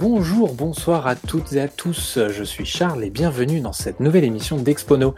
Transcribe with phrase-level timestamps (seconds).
[0.00, 4.24] Bonjour, bonsoir à toutes et à tous, je suis Charles et bienvenue dans cette nouvelle
[4.24, 5.14] émission d'Expono.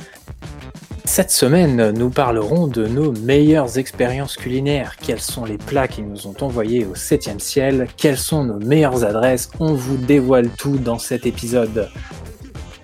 [1.06, 6.26] Cette semaine, nous parlerons de nos meilleures expériences culinaires, quels sont les plats qui nous
[6.26, 10.98] ont envoyés au 7ème ciel, quelles sont nos meilleures adresses, on vous dévoile tout dans
[10.98, 11.88] cet épisode.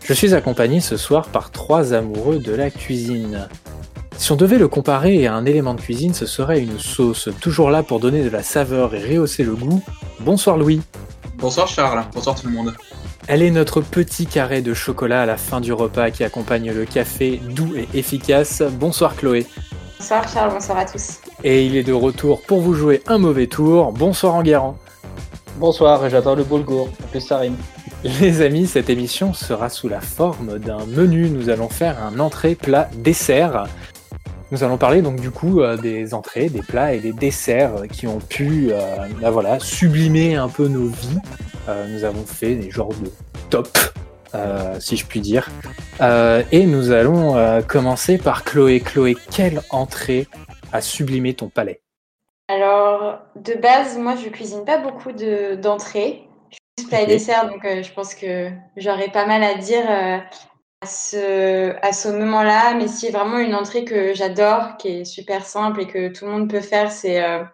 [0.02, 3.48] Je suis accompagné ce soir par trois amoureux de la cuisine.
[4.16, 7.70] Si on devait le comparer à un élément de cuisine, ce serait une sauce, toujours
[7.70, 9.82] là pour donner de la saveur et rehausser le goût.
[10.20, 10.80] Bonsoir Louis.
[11.42, 12.72] Bonsoir Charles, bonsoir tout le monde.
[13.26, 16.84] Elle est notre petit carré de chocolat à la fin du repas qui accompagne le
[16.84, 18.62] café doux et efficace.
[18.62, 19.44] Bonsoir Chloé.
[19.98, 21.18] Bonsoir Charles, bonsoir à tous.
[21.42, 23.90] Et il est de retour pour vous jouer un mauvais tour.
[23.90, 24.78] Bonsoir Enguerrand.
[25.56, 27.56] Bonsoir, j'adore le boulgour, en plus ça rime.
[28.04, 31.28] Les amis, cette émission sera sous la forme d'un menu.
[31.28, 33.64] Nous allons faire un entrée, plat, dessert.
[34.52, 38.06] Nous allons parler donc du coup euh, des entrées, des plats et des desserts qui
[38.06, 41.18] ont pu euh, bah voilà, sublimer un peu nos vies.
[41.70, 43.10] Euh, nous avons fait des genres de
[43.48, 43.78] top,
[44.78, 45.48] si je puis dire.
[46.02, 48.80] et nous allons commencer par Chloé.
[48.80, 50.26] Chloé, quelle entrée
[50.70, 51.80] a sublimé ton palais?
[52.48, 56.28] Alors, de base, moi je cuisine pas beaucoup d'entrées.
[56.50, 59.86] je suis plat et dessert, donc je pense que j'aurais pas mal à dire
[60.82, 65.46] à ce, à ce moment-là, mais si vraiment une entrée que j'adore, qui est super
[65.46, 67.44] simple et que tout le monde peut faire, c'est euh,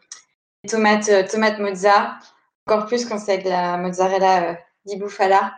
[0.65, 2.19] les tomates, euh, tomates mozza.
[2.67, 4.55] Encore plus quand c'est avec la mozzarella euh,
[4.87, 5.53] di bufala.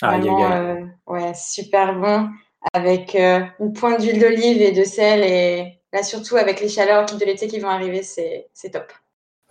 [0.00, 2.30] Ah, vraiment, ouais, super bon.
[2.72, 5.22] Avec une pointe d'huile d'olive et de sel.
[5.22, 8.90] Et là, surtout avec les chaleurs de l'été qui vont arriver, c'est top.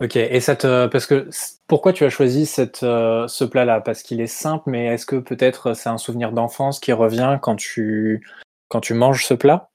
[0.02, 1.28] Ok, et cette, parce que
[1.68, 3.80] pourquoi tu as choisi cette, euh, ce plat-là?
[3.80, 7.54] Parce qu'il est simple, mais est-ce que peut-être c'est un souvenir d'enfance qui revient quand
[7.54, 8.26] tu,
[8.68, 9.70] quand tu manges ce plat?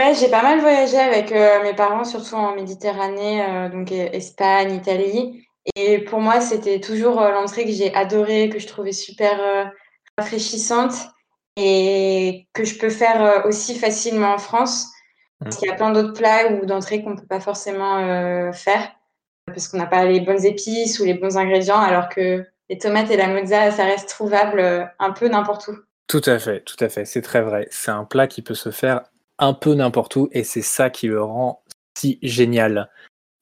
[0.00, 4.72] Ouais, j'ai pas mal voyagé avec euh, mes parents, surtout en Méditerranée, euh, donc Espagne,
[4.72, 5.46] Italie.
[5.74, 9.70] Et pour moi, c'était toujours l'entrée que j'ai adorée, que je trouvais super
[10.16, 10.94] rafraîchissante
[11.56, 14.88] et que je peux faire aussi facilement en France.
[15.38, 15.58] Parce mmh.
[15.58, 18.95] qu'il y a plein d'autres plats ou d'entrées qu'on ne peut pas forcément faire
[19.46, 23.10] parce qu'on n'a pas les bonnes épices ou les bons ingrédients, alors que les tomates
[23.10, 25.76] et la mozza, ça reste trouvable euh, un peu n'importe où.
[26.08, 27.68] Tout à fait, tout à fait, c'est très vrai.
[27.70, 29.02] C'est un plat qui peut se faire
[29.38, 31.62] un peu n'importe où et c'est ça qui le rend
[31.96, 32.90] si génial.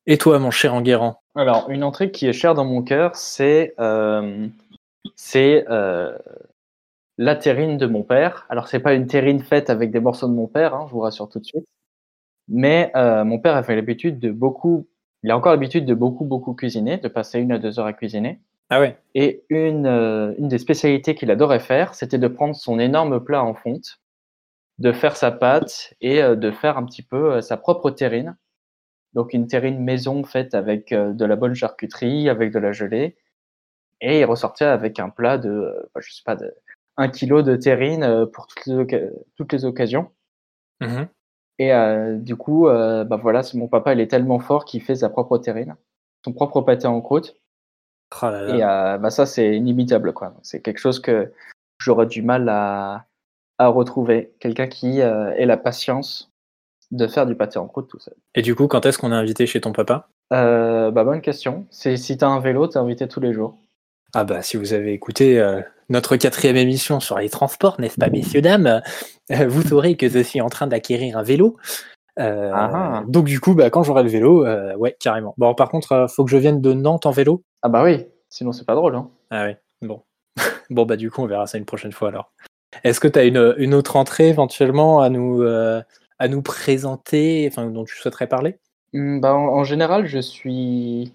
[0.07, 1.21] Et toi, mon cher Enguerrand?
[1.35, 4.47] Alors, une entrée qui est chère dans mon cœur, c'est euh,
[5.37, 6.19] euh,
[7.19, 8.47] la terrine de mon père.
[8.51, 11.01] Alors, c'est pas une terrine faite avec des morceaux de mon père, hein, je vous
[11.01, 11.67] rassure tout de suite.
[12.49, 14.87] Mais mon père avait l'habitude de beaucoup
[15.25, 17.95] il a encore l'habitude de beaucoup, beaucoup cuisiner, de passer une à deux heures à
[17.95, 18.41] cuisiner.
[18.69, 18.99] Ah ouais.
[19.15, 23.43] Et une, euh, une des spécialités qu'il adorait faire, c'était de prendre son énorme plat
[23.43, 24.01] en fonte,
[24.79, 28.37] de faire sa pâte et euh, de faire un petit peu euh, sa propre terrine.
[29.15, 33.17] Donc une terrine maison faite avec de la bonne charcuterie, avec de la gelée.
[34.03, 36.53] Et il ressortait avec un plat de, je sais pas, de
[36.97, 40.11] un kilo de terrine pour toutes les, toutes les occasions.
[40.81, 41.05] Mmh
[41.59, 44.97] et euh, du coup, euh, bah voilà, mon papa, il est tellement fort qu'il fait
[44.97, 45.77] sa propre terrine,
[46.25, 47.37] son propre pâté en croûte.
[48.23, 50.35] Oh et euh, bah ça, c'est inimitable, quoi.
[50.43, 51.33] C'est quelque chose que
[51.79, 53.07] j'aurais du mal à,
[53.59, 54.33] à retrouver.
[54.41, 56.31] Quelqu'un qui ait la patience
[56.91, 58.15] de faire du pâté en croûte tout seul.
[58.35, 60.09] Et du coup, quand est-ce qu'on est invité chez ton papa?
[60.31, 61.67] Bah bonne question.
[61.71, 63.57] C'est si t'as un vélo, t'es invité tous les jours.
[64.15, 68.11] Ah bah si vous avez écouté euh, notre quatrième émission sur les transports, n'est-ce pas
[68.11, 68.81] messieurs dames,
[69.33, 71.57] euh, vous saurez que je suis en train d'acquérir un vélo.
[72.21, 75.35] Euh, ah donc du coup, bah, quand j'aurai le vélo, ouais, carrément.
[75.37, 77.43] Bon, par contre, faut que je vienne de Nantes en vélo.
[77.63, 78.95] Ah bah oui, sinon c'est pas drôle.
[78.95, 79.11] Hein.
[79.31, 80.03] Ah oui, bon.
[80.71, 82.33] bon bah du coup, on verra ça une prochaine fois alors.
[82.83, 87.67] Est-ce que tu as une, une, autre entrée éventuellement à nous, à nous présenter, enfin
[87.67, 88.59] dont tu souhaiterais parler?
[88.95, 91.13] Mmh, bah, en, général, je suis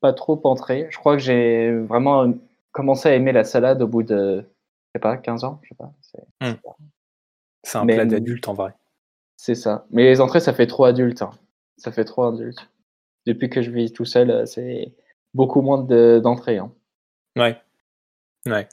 [0.00, 0.86] pas trop entré.
[0.90, 2.32] Je crois que j'ai vraiment
[2.72, 5.74] commencé à aimer la salade au bout de, je sais pas, 15 ans, je sais
[5.74, 5.92] pas.
[6.00, 7.80] C'est hmm.
[7.82, 8.74] un plat d'adulte en vrai.
[9.36, 9.86] C'est ça.
[9.90, 11.22] Mais les entrées, ça fait trop adulte.
[11.22, 11.30] Hein.
[11.76, 12.68] Ça fait trop adulte.
[13.26, 14.92] Depuis que je vis tout seul, c'est
[15.34, 15.82] beaucoup moins
[16.20, 16.58] d'entrées.
[16.58, 16.72] Hein.
[17.36, 17.56] Ouais.
[18.46, 18.68] Ouais.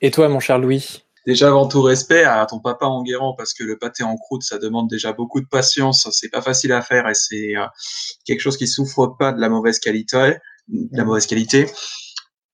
[0.00, 1.04] Et toi, mon cher Louis?
[1.26, 4.58] Déjà, avant tout respect à ton papa Enguerrand, parce que le pâté en croûte, ça
[4.58, 6.08] demande déjà beaucoup de patience.
[6.12, 7.66] C'est pas facile à faire et c'est euh,
[8.24, 10.38] quelque chose qui souffre pas de la mauvaise qualité
[10.70, 11.66] de la mauvaise qualité.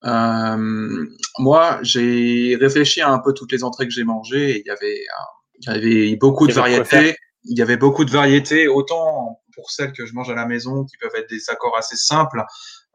[0.05, 1.07] Euh,
[1.39, 4.61] moi, j'ai réfléchi à un peu toutes les entrées que j'ai mangées.
[4.61, 5.05] il y avait,
[5.61, 7.17] il y avait beaucoup de variétés.
[7.49, 10.85] Il y avait beaucoup de variétés, autant pour celles que je mange à la maison,
[10.85, 12.45] qui peuvent être des accords assez simples,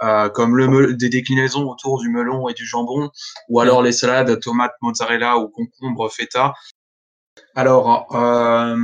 [0.04, 3.10] euh, comme le des déclinaisons autour du melon et du jambon,
[3.48, 6.54] ou alors les salades tomates, mozzarella ou concombre, feta.
[7.56, 8.76] Alors, euh,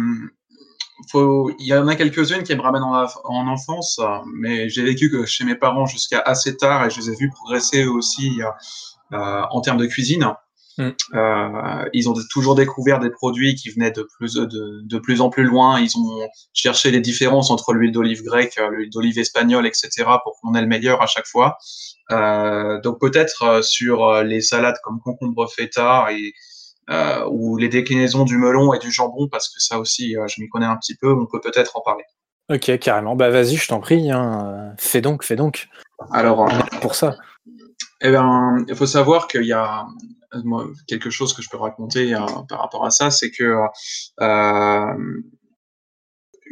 [1.11, 3.99] faut, il y en a quelques-unes qui me ramènent en, en enfance,
[4.33, 7.29] mais j'ai vécu que chez mes parents jusqu'à assez tard et je les ai vus
[7.29, 8.41] progresser aussi
[9.13, 10.33] euh, en termes de cuisine.
[10.77, 10.89] Mm.
[11.15, 15.29] Euh, ils ont toujours découvert des produits qui venaient de plus, de, de, plus en
[15.29, 15.79] plus loin.
[15.79, 19.89] Ils ont cherché les différences entre l'huile d'olive grecque, l'huile d'olive espagnole, etc.
[20.23, 21.57] pour qu'on ait le meilleur à chaque fois.
[22.11, 26.33] Euh, donc peut-être sur les salades comme concombre feta et
[27.29, 30.65] ou les déclinaisons du melon et du jambon, parce que ça aussi, je m'y connais
[30.65, 32.03] un petit peu, on peut peut-être en parler.
[32.49, 33.15] Ok, carrément.
[33.15, 34.09] Bah vas-y, je t'en prie.
[34.09, 34.73] Hein.
[34.77, 35.67] Fais donc, fais donc.
[36.11, 36.49] Alors,
[36.81, 37.17] pour ça.
[38.01, 39.85] Eh ben, il faut savoir qu'il y a
[40.87, 42.15] quelque chose que je peux raconter
[42.47, 43.57] par rapport à ça, c'est que
[44.21, 44.93] euh,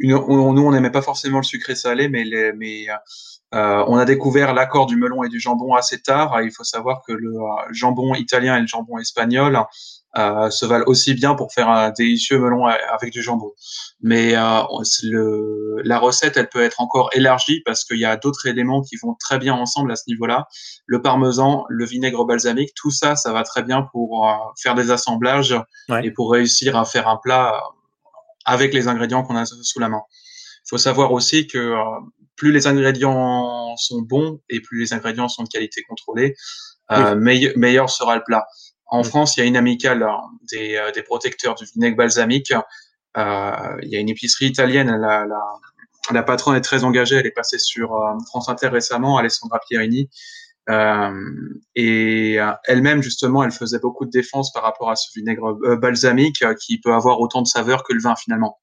[0.00, 2.86] nous, on n'aimait pas forcément le sucré salé, mais, les, mais
[3.54, 6.40] euh, on a découvert l'accord du melon et du jambon assez tard.
[6.42, 9.62] Il faut savoir que le euh, jambon italien et le jambon espagnol euh,
[10.16, 13.52] se valent aussi bien pour faire un délicieux melon avec du jambon.
[14.00, 14.62] Mais euh,
[15.04, 18.96] le, la recette, elle peut être encore élargie parce qu'il y a d'autres éléments qui
[18.96, 20.46] vont très bien ensemble à ce niveau-là.
[20.86, 24.90] Le parmesan, le vinaigre balsamique, tout ça, ça va très bien pour euh, faire des
[24.90, 25.56] assemblages
[26.02, 27.60] et pour réussir à faire un plat
[28.44, 30.02] avec les ingrédients qu'on a sous la main.
[30.64, 31.74] Il faut savoir aussi que
[32.36, 36.34] plus les ingrédients sont bons et plus les ingrédients sont de qualité contrôlée,
[36.92, 38.46] euh, meilleur, sera le plat.
[38.86, 40.20] En France, il y a une amicale hein,
[40.52, 42.52] des, euh, des, protecteurs du vinaigre balsamique.
[43.16, 45.42] Euh, il y a une épicerie italienne, la, la,
[46.12, 50.08] la, patronne est très engagée, elle est passée sur euh, France Inter récemment, Alessandra Pierini.
[50.68, 51.12] Euh,
[51.74, 56.80] et elle-même, justement, elle faisait beaucoup de défense par rapport à ce vinaigre balsamique qui
[56.80, 58.58] peut avoir autant de saveur que le vin finalement.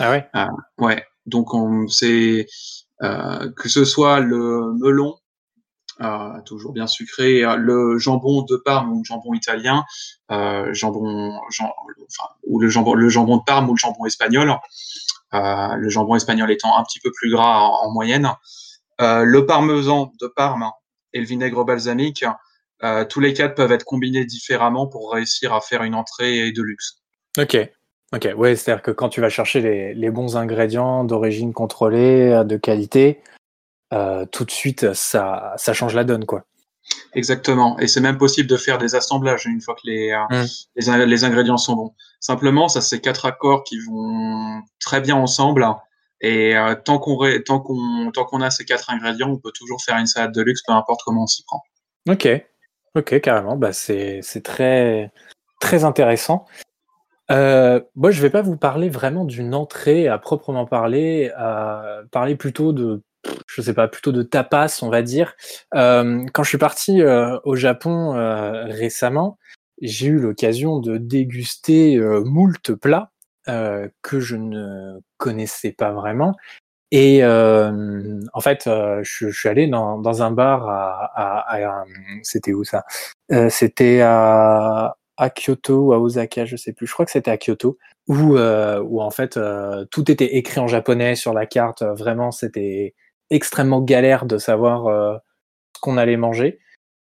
[0.00, 0.28] Ah ouais?
[0.78, 1.04] Ouais.
[1.26, 2.46] Donc, on, c'est,
[3.02, 5.16] euh, que ce soit le melon,
[6.00, 9.84] euh, toujours bien sucré, le jambon de Parme ou le jambon italien,
[10.30, 11.38] euh, jambon,
[12.44, 14.56] ou le jambon, le jambon de Parme ou le jambon espagnol.
[15.34, 18.30] Euh, le jambon espagnol étant un petit peu plus gras en, moyenne.
[19.00, 20.70] Euh, le parmesan de Parme
[21.12, 22.24] et le vinaigre balsamique,
[22.82, 26.62] euh, tous les quatre peuvent être combinés différemment pour réussir à faire une entrée de
[26.62, 26.98] luxe.
[27.38, 27.56] Ok,
[28.14, 32.56] Ok, ouais, c'est-à-dire que quand tu vas chercher les, bons ingrédients d'origine contrôlée, euh, de
[32.56, 33.20] qualité,
[33.92, 36.44] euh, tout de suite, ça, ça change la donne, quoi.
[37.14, 37.78] Exactement.
[37.78, 40.98] Et c'est même possible de faire des assemblages une fois que les, euh, mmh.
[40.98, 41.94] les, les, ingrédients sont bons.
[42.20, 45.66] Simplement, ça, c'est quatre accords qui vont très bien ensemble.
[46.20, 49.82] Et euh, tant qu'on tant qu'on tant qu'on a ces quatre ingrédients, on peut toujours
[49.82, 51.62] faire une salade de luxe, peu importe comment on s'y prend.
[52.08, 52.28] Ok,
[52.94, 53.56] ok, carrément.
[53.56, 55.10] Bah, c'est très
[55.60, 56.46] très intéressant.
[57.30, 61.30] Euh, moi, je vais pas vous parler vraiment d'une entrée à proprement parler,
[62.10, 63.02] parler plutôt de,
[63.46, 65.34] je sais pas, plutôt de tapas, on va dire.
[65.74, 69.38] Euh, quand je suis parti euh, au Japon euh, récemment,
[69.80, 73.10] j'ai eu l'occasion de déguster euh, moult plats
[74.00, 76.34] que je ne connaissais pas vraiment.
[76.90, 81.84] Et en fait, je, je, suis allé dans, dans un bar à, à, à
[82.22, 82.84] c'était où ça?
[83.50, 86.86] C'était à à Kyoto ou à Osaka, je sais plus.
[86.86, 87.78] Je crois que c'était à Kyoto,
[88.08, 91.82] où, euh, où en fait euh, tout était écrit en japonais sur la carte.
[91.82, 92.94] Vraiment, c'était
[93.30, 95.16] extrêmement galère de savoir euh,
[95.76, 96.60] ce qu'on allait manger.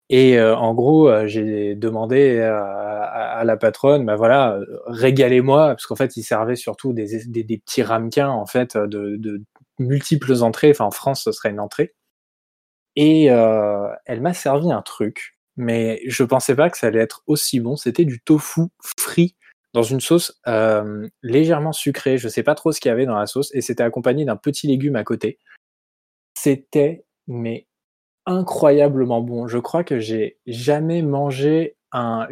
[0.09, 5.95] Et euh, en gros, euh, j'ai demandé à, la patronne, bah voilà, régalez-moi, parce qu'en
[5.95, 7.05] fait, ils servaient surtout des,
[7.63, 9.41] petits ramequins en fait de,
[9.79, 10.71] multiples entrées.
[10.71, 11.93] Enfin, en France, ce serait une entrée.
[12.95, 17.59] Et elle m'a servi un truc mais je pensais pas que ça allait être aussi
[17.59, 17.75] bon.
[17.75, 19.35] C'était du tofu frit
[19.73, 20.41] dans une sauce
[21.23, 22.17] légèrement sucrée.
[22.17, 24.37] Je sais pas trop ce qu'il y avait dans la sauce et c'était accompagné d'un
[24.37, 25.39] petit légume à côté.
[26.45, 27.65] C'était mais
[28.27, 29.47] incroyablement bon.
[29.47, 32.27] Je crois que j'ai jamais mangé un,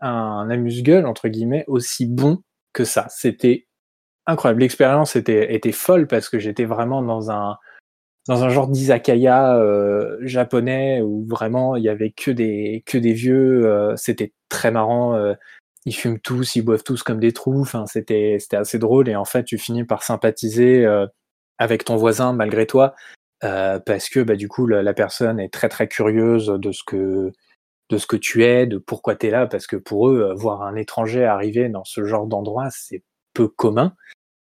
[0.00, 2.42] un amuse-gueule entre guillemets aussi bon
[2.72, 3.06] que ça.
[3.10, 3.68] C'était
[4.26, 4.62] incroyable.
[4.62, 7.56] L'expérience était, était folle parce que j'étais vraiment dans un
[8.26, 13.12] dans un genre d'izakaya euh, japonais où vraiment il y avait que des que des
[13.12, 13.66] vieux.
[13.66, 15.14] Euh, c'était très marrant.
[15.14, 15.34] Euh,
[15.84, 17.60] ils fument tous, ils boivent tous comme des trous.
[17.60, 20.84] Enfin, c'était c'était assez drôle et en fait tu finis par sympathiser
[21.58, 22.96] avec ton voisin malgré toi
[23.86, 27.32] parce que bah, du coup la, personne est très très curieuse de ce que
[27.90, 30.62] de ce que tu es, de pourquoi tu es là, parce que pour eux, voir
[30.62, 33.02] un étranger arriver dans ce genre d'endroit, c'est
[33.34, 33.94] peu commun.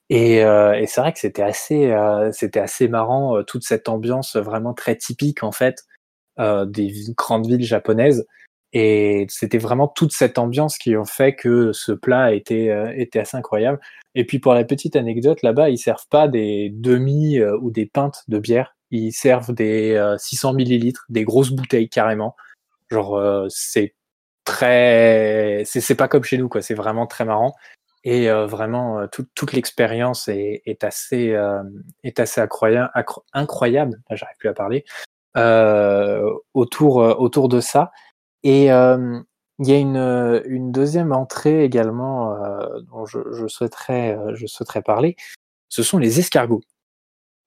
[0.10, 3.88] Et, euh, et c'est vrai que c'était assez, euh, c'était assez marrant euh, toute cette
[3.88, 5.86] ambiance vraiment très typique en fait
[6.40, 8.28] euh, des grandes villes japonaises.
[8.74, 13.20] Et c'était vraiment toute cette ambiance qui ont fait que ce plat était, euh, était
[13.20, 13.80] assez incroyable.
[14.16, 18.24] Et puis pour la petite anecdote, là-bas, ils servent pas des demi ou des pintes
[18.28, 22.36] de bière, ils servent des 600 millilitres, des grosses bouteilles carrément.
[22.90, 23.96] Genre c'est
[24.44, 26.62] très, c'est pas comme chez nous quoi.
[26.62, 27.56] C'est vraiment très marrant.
[28.04, 31.38] Et vraiment, toute l'expérience est, est, assez,
[32.04, 32.92] est assez incroyable.
[33.34, 34.86] incroyable J'arrive plus à parler.
[36.54, 37.92] autour, autour de ça.
[38.44, 42.36] Et il y a une, une deuxième entrée également
[42.90, 45.16] dont je, je, souhaiterais, je souhaiterais parler.
[45.70, 46.62] Ce sont les escargots.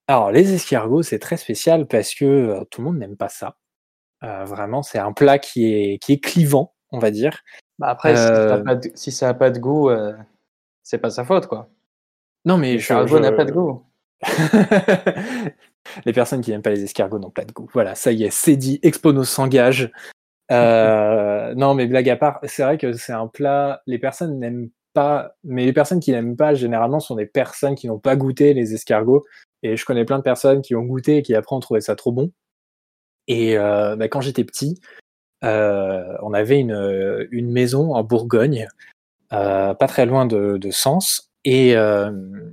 [0.06, 3.56] Alors, les escargots, c'est très spécial parce que tout le monde n'aime pas ça.
[4.22, 7.40] vraiment, c'est un plat qui est, qui est clivant, on va dire.
[7.78, 8.14] Bah après,
[8.94, 9.90] si, ça n'a pas de goût,
[10.82, 11.68] c'est pas sa faute, quoi.
[12.44, 13.82] Non, mais l'escargot n'a pas de goût.
[16.04, 17.68] les personnes qui n'aiment pas les escargots n'ont pas de goût.
[17.72, 18.78] Voilà, ça y est, c'est dit.
[18.82, 19.90] Expono s'engage.
[20.50, 23.82] Euh, non, mais blague à part, c'est vrai que c'est un plat.
[23.86, 27.88] Les personnes n'aiment pas, mais les personnes qui n'aiment pas généralement sont des personnes qui
[27.88, 29.24] n'ont pas goûté les escargots.
[29.64, 31.96] Et je connais plein de personnes qui ont goûté et qui après ont trouvé ça
[31.96, 32.30] trop bon.
[33.26, 34.80] Et euh, bah, quand j'étais petit,
[35.42, 38.68] euh, on avait une, une maison en Bourgogne
[39.34, 41.30] euh, pas très loin de, Sens.
[41.44, 42.10] Et, euh,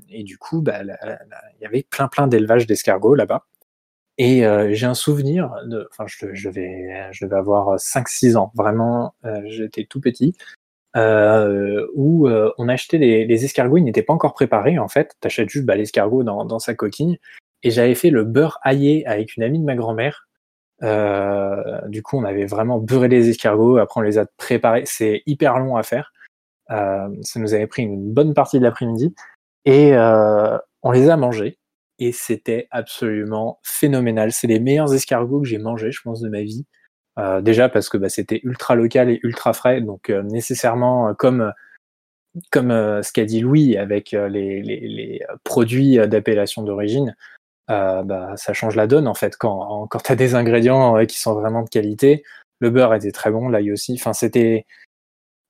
[0.09, 3.45] du coup, bah, il y avait plein plein d'élevages d'escargots là-bas.
[4.17, 5.51] Et euh, j'ai un souvenir,
[5.91, 9.15] enfin, je devais avoir 5-6 ans, vraiment,
[9.45, 10.35] j'étais tout petit,
[10.95, 15.15] euh, où on achetait les, les escargots, ils n'étaient pas encore préparés en fait.
[15.19, 17.19] T'achètes juste bah, l'escargot dans, dans, sa coquille.
[17.63, 20.27] Et j'avais fait le beurre aillé avec une amie de ma grand-mère.
[20.83, 23.77] Euh, du coup, on avait vraiment beurré les escargots.
[23.77, 24.83] Après, on les a préparés.
[24.85, 26.11] C'est hyper long à faire.
[26.71, 29.13] Euh, ça nous avait pris une bonne partie de l'après-midi
[29.65, 31.59] et euh, on les a mangés
[31.99, 34.31] et c'était absolument phénoménal.
[34.31, 36.65] C'est les meilleurs escargots que j'ai mangés, je pense, de ma vie.
[37.19, 41.51] Euh, déjà parce que bah, c'était ultra local et ultra frais, donc euh, nécessairement comme
[42.51, 47.13] comme ce qu'a dit Louis avec les, les, les produits d'appellation d'origine,
[47.67, 51.33] bah, ça change la donne en fait quand quand tu as des ingrédients qui sont
[51.33, 52.23] vraiment de qualité.
[52.59, 53.95] Le beurre était très bon, l'ail aussi.
[53.99, 54.65] Enfin, c'était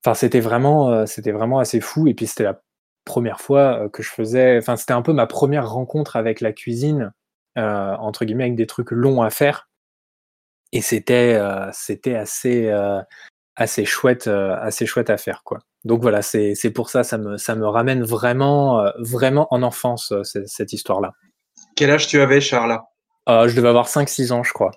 [0.04, 2.08] Enfin, c'était vraiment, euh, c'était vraiment assez fou.
[2.08, 2.62] Et puis c'était la
[3.06, 4.58] première fois euh, que je faisais.
[4.58, 7.14] Enfin, c'était un peu ma première rencontre avec la cuisine,
[7.58, 9.70] euh, entre guillemets, avec des trucs longs à faire.
[10.72, 11.40] Et c'était,
[11.74, 12.72] c'était assez,
[13.56, 15.60] assez chouette, assez chouette à faire, quoi.
[15.84, 20.14] Donc voilà, c'est, c'est pour ça, ça me, ça me ramène vraiment, vraiment en enfance
[20.24, 21.12] cette, histoire-là.
[21.76, 22.80] Quel âge tu avais, Charles?
[23.28, 24.72] Je devais avoir 5-6 ans, je crois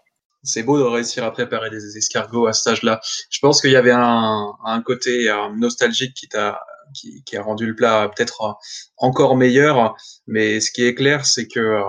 [0.45, 3.01] c'est beau de réussir à préparer des escargots à cet âge-là.
[3.31, 6.61] Je pense qu'il y avait un, un côté euh, nostalgique qui t'a
[6.93, 8.53] qui, qui, a rendu le plat peut-être euh,
[8.99, 9.97] encore meilleur.
[10.27, 11.83] Mais ce qui est clair, c'est que euh,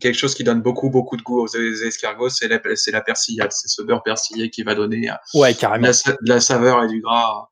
[0.00, 3.52] quelque chose qui donne beaucoup beaucoup de goût aux escargots, c'est la, c'est la persillade,
[3.52, 5.88] c'est ce beurre persillé qui va donner ouais, carrément.
[5.88, 7.48] De, la, saveur et du gras,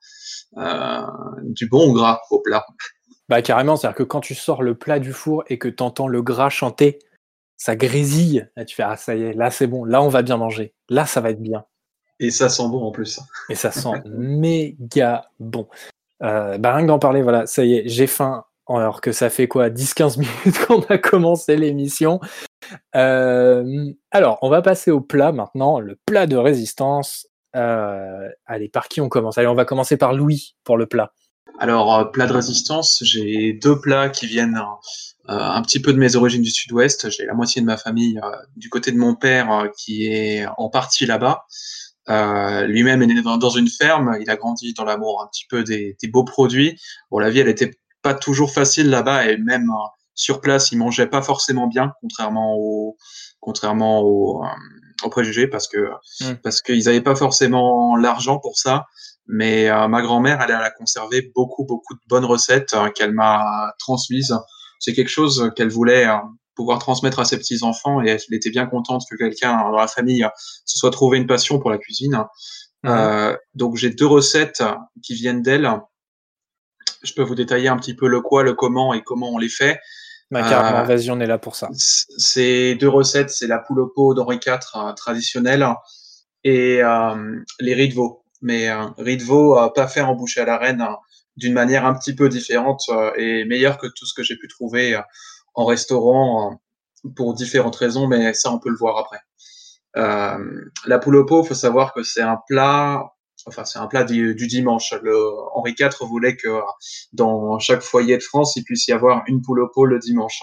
[0.57, 1.03] euh,
[1.43, 2.65] du bon gras au plat.
[3.29, 6.09] Bah carrément, c'est-à-dire que quand tu sors le plat du four et que tu entends
[6.09, 7.01] le gras chanter,
[7.57, 8.49] ça grésille.
[8.57, 9.85] Là, tu fais, ah, ça y est, là, c'est bon.
[9.85, 10.75] Là, on va bien manger.
[10.89, 11.65] Là, ça va être bien.
[12.21, 13.21] Et ça sent bon en plus.
[13.51, 15.69] Et ça sent méga bon.
[16.23, 18.45] Euh, bah, rien que d'en parler, voilà, ça y est, j'ai faim.
[18.69, 22.21] Alors que ça fait quoi 10-15 minutes qu'on a commencé l'émission.
[22.95, 27.29] Euh, alors, on va passer au plat maintenant, le plat de résistance.
[27.55, 29.39] Euh, allez, par qui on commence?
[29.39, 31.13] Allez, on va commencer par Louis pour le plat.
[31.59, 34.61] Alors, euh, plat de résistance, j'ai deux plats qui viennent
[35.29, 37.09] un petit peu de mes origines du sud-ouest.
[37.11, 38.21] J'ai la moitié de ma famille
[38.57, 41.47] du côté de mon père qui est en partie là-bas.
[42.67, 45.97] Lui-même est né dans, une ferme, il a grandi dans l'amour un petit peu des,
[46.01, 46.79] des, beaux produits.
[47.11, 47.73] Bon, la vie, elle était
[48.07, 49.69] pas toujours facile là-bas et même
[50.15, 52.97] sur place, il mangeait pas forcément bien, contrairement au,
[53.41, 54.45] contrairement au,
[55.03, 55.79] aux préjugés, parce que
[56.21, 56.37] mmh.
[56.43, 58.87] parce qu'ils n'avaient pas forcément l'argent pour ça.
[59.27, 63.73] Mais euh, ma grand-mère, elle, a conservé beaucoup, beaucoup de bonnes recettes euh, qu'elle m'a
[63.81, 64.37] transmises.
[64.79, 66.15] C'est quelque chose qu'elle voulait euh,
[66.55, 70.25] pouvoir transmettre à ses petits-enfants et elle était bien contente que quelqu'un dans la famille
[70.65, 72.25] se soit trouvé une passion pour la cuisine.
[72.83, 73.37] Mmh.
[73.55, 74.63] donc j'ai deux recettes
[75.03, 75.69] qui viennent d'elle.
[77.07, 79.49] Je peux vous détailler un petit peu le quoi, le comment et comment on les
[79.49, 79.79] fait.
[80.31, 81.69] Ma carrément, vas-y, on est là pour ça.
[81.73, 84.59] Ces deux recettes, c'est la poule au pot d'Henri IV
[84.97, 85.65] traditionnelle
[86.43, 86.81] et
[87.61, 90.59] les riz de veau mais euh, riz de veau pas fait en bouche à la
[90.59, 90.97] reine hein,
[91.37, 94.49] d'une manière un petit peu différente euh, et meilleure que tout ce que j'ai pu
[94.49, 95.03] trouver euh,
[95.55, 96.61] en restaurant
[97.15, 99.21] pour différentes raisons, mais ça on peut le voir après.
[99.97, 103.05] Euh, la poule au pot, faut savoir que c'est un plat,
[103.47, 104.93] enfin c'est un plat du, du, dimanche.
[105.03, 105.17] Le
[105.55, 106.61] Henri IV voulait que
[107.13, 110.41] dans chaque foyer de France, il puisse y avoir une poule au pot le dimanche.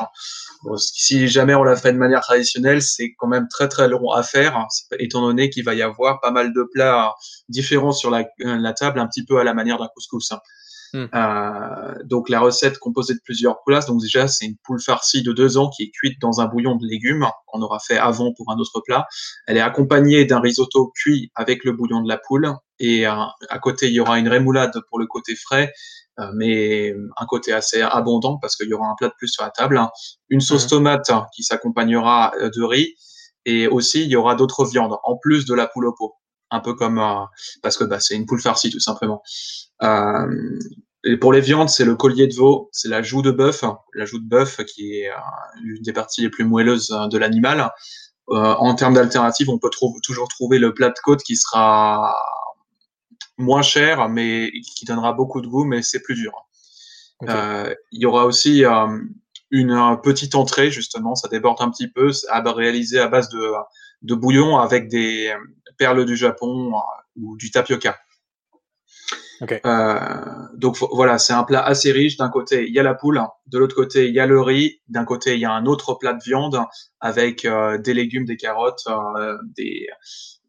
[0.77, 4.23] Si jamais on l'a fait de manière traditionnelle, c'est quand même très très long à
[4.23, 4.67] faire, hein,
[4.99, 7.13] étant donné qu'il va y avoir pas mal de plats
[7.49, 10.31] différents sur la, la table, un petit peu à la manière d'un couscous.
[10.31, 10.39] Hein.
[10.93, 11.07] Hmm.
[11.15, 13.79] Euh, donc la recette composée de plusieurs poules.
[13.87, 16.75] Donc déjà c'est une poule farcie de deux ans qui est cuite dans un bouillon
[16.75, 19.07] de légumes qu'on aura fait avant pour un autre plat.
[19.47, 23.13] Elle est accompagnée d'un risotto cuit avec le bouillon de la poule et euh,
[23.49, 25.73] à côté il y aura une rémoulade pour le côté frais
[26.35, 29.49] mais un côté assez abondant parce qu'il y aura un plat de plus sur la
[29.49, 29.81] table.
[30.29, 32.93] Une sauce tomate qui s'accompagnera de riz
[33.45, 36.13] et aussi il y aura d'autres viandes en plus de la poule au pot
[36.51, 37.01] un peu comme
[37.63, 39.23] parce que bah, c'est une poule farcie tout simplement.
[41.05, 44.05] Et pour les viandes, c'est le collier de veau, c'est la joue de bœuf, la
[44.05, 45.09] joue de bœuf qui est
[45.61, 47.71] l'une des parties les plus moelleuses de l'animal.
[48.29, 49.69] Euh, en termes d'alternatives, on peut
[50.01, 52.15] toujours trouver le plat de côte qui sera
[53.37, 56.33] moins cher, mais qui donnera beaucoup de goût, mais c'est plus dur.
[57.29, 58.87] Euh, il y aura aussi euh,
[59.51, 63.53] une, petite entrée, justement, ça déborde un petit peu, à réaliser à base de,
[64.01, 65.33] de bouillon avec des
[65.77, 66.73] perles du Japon
[67.15, 67.97] ou du tapioca.
[69.65, 69.97] Euh,
[70.55, 72.17] donc voilà, c'est un plat assez riche.
[72.17, 74.81] D'un côté, il y a la poule, de l'autre côté, il y a le riz,
[74.87, 76.59] d'un côté, il y a un autre plat de viande
[76.99, 79.87] avec euh, des légumes, des carottes, euh, des,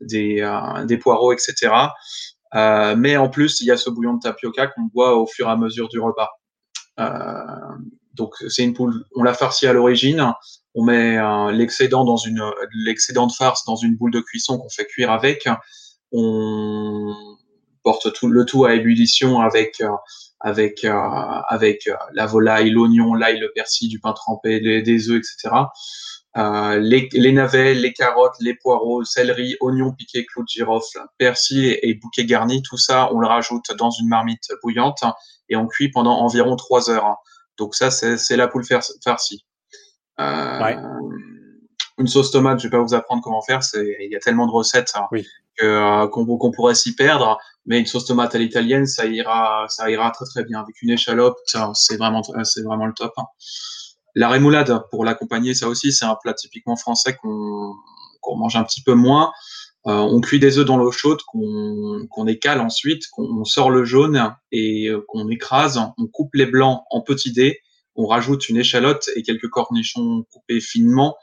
[0.01, 0.49] des,
[0.87, 1.73] des, poireaux, etc.
[2.55, 5.51] mais en plus, il y a ce bouillon de tapioca qu'on boit au fur et
[5.51, 6.31] à mesure du repas.
[8.15, 10.33] donc c'est une poule, on l'a farcie à l'origine.
[10.75, 11.19] On met
[11.53, 12.43] l'excédent dans une
[12.85, 15.49] l'excédent de farce dans une boule de cuisson qu'on fait cuire avec.
[16.13, 17.15] On
[17.85, 19.91] porte tout le tout à ébullition avec euh,
[20.41, 20.93] avec euh,
[21.49, 25.55] avec euh, la volaille, l'oignon, l'ail, le persil, du pain trempé, des œufs, etc.
[26.37, 31.95] les, les, navets, les carottes, les poireaux, céleri, oignons piqués, clous de girofle, persil et
[31.95, 35.05] bouquet garni, tout ça, on le rajoute dans une marmite bouillante
[35.49, 37.17] et on cuit pendant environ trois heures.
[37.57, 39.47] Donc ça, c'est la poule farcie.
[40.21, 40.75] Euh,
[41.99, 44.53] Une sauce tomate, je vais pas vous apprendre comment faire, il y a tellement de
[44.53, 49.91] recettes hein, qu'on pourrait s'y perdre mais une sauce tomate à l'italienne, ça ira, ça
[49.91, 50.61] ira très très bien.
[50.61, 51.39] Avec une échalote,
[51.75, 53.13] c'est vraiment, c'est vraiment le top.
[54.15, 58.83] La rémoulade, pour l'accompagner, ça aussi, c'est un plat typiquement français qu'on mange un petit
[58.83, 59.33] peu moins.
[59.87, 63.85] Euh, on cuit des œufs dans l'eau chaude, qu'on qu'on écale ensuite, qu'on sort le
[63.85, 65.79] jaune et euh, qu'on écrase.
[65.99, 67.61] On coupe les blancs en petits dés.
[67.97, 71.17] On rajoute une échalote et quelques cornichons coupés finement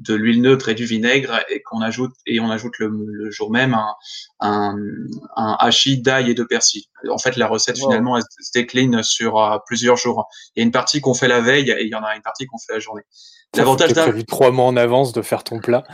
[0.00, 3.74] de l'huile neutre et du vinaigre et qu'on ajoute et on ajoute le, jour même
[3.74, 3.94] un,
[4.40, 4.74] un,
[5.36, 6.84] un hachis d'ail et de persil.
[7.10, 10.26] En fait, la recette finalement elle se décline sur euh, plusieurs jours.
[10.56, 12.22] Il y a une partie qu'on fait la veille et il y en a une
[12.22, 13.02] partie qu'on fait la journée.
[13.54, 15.84] L'avantage d'un prévu trois mois en avance de faire ton plat.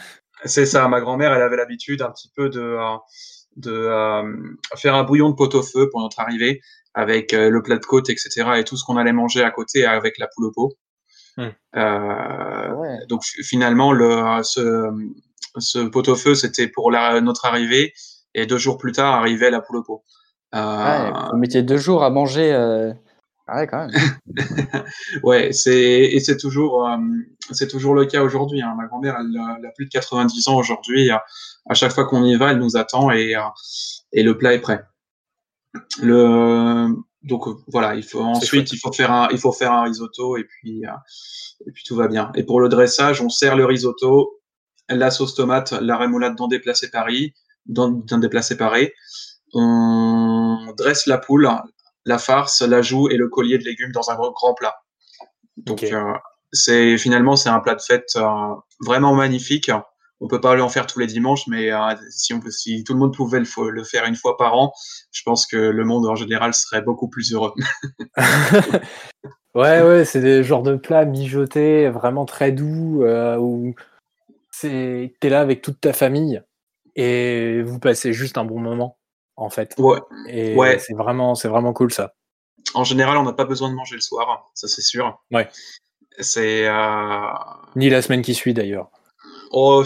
[0.44, 0.86] C'est ça.
[0.86, 2.96] Ma grand-mère, elle avait l'habitude un petit peu de euh,
[3.56, 4.22] de euh,
[4.76, 6.60] faire un bouillon de pot-au-feu pour notre arrivée
[6.94, 8.30] avec le plat de côte, etc.
[8.56, 10.72] et tout ce qu'on allait manger à côté avec la poule au pot.
[11.36, 11.48] Hmm.
[11.76, 14.90] Euh, donc finalement, le, ce,
[15.58, 17.92] ce pot-au-feu, c'était pour la, notre arrivée,
[18.34, 20.04] et deux jours plus tard arrivait la poule au pot.
[20.54, 21.10] Euh...
[21.32, 22.52] vous mettiez deux jours à manger.
[22.52, 22.92] Euh...
[23.48, 23.90] Ah ouais, quand même.
[25.22, 26.96] ouais, c'est et c'est toujours euh,
[27.52, 28.60] c'est toujours le cas aujourd'hui.
[28.60, 28.74] Hein.
[28.76, 31.10] Ma grand-mère, elle, elle, a plus de 90 ans aujourd'hui.
[31.10, 33.34] À chaque fois qu'on y va, elle nous attend et
[34.12, 34.84] et le plat est prêt.
[36.02, 36.88] Le
[37.26, 40.36] donc euh, voilà, il faut ensuite il faut faire un il faut faire un risotto
[40.36, 40.90] et puis euh,
[41.66, 42.30] et puis tout va bien.
[42.36, 44.40] Et pour le dressage, on sert le risotto,
[44.88, 47.34] la sauce tomate, la rémoulade dans des plats séparés,
[47.66, 48.94] dans, dans des plats séparés.
[49.54, 51.50] On dresse la poule,
[52.04, 54.76] la farce, la joue et le collier de légumes dans un grand plat.
[55.56, 56.12] Donc euh,
[56.52, 58.16] c'est finalement c'est un plat de fête
[58.80, 59.70] vraiment magnifique
[60.20, 62.84] on peut pas aller en faire tous les dimanches, mais euh, si, on peut, si
[62.84, 64.72] tout le monde pouvait le, le, faire une fois par an,
[65.12, 67.52] je pense que le monde en général serait beaucoup plus heureux.
[69.54, 73.74] ouais, ouais, c'est des genres de plats mijotés, vraiment très doux, euh, où
[74.60, 76.42] t'es là avec toute ta famille
[76.96, 78.98] et vous passez juste un bon moment,
[79.36, 79.74] en fait.
[79.78, 80.00] Ouais.
[80.28, 80.78] Et ouais.
[80.78, 82.14] c'est vraiment, c'est vraiment cool ça.
[82.74, 85.22] En général, on n'a pas besoin de manger le soir, ça c'est sûr.
[85.30, 85.48] Ouais.
[86.18, 87.20] C'est euh...
[87.76, 88.90] ni la semaine qui suit d'ailleurs.
[89.58, 89.82] Oh,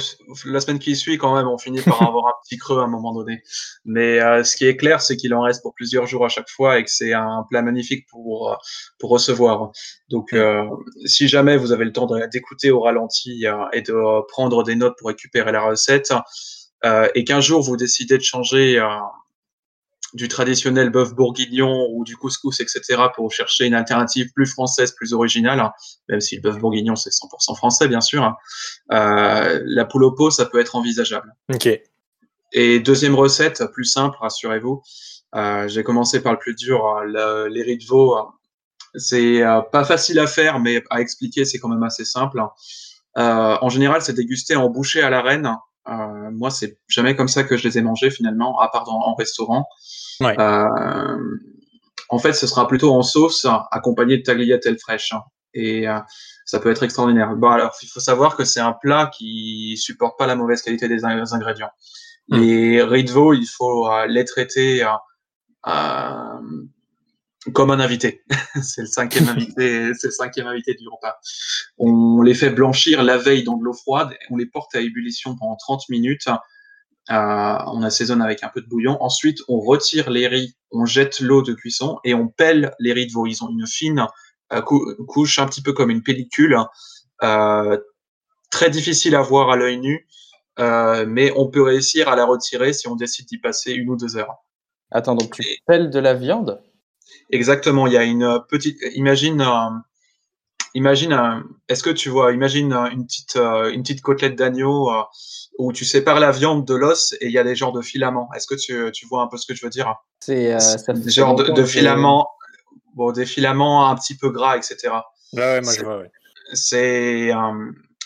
[0.47, 2.89] la semaine qui suit, quand même, on finit par avoir un petit creux à un
[2.89, 3.41] moment donné.
[3.85, 6.51] Mais euh, ce qui est clair, c'est qu'il en reste pour plusieurs jours à chaque
[6.51, 8.57] fois et que c'est un plat magnifique pour, euh,
[8.99, 9.71] pour recevoir.
[10.09, 10.65] Donc, euh,
[11.05, 15.07] si jamais vous avez le temps d'écouter au ralenti et de prendre des notes pour
[15.07, 16.13] récupérer la recette,
[17.15, 18.83] et qu'un jour vous décidez de changer
[20.15, 22.81] du traditionnel bœuf bourguignon ou du couscous, etc.,
[23.15, 25.73] pour chercher une alternative plus française, plus originale, hein,
[26.09, 28.23] même si le bœuf bourguignon, c'est 100% français, bien sûr.
[28.23, 28.37] Hein,
[28.93, 31.35] euh, la poule au pot, ça peut être envisageable.
[31.53, 31.69] Ok.
[32.53, 34.83] Et deuxième recette, plus simple, rassurez-vous.
[35.37, 38.17] Euh, J'ai commencé par le plus dur, hein, le, les riz de veau.
[38.97, 42.43] C'est euh, pas facile à faire, mais à expliquer, c'est quand même assez simple.
[43.17, 45.57] En général, c'est dégusté en bouchée à la reine.
[45.89, 49.01] Euh, moi, c'est jamais comme ça que je les ai mangés finalement, à part dans,
[49.01, 49.67] en restaurant.
[50.21, 50.39] Ouais.
[50.39, 51.17] Euh,
[52.09, 55.13] en fait, ce sera plutôt en sauce, accompagné de tagliatelle fraîche.
[55.13, 55.23] Hein.
[55.55, 55.99] Et euh,
[56.45, 57.35] ça peut être extraordinaire.
[57.37, 60.89] Bon, alors, il faut savoir que c'est un plat qui supporte pas la mauvaise qualité
[60.89, 61.71] des, ingrédients.
[62.29, 62.39] Mm.
[62.39, 64.85] Les riz de veau, il faut les traiter
[67.53, 68.23] comme un invité.
[68.63, 71.19] c'est le cinquième invité, c'est le cinquième invité du repas.
[71.79, 75.37] On les fait blanchir la veille dans de l'eau froide, on les porte à ébullition
[75.37, 76.29] pendant 30 minutes.
[77.11, 79.03] Euh, on assaisonne avec un peu de bouillon.
[79.03, 83.07] Ensuite, on retire les riz, on jette l'eau de cuisson et on pèle les riz
[83.07, 83.27] de veau.
[83.27, 84.07] Ils ont une fine
[84.53, 86.57] euh, couche, un petit peu comme une pellicule,
[87.23, 87.79] euh,
[88.51, 90.07] très difficile à voir à l'œil nu,
[90.59, 94.17] mais on peut réussir à la retirer si on décide d'y passer une ou deux
[94.17, 94.35] heures.
[94.91, 96.61] Attends, donc tu pèles de la viande
[97.33, 97.87] Exactement.
[97.87, 98.79] Il y a une petite.
[98.95, 99.45] Imagine.
[100.75, 101.45] imagine.
[101.69, 104.91] Est-ce que tu vois Imagine une petite une petite côtelette d'agneau
[105.61, 108.31] où tu sépares la viande de l'os et il y a des genres de filaments.
[108.35, 109.95] Est-ce que tu, tu, vois un peu ce que je veux dire?
[110.21, 112.29] C'est euh, des genres de, filaments,
[112.95, 114.77] bon, des filaments un petit peu gras, etc.
[115.35, 115.99] Ouais, ouais, moi je vois.
[115.99, 116.11] Ouais.
[116.55, 117.31] C'est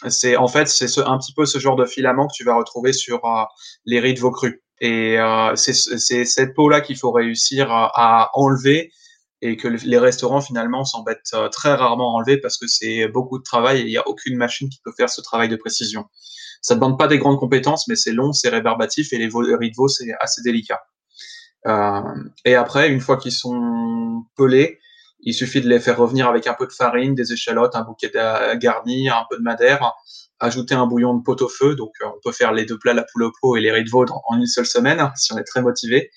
[0.08, 2.92] c'est en fait c'est un petit peu ce genre de filament que tu vas retrouver
[2.92, 3.44] sur euh,
[3.87, 4.60] les riz de veau crus.
[4.80, 8.90] Et euh, c'est cette peau là qu'il faut réussir à enlever
[9.44, 13.38] et que les restaurants finalement s'embêtent euh, très rarement à enlever parce que c'est beaucoup
[13.38, 16.07] de travail et il n'y a aucune machine qui peut faire ce travail de précision.
[16.62, 19.70] Ça ne demande pas des grandes compétences, mais c'est long, c'est rébarbatif et les riz
[19.70, 20.80] de veau, c'est assez délicat.
[21.66, 22.00] Euh,
[22.46, 24.78] et après, une fois qu'ils sont pelés,
[25.20, 28.11] il suffit de les faire revenir avec un peu de farine, des échalotes, un bouquet
[28.57, 29.92] garni, un peu de madère,
[30.40, 31.74] ajouter un bouillon de pot-au-feu.
[31.74, 33.85] Donc, euh, on peut faire les deux plats, la poule au pot et les riz
[33.85, 36.11] de veau en une seule semaine, si on est très motivé.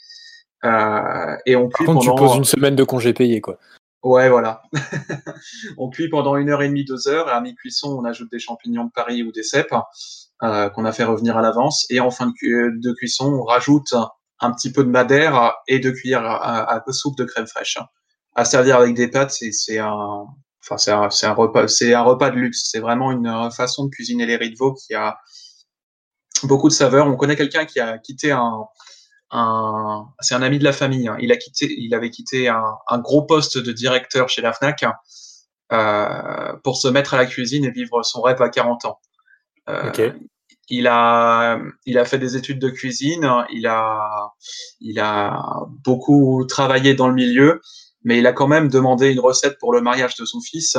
[0.65, 2.15] Euh, et on cuit Par contre, pendant...
[2.15, 3.57] tu poses une semaine de congé payé, quoi.
[4.03, 4.61] Ouais, voilà.
[5.77, 8.39] on cuit pendant une heure et demie, deux heures, et à mi-cuisson, on ajoute des
[8.39, 9.75] champignons de Paris ou des cèpes
[10.43, 11.85] euh, qu'on a fait revenir à l'avance.
[11.89, 13.93] Et en fin de, de, cuisson, on rajoute
[14.39, 17.77] un petit peu de madère et deux cuillères à, à, soupe de crème fraîche.
[18.35, 20.27] À servir avec des pâtes, c'est un,
[20.63, 22.69] enfin c'est un, un, repas, c'est un repas de luxe.
[22.71, 25.17] C'est vraiment une façon de cuisiner les riz de veau qui a
[26.43, 27.07] beaucoup de saveurs.
[27.07, 28.67] On connaît quelqu'un qui a quitté un,
[29.31, 31.07] un, c'est un ami de la famille.
[31.07, 31.17] Hein.
[31.19, 34.85] Il a quitté, il avait quitté un, un, gros poste de directeur chez la Fnac
[35.73, 38.99] euh, pour se mettre à la cuisine et vivre son rêve à 40 ans.
[39.69, 39.91] Euh,
[40.69, 43.29] il a, il a fait des études de cuisine.
[43.51, 44.31] Il a,
[44.79, 45.39] il a
[45.83, 47.61] beaucoup travaillé dans le milieu,
[48.03, 50.77] mais il a quand même demandé une recette pour le mariage de son fils.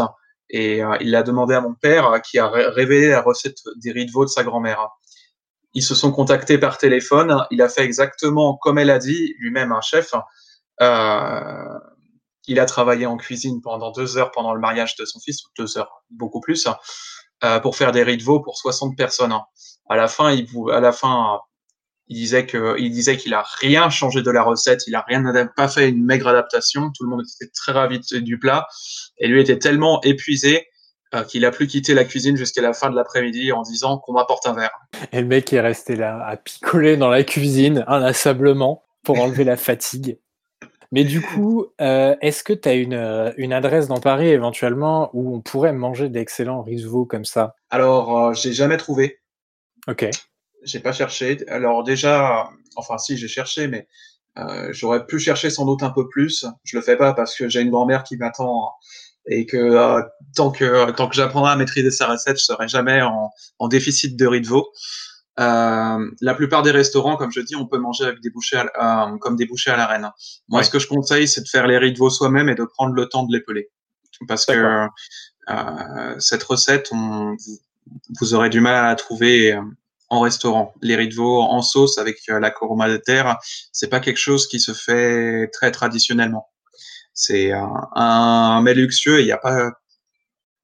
[0.51, 4.07] Et euh, il l'a demandé à mon père, qui a révélé la recette des riz
[4.07, 4.89] de veau de sa grand-mère.
[5.79, 7.47] Ils se sont contactés par téléphone.
[7.53, 10.12] Il a fait exactement comme elle a dit, lui-même un chef.
[10.81, 11.79] Euh,
[12.49, 15.79] il a travaillé en cuisine pendant deux heures pendant le mariage de son fils, deux
[15.79, 16.67] heures, beaucoup plus,
[17.45, 19.33] euh, pour faire des riz de veau pour 60 personnes.
[19.88, 20.47] À la fin, il,
[22.09, 25.23] disait disait qu'il a rien changé de la recette, il a rien
[25.55, 26.91] pas fait une maigre adaptation.
[26.91, 28.67] Tout le monde était très ravi du plat
[29.19, 30.67] et lui était tellement épuisé
[31.14, 34.12] euh, qu'il a plus quitté la cuisine jusqu'à la fin de l'après-midi en disant qu'on
[34.12, 34.79] m'apporte un verre.
[35.12, 39.57] Et le mec est resté là à picoler dans la cuisine inlassablement pour enlever la
[39.57, 40.18] fatigue.
[40.92, 45.09] Mais du coup, euh, est-ce que tu as une, euh, une, adresse dans Paris éventuellement
[45.14, 47.55] où on pourrait manger d'excellents risotto comme ça?
[47.71, 49.21] Alors, j'ai jamais trouvé.
[49.87, 50.11] Ok.
[50.62, 51.38] J'ai pas cherché.
[51.49, 53.88] Alors déjà, enfin si, j'ai cherché, mais
[54.71, 56.44] j'aurais pu chercher sans doute un peu plus.
[56.64, 58.73] Je le fais pas parce que j'ai une grand-mère qui m'attend
[59.29, 60.03] et que euh,
[60.35, 64.17] tant que tant que j'apprendrai à maîtriser sa recette, je serai jamais en, en déficit
[64.17, 64.71] de riz de veau.
[65.38, 69.07] Euh, la plupart des restaurants, comme je dis, on peut manger avec des bouchées à,
[69.07, 70.11] euh, comme des bouchées à la reine.
[70.49, 72.64] Moi, ce que je conseille, c'est de faire les riz de veau soi-même et de
[72.64, 73.71] prendre le temps de les peler,
[74.27, 74.87] parce que
[75.51, 77.37] euh, cette recette, on,
[78.19, 79.62] vous aurez du mal à la trouver euh,
[80.09, 80.75] en restaurant.
[80.83, 83.37] Les riz de veau en sauce avec la coroma de terre,
[83.73, 86.49] c'est pas quelque chose qui se fait très traditionnellement.
[87.21, 89.73] C'est un, un mets luxueux et il n'y a pas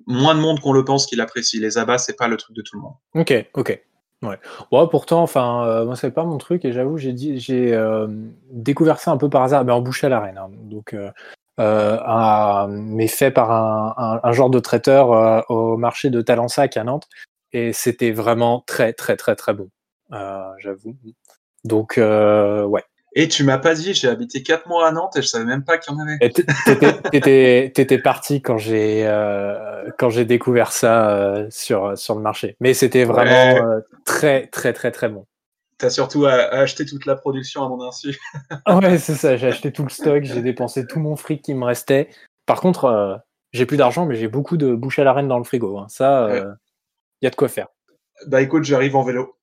[0.07, 1.59] moins de monde qu'on le pense qui l'apprécie.
[1.59, 2.95] Les abats, c'est pas le truc de tout le monde.
[3.15, 3.83] Ok, ok.
[4.23, 4.39] Ouais.
[4.73, 8.07] ouais pourtant, enfin, euh, c'est pas mon truc et j'avoue, j'ai dit, j'ai euh,
[8.51, 10.39] découvert ça un peu par hasard, mais en bouche à la reine.
[10.39, 10.51] Hein.
[10.53, 11.11] donc, euh,
[11.59, 17.09] un, mais fait par un, un, genre de traiteur au marché de Talensac à Nantes,
[17.53, 19.69] et c'était vraiment très, très, très, très bon.
[20.59, 20.97] j'avoue.
[21.65, 22.85] Donc, ouais.
[23.17, 25.63] Et tu m'as pas dit, j'ai habité quatre mois à Nantes et je savais même
[25.63, 27.71] pas qu'il y en avait.
[27.71, 32.57] T'étais parti quand j'ai euh, quand j'ai découvert ça euh, sur sur le marché.
[32.61, 35.27] Mais c'était vraiment euh, très très très très bon.
[35.79, 38.19] T'as surtout acheté toute la production à mon insu.
[38.69, 39.37] ouais, c'est ça.
[39.37, 42.09] J'ai acheté tout le stock, j'ai dépensé tout mon fric qui me restait.
[42.47, 43.23] Par contre,
[43.53, 45.79] j'ai plus d'argent, mais j'ai beaucoup de bouche à la reine dans le frigo.
[45.79, 45.87] Hein.
[45.89, 46.29] Ça,
[47.21, 47.69] il y a de quoi faire.
[48.27, 49.37] Bah écoute, j'arrive en vélo.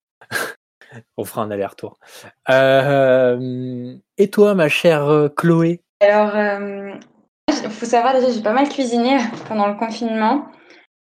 [1.17, 1.99] On fera un aller-retour.
[2.49, 5.81] Euh, et toi, ma chère euh, Chloé?
[6.01, 10.45] Alors, il euh, faut savoir déjà, j'ai pas mal cuisiné pendant le confinement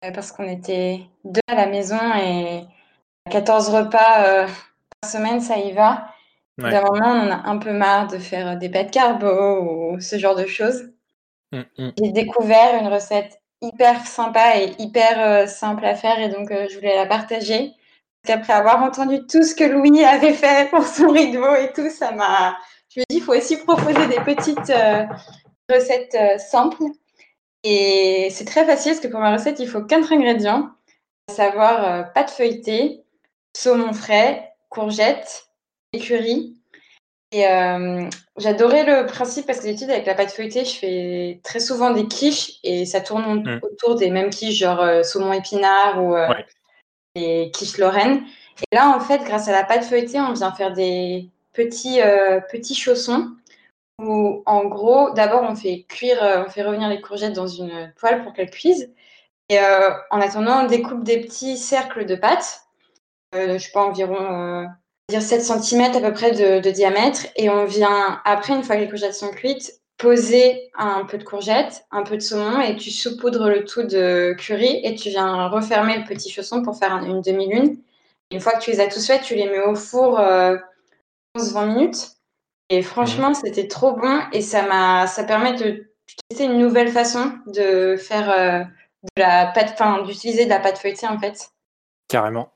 [0.01, 2.65] parce qu'on était deux à la maison et
[3.31, 4.47] 14 repas
[5.01, 6.09] par semaine, ça y va.
[6.59, 10.19] D'un moment, on en a un peu marre de faire des pâtes carbo ou ce
[10.19, 10.91] genre de choses.
[11.53, 11.91] Mm, mm.
[11.99, 16.67] J'ai découvert une recette hyper sympa et hyper euh, simple à faire et donc euh,
[16.71, 17.73] je voulais la partager.
[18.27, 22.11] Après avoir entendu tout ce que Louis avait fait pour son rideau et tout, ça
[22.13, 22.57] m'a.
[22.95, 25.05] Je me dis, il faut aussi proposer des petites euh,
[25.71, 26.83] recettes euh, simples.
[27.65, 30.71] Et c'est très facile parce que pour ma recette, il faut quatre ingrédients,
[31.29, 33.03] à savoir euh, pâte feuilletée,
[33.57, 35.49] saumon frais, courgettes,
[35.93, 36.55] écurie.
[37.31, 37.43] Et
[38.39, 42.07] j'adorais le principe parce que d'habitude, avec la pâte feuilletée, je fais très souvent des
[42.07, 43.61] quiches et ça tourne Mm.
[43.63, 46.47] autour des mêmes quiches, genre saumon épinard ou Ouais.
[47.19, 48.23] Des quiches lorraine.
[48.71, 52.41] Et là, en fait, grâce à la pâte feuilletée, on vient faire des petits, euh,
[52.41, 53.31] petits chaussons
[54.01, 57.93] où, en gros, d'abord, on fait cuire, euh, on fait revenir les courgettes dans une
[57.97, 58.93] poêle pour qu'elles cuisent.
[59.49, 62.63] Et euh, en attendant, on découpe des petits cercles de pâte,
[63.33, 64.67] je sais pas, environ
[65.09, 67.27] dire 7 cm à peu près de, de diamètre.
[67.37, 71.25] Et on vient, après, une fois que les courgettes sont cuites, poser un peu de
[71.25, 75.49] courgettes, un peu de saumon et tu saupoudres le tout de curry et tu viens
[75.49, 77.79] refermer le petit chausson pour faire un- une demi-lune.
[78.31, 80.57] Une fois que tu les as tous faits, tu les mets au four euh,
[81.37, 82.09] 15-20 minutes.
[82.71, 85.91] Et franchement, c'était trop bon et ça m'a, ça permet de
[86.29, 88.63] tester une nouvelle façon de faire euh,
[89.17, 91.51] de la pâte, enfin, d'utiliser de la pâte feuilletée en fait.
[92.09, 92.51] Carrément.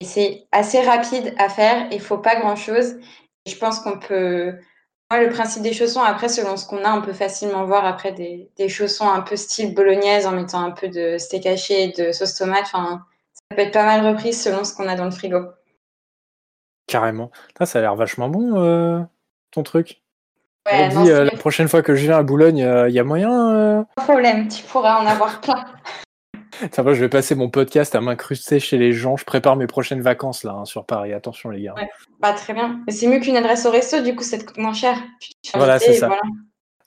[0.00, 2.96] Et c'est assez rapide à faire, il faut pas grand chose.
[3.46, 4.54] Je pense qu'on peut.
[5.10, 8.12] Moi, le principe des chaussons, après, selon ce qu'on a, on peut facilement voir après
[8.12, 11.88] des, des chaussons un peu style bolognaise en mettant un peu de steak haché et
[11.92, 12.62] de sauce tomate.
[12.66, 15.46] Enfin, ça peut être pas mal repris selon ce qu'on a dans le frigo.
[16.86, 17.32] Carrément.
[17.48, 19.00] Putain, ça a l'air vachement bon, euh,
[19.50, 20.00] ton truc.
[20.70, 23.04] Ouais, non, dit, euh, la prochaine fois que je viens à Boulogne, il y a
[23.04, 23.50] moyen.
[23.56, 25.64] euh, pas de problème, tu pourras en avoir plein.
[26.72, 29.16] Ça va, je vais passer mon podcast à m'incruster chez les gens.
[29.16, 31.12] Je prépare mes prochaines vacances là hein, sur Paris.
[31.12, 31.74] Attention les gars.
[31.74, 31.88] Ouais.
[32.20, 32.80] Bah, très bien.
[32.86, 34.96] Mais c'est mieux qu'une adresse au resto, du coup, ça te coûte moins cher.
[35.54, 36.06] Voilà, c'est ça.
[36.06, 36.22] voilà.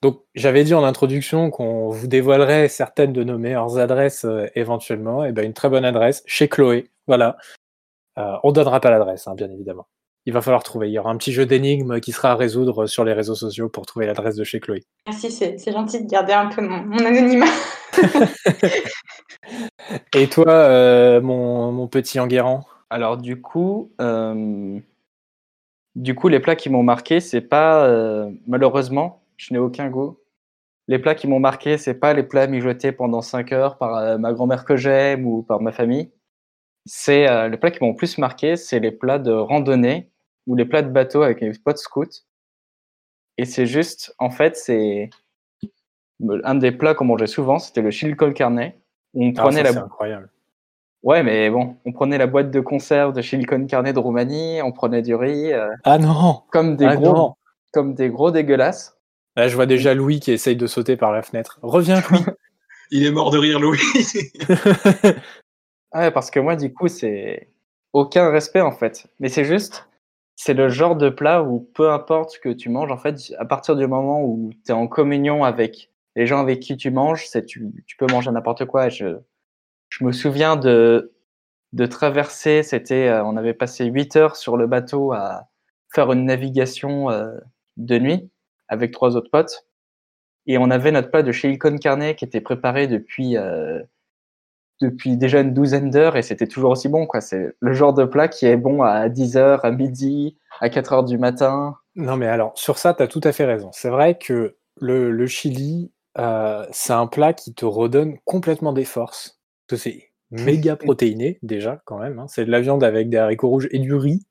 [0.02, 5.24] Donc j'avais dit en introduction qu'on vous dévoilerait certaines de nos meilleures adresses euh, éventuellement.
[5.24, 6.90] Et ben une très bonne adresse chez Chloé.
[7.08, 7.38] Voilà.
[8.18, 9.88] Euh, on donnera pas l'adresse, hein, bien évidemment.
[10.26, 10.90] Il va falloir trouver.
[10.90, 13.70] Il y aura un petit jeu d'énigmes qui sera à résoudre sur les réseaux sociaux
[13.70, 14.84] pour trouver l'adresse de chez Chloé.
[15.08, 17.46] Merci, c'est gentil de garder un peu mon, mon anonymat.
[20.16, 22.66] Et toi, euh, mon, mon petit Enguerrand?
[22.90, 24.80] Alors du coup, euh,
[25.96, 30.18] du coup, les plats qui m'ont marqué, c'est pas euh, malheureusement, je n'ai aucun goût.
[30.88, 34.18] Les plats qui m'ont marqué, c'est pas les plats mijotés pendant 5 heures par euh,
[34.18, 36.12] ma grand-mère que j'aime ou par ma famille.
[36.86, 40.10] C'est euh, les plats qui m'ont le plus marqué, c'est les plats de randonnée
[40.47, 42.23] ou les plats de bateau avec mes potes scouts.
[43.38, 45.10] Et c'est juste, en fait, c'est
[46.43, 48.71] un des plats qu'on mangeait souvent, c'était le chili con carne.
[49.13, 50.29] où On Ah, prenait ça, la c'est incroyable.
[51.01, 54.62] Ouais, mais bon, on prenait la boîte de conserve de chili con carne de Roumanie,
[54.62, 57.36] on prenait du riz, euh, Ah non comme des Ah gros, non
[57.71, 58.95] comme des gros dégueulasses.
[59.36, 61.60] Là, je vois déjà Louis qui essaye de sauter par la fenêtre.
[61.63, 62.19] Reviens, Louis
[62.91, 63.79] Il est mort de rire, Louis.
[65.95, 67.49] Ouais, parce que moi, du coup, c'est
[67.93, 69.08] aucun respect en fait.
[69.19, 69.88] Mais c'est juste,
[70.36, 73.46] c'est le genre de plat où peu importe ce que tu manges, en fait, à
[73.46, 77.26] partir du moment où tu es en communion avec les gens avec qui tu manges,
[77.28, 78.89] c'est tu, tu peux manger n'importe quoi.
[78.89, 79.17] Je,
[80.02, 81.13] me souviens de,
[81.74, 85.50] de traverser, c'était, euh, on avait passé 8 heures sur le bateau à
[85.93, 87.32] faire une navigation euh,
[87.78, 88.30] de nuit
[88.67, 89.67] avec trois autres potes.
[90.46, 93.82] Et on avait notre plat de chili con carne qui était préparé depuis, euh,
[94.84, 97.06] depuis déjà une douzaine d'heures et c'était toujours aussi bon.
[97.08, 97.22] quoi.
[97.22, 100.93] C'est le genre de plat qui est bon à 10 heures, à midi, à 4
[100.93, 101.76] heures du matin.
[101.96, 103.69] Non, mais alors, sur ça, tu as tout à fait raison.
[103.72, 108.86] C'est vrai que le, le chili, euh, c'est un plat qui te redonne complètement des
[108.86, 109.39] forces.
[109.76, 110.10] C'est
[110.46, 112.19] méga protéiné, déjà, quand même.
[112.19, 112.28] hein.
[112.28, 114.26] C'est de la viande avec des haricots rouges et du riz.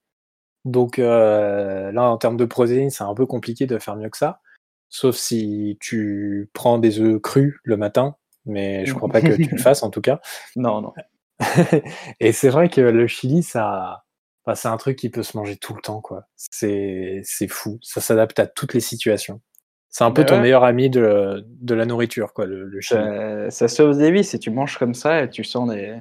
[0.65, 4.17] Donc euh, là, en termes de protéines, c'est un peu compliqué de faire mieux que
[4.19, 4.41] ça.
[4.89, 8.15] Sauf si tu prends des œufs crus le matin.
[8.47, 10.21] Mais je crois pas que tu le fasses, en tout cas.
[10.57, 10.93] Non, non.
[12.21, 14.05] et c'est vrai que le chili, ça,
[14.45, 16.25] enfin, c'est un truc qui peut se manger tout le temps, quoi.
[16.37, 17.79] C'est, c'est fou.
[17.83, 19.41] Ça s'adapte à toutes les situations.
[19.89, 20.43] C'est un peu Mais ton ouais.
[20.43, 23.01] meilleur ami de, de la nourriture, quoi, le, le chili.
[23.01, 25.99] Ça, ça sauve des vies si tu manges comme ça et tu sens, des...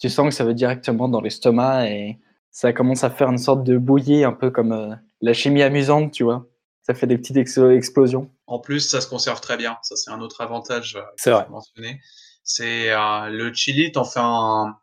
[0.00, 2.18] tu sens que ça va directement dans l'estomac et
[2.50, 6.12] ça commence à faire une sorte de bouillie, un peu comme euh, la chimie amusante,
[6.12, 6.46] tu vois.
[6.88, 8.30] Ça fait des petites explosions.
[8.46, 9.76] En plus, ça se conserve très bien.
[9.82, 11.44] Ça, c'est un autre avantage euh, que vrai.
[11.46, 12.00] je mentionnais.
[12.44, 14.74] C'est euh, le chili, t'en fais un,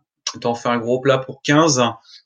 [0.56, 1.82] fais un gros plat pour 15.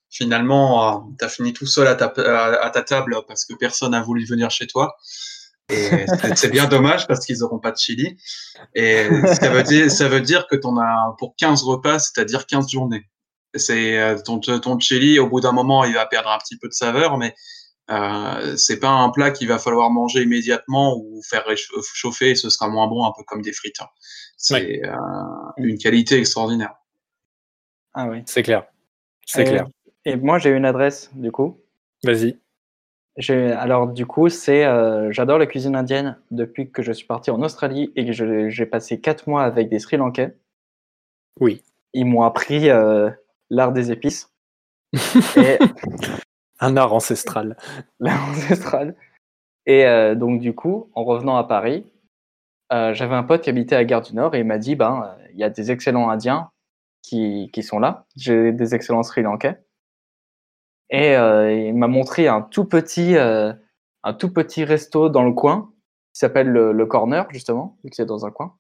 [0.10, 4.02] Finalement, euh, t'as fini tout seul à ta, à, ta table parce que personne n'a
[4.02, 4.98] voulu venir chez toi.
[5.70, 5.76] Et
[6.22, 8.18] c'est- c'est bien dommage parce qu'ils n'auront pas de chili.
[8.76, 12.70] Et ça veut dire, ça veut dire que t'en as pour 15 repas, c'est-à-dire 15
[12.70, 13.06] journées.
[13.56, 16.68] C'est euh, ton, ton chili, au bout d'un moment, il va perdre un petit peu
[16.68, 17.34] de saveur, mais
[17.90, 21.46] Euh, c'est pas un plat qu'il va falloir manger immédiatement ou faire
[21.82, 23.82] chauffer, ce sera moins bon, un peu comme des frites.
[23.82, 23.88] Hein.
[24.38, 24.96] C'est euh,
[25.58, 26.76] une qualité extraordinaire.
[27.94, 28.66] Ah oui, c'est clair.
[29.26, 29.68] C'est clair.
[30.06, 31.60] Et moi, j'ai une adresse, du coup.
[32.04, 32.38] Vas-y.
[33.28, 34.66] Alors, du coup, c'est.
[34.66, 38.66] Euh, j'adore la cuisine indienne depuis que je suis parti en Australie et que j'ai
[38.66, 40.38] passé quatre mois avec des Sri Lankais.
[41.40, 41.64] Oui.
[41.94, 42.70] Ils m'ont appris
[43.50, 44.32] l'art des épices.
[46.60, 47.58] Un art ancestral.
[48.00, 48.96] L'art ancestral.
[49.66, 51.86] Et euh, donc, du coup, en revenant à Paris,
[52.72, 55.16] euh, j'avais un pote qui habitait à Gare du Nord et il m'a dit ben,
[55.34, 56.52] il y a des excellents Indiens
[57.02, 58.06] qui, qui sont là.
[58.16, 59.62] J'ai des excellents Sri Lankais.
[60.90, 65.72] Et euh, il m'a montré un tout petit, un tout petit resto dans le coin
[66.14, 68.56] qui s'appelle le, Corner, justement, vu que c'est dans un coin.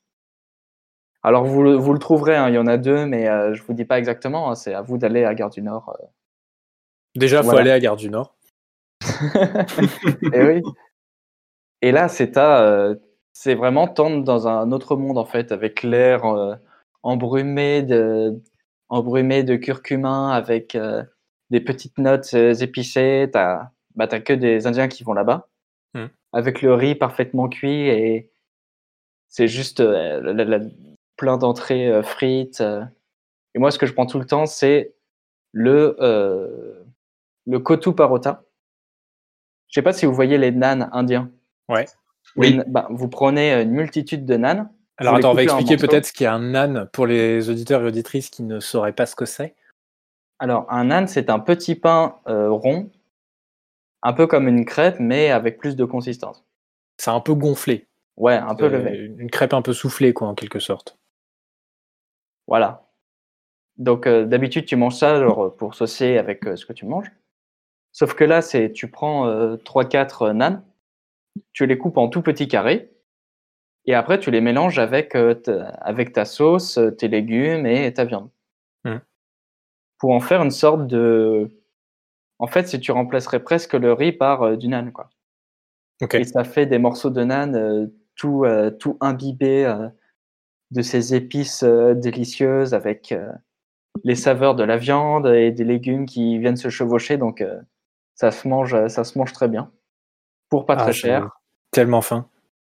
[1.24, 3.84] Alors, vous, vous le trouverez, hein, il y en a deux, mais je vous dis
[3.84, 4.52] pas exactement.
[4.52, 5.98] Hein, c'est à vous d'aller à Gare du Nord
[7.15, 8.36] Déjà, il faut aller à Gare du Nord.
[10.34, 10.62] et oui.
[11.82, 12.95] Et là, c'est euh,
[13.34, 16.56] c'est vraiment tendre dans un autre monde en fait, avec l'air euh,
[17.04, 18.38] embrumé de,
[18.89, 21.04] embrumé de curcuma, avec euh,
[21.50, 23.30] des petites notes épicées.
[23.32, 25.48] T'as, bah, t'as que des Indiens qui vont là-bas,
[25.93, 26.08] hmm.
[26.34, 28.30] avec le riz parfaitement cuit et
[29.30, 29.84] c'est juste
[31.15, 32.63] plein d'entrées frites.
[33.56, 34.95] Et moi, ce que je prends tout le temps, c'est
[35.54, 35.95] le
[37.50, 38.44] le kotu parota.
[39.68, 41.32] Je sais pas si vous voyez les nanes indiens.
[41.68, 41.86] Ouais.
[42.36, 42.60] Oui.
[42.68, 44.70] Bah, vous prenez une multitude de nanes.
[44.98, 48.30] Alors attends, on va expliquer peut-être ce qu'est un nan pour les auditeurs et auditrices
[48.30, 49.56] qui ne sauraient pas ce que c'est.
[50.38, 52.92] Alors un nan, c'est un petit pain euh, rond,
[54.04, 56.46] un peu comme une crêpe, mais avec plus de consistance.
[56.98, 57.88] C'est un peu gonflé.
[58.18, 59.12] Ouais, un peu levé.
[59.18, 60.98] Une crêpe un peu soufflée, quoi, en quelque sorte.
[62.48, 62.90] Voilà.
[63.78, 65.20] Donc euh, d'habitude, tu manges ça
[65.58, 67.10] pour saucer avec euh, ce que tu manges.
[67.91, 70.63] Sauf que là, c'est tu prends 3-4 euh, nanes,
[71.54, 72.91] tu les coupes en tout petits carrés,
[73.86, 77.91] et après tu les mélanges avec, euh, ta, avec ta sauce, euh, tes légumes et
[77.93, 78.30] ta viande.
[78.86, 78.97] Mmh.
[79.97, 81.49] Pour en faire une sorte de.
[82.38, 85.10] En fait, si tu remplacerais presque le riz par du nan, quoi.
[86.13, 88.45] Et ça fait des morceaux de nan tout,
[88.80, 89.69] tout imbibés
[90.71, 93.13] de ces épices délicieuses avec
[94.06, 97.17] les saveurs de la viande et des légumes qui viennent se chevaucher.
[97.17, 97.43] Donc,
[98.20, 99.72] ça se mange, euh, ça se mange très bien.
[100.50, 101.40] Pour pas ah, très cher.
[101.72, 102.28] Tellement fin.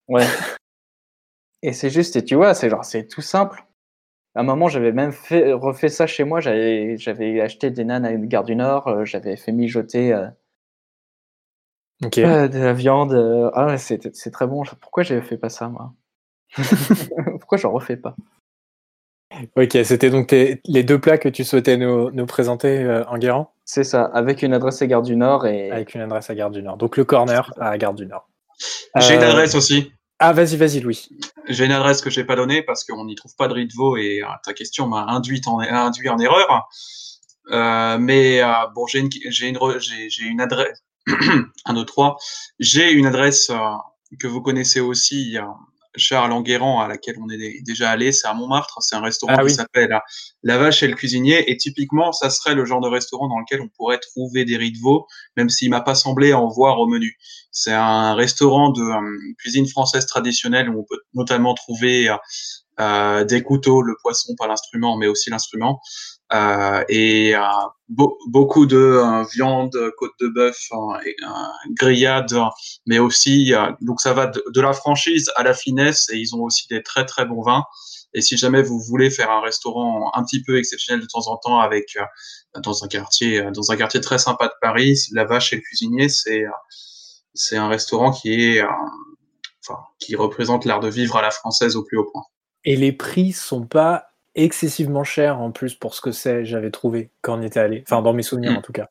[0.08, 0.26] Ouais.
[1.62, 3.66] et c'est juste, et tu vois, c'est genre, c'est tout simple.
[4.36, 6.40] À un moment, j'avais même fait, refait ça chez moi.
[6.40, 8.88] J'avais, j'avais acheté des nanes à une gare du Nord.
[8.88, 10.30] Euh, j'avais fait mijoter euh,
[12.02, 13.52] de la viande.
[13.54, 14.64] ah, c'est, c'est très bon.
[14.80, 15.94] Pourquoi j'avais fait pas ça, moi?
[17.40, 18.16] Pourquoi j'en refais pas?
[19.56, 23.54] Ok, c'était donc les deux plats que tu souhaitais nous, nous présenter en Guérant?
[23.66, 25.46] C'est ça, avec une adresse à Gare du Nord.
[25.46, 25.72] Et...
[25.72, 26.78] Avec une adresse à Gare du Nord.
[26.78, 28.28] Donc le corner à Gare du Nord.
[28.98, 29.92] J'ai une euh, adresse aussi.
[30.20, 31.10] Ah, vas-y, vas-y, Louis.
[31.48, 33.68] J'ai une adresse que je n'ai pas donnée parce qu'on n'y trouve pas de riz
[33.68, 36.68] de veau et euh, ta question m'a induit en, induit en erreur.
[37.52, 38.42] Euh, mais
[38.74, 40.84] bon, j'ai une, j'ai une, j'ai, une adresse.
[41.66, 42.18] un, deux, trois.
[42.60, 43.52] J'ai une adresse
[44.20, 45.38] que vous connaissez aussi
[45.96, 48.78] Charles Enguerrand, à laquelle on est déjà allé, c'est à Montmartre.
[48.82, 50.00] C'est un restaurant ah qui s'appelle
[50.42, 51.50] La Vache et le Cuisinier.
[51.52, 54.72] Et typiquement, ça serait le genre de restaurant dans lequel on pourrait trouver des riz
[54.72, 55.06] de veau,
[55.38, 57.18] même s'il m'a pas semblé en voir au menu.
[57.52, 62.16] C'est un restaurant de euh, cuisine française traditionnelle où on peut notamment trouver euh,
[62.80, 65.80] euh, des couteaux, le poisson, pas l'instrument, mais aussi l'instrument,
[66.90, 67.42] et euh,
[67.90, 70.70] beaucoup de euh, viande, côte de bœuf,
[71.72, 72.36] grillade,
[72.86, 76.68] mais aussi donc ça va de, la franchise à la finesse et ils ont aussi
[76.68, 77.64] des très très bons vins.
[78.16, 81.38] Et si jamais vous voulez faire un restaurant un petit peu exceptionnel de temps en
[81.38, 81.98] temps avec
[82.64, 86.10] dans un quartier dans un quartier très sympa de Paris, la Vache et le Cuisinier,
[86.10, 86.46] c'est
[87.34, 91.84] c'est un restaurant qui est enfin qui représente l'art de vivre à la française au
[91.84, 92.24] plus haut point.
[92.66, 97.12] Et les prix sont pas excessivement cher en plus pour ce que c'est, j'avais trouvé
[97.22, 97.84] quand on était allé.
[97.88, 98.58] Enfin, dans mes souvenirs mm.
[98.58, 98.90] en tout cas.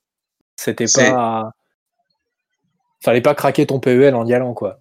[0.56, 1.52] C'était pas.
[3.02, 4.78] Fallait pas craquer ton PEL en y allant, quoi.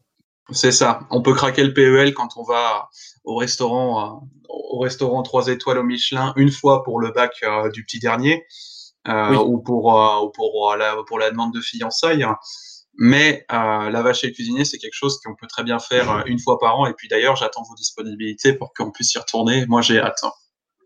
[0.51, 1.01] C'est ça.
[1.09, 2.89] On peut craquer le PEL quand on va
[3.23, 7.69] au restaurant, euh, au restaurant 3 étoiles au Michelin, une fois pour le bac euh,
[7.71, 8.45] du petit dernier,
[9.07, 12.25] euh, ou pour, pour, la, pour la demande de fiançailles.
[12.97, 16.39] Mais la vache et le cuisinier, c'est quelque chose qu'on peut très bien faire une
[16.39, 16.85] fois par an.
[16.85, 19.65] Et puis d'ailleurs, j'attends vos disponibilités pour qu'on puisse y retourner.
[19.67, 20.19] Moi, j'ai hâte.
[20.23, 20.31] Hein.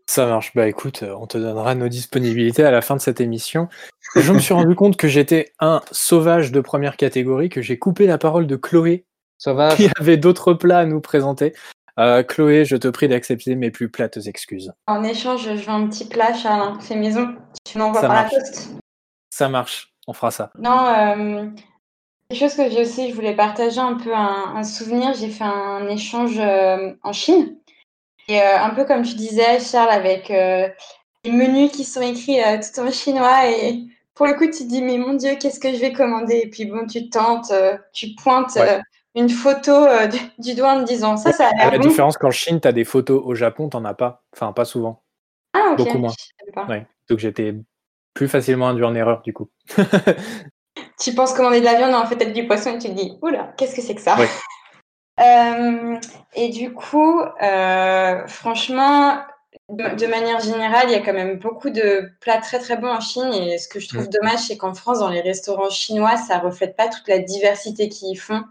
[0.08, 0.52] Ça marche.
[0.54, 3.68] Bah écoute, euh, on te donnera nos disponibilités à la fin de cette émission.
[4.14, 8.06] Je me suis rendu compte que j'étais un sauvage de première catégorie, que j'ai coupé
[8.06, 9.04] la parole de Chloé,
[9.36, 9.74] sauvage.
[9.74, 11.54] qui avait d'autres plats à nous présenter.
[11.98, 14.72] Euh, Chloé, je te prie d'accepter mes plus plates excuses.
[14.86, 17.34] En échange, je veux un petit plat, Charles, fait maison.
[17.64, 18.70] Tu m'envoies par la poste.
[19.30, 20.52] Ça marche, on fera ça.
[20.58, 21.46] Non, euh,
[22.28, 25.14] Quelque chose que j'ai aussi, je voulais partager un peu un, souvenir.
[25.14, 27.56] J'ai fait un échange en Chine.
[28.28, 32.90] Et un peu comme tu disais, Charles, avec les menus qui sont écrits tout en
[32.90, 33.48] chinois.
[33.50, 36.40] Et pour le coup, tu te dis, mais mon Dieu, qu'est-ce que je vais commander?
[36.44, 37.52] Et puis bon, tu tentes,
[37.92, 38.58] tu pointes
[39.14, 39.86] une photo
[40.38, 42.72] du, doigt en te disant, ça, ça a l'air La différence qu'en Chine, tu as
[42.72, 43.22] des photos.
[43.24, 44.24] Au Japon, tu n'en as pas?
[44.32, 45.02] Enfin, pas souvent.
[45.52, 45.78] Ah, ok.
[45.78, 46.12] Beaucoup moins.
[47.08, 47.54] Donc j'étais
[48.14, 49.50] plus facilement induit en erreur, du coup.
[51.00, 53.12] tu penses commander de la viande, en fait, être du poisson, et tu te dis,
[53.22, 54.16] oula, qu'est-ce que c'est que ça?
[55.20, 55.96] Euh,
[56.34, 59.18] Et du coup, euh, franchement,
[59.68, 63.00] de, manière générale, il y a quand même beaucoup de plats très très bons en
[63.00, 63.32] Chine.
[63.32, 64.10] Et ce que je trouve mm.
[64.10, 68.18] dommage, c'est qu'en France, dans les restaurants chinois, ça reflète pas toute la diversité qu'ils
[68.18, 68.42] font.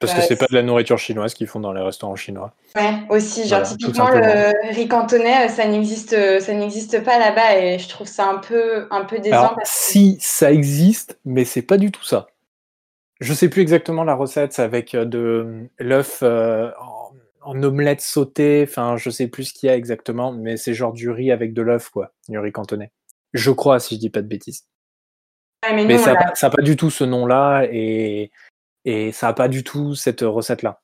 [0.00, 2.52] Parce que c'est pas de la nourriture chinoise qu'ils font dans les restaurants chinois.
[2.76, 3.48] Ouais, aussi.
[3.48, 8.28] Genre, typiquement, le riz cantonais, ça n'existe, ça n'existe pas là-bas et je trouve ça
[8.28, 9.56] un peu, un peu décevant.
[9.64, 12.26] Si, ça existe, mais c'est pas du tout ça.
[13.24, 16.70] Je sais plus exactement la recette, c'est avec euh, de l'œuf euh,
[17.40, 18.66] en, omelette sautée.
[18.68, 21.54] Enfin, je sais plus ce qu'il y a exactement, mais c'est genre du riz avec
[21.54, 22.12] de l'œuf, quoi.
[22.28, 22.92] Du riz cantonais.
[23.32, 24.66] Je crois, si je dis pas de bêtises.
[25.72, 28.30] mais, ça n'a pas du tout ce nom-là et
[28.84, 30.82] et ça n'a pas du tout cette recette-là.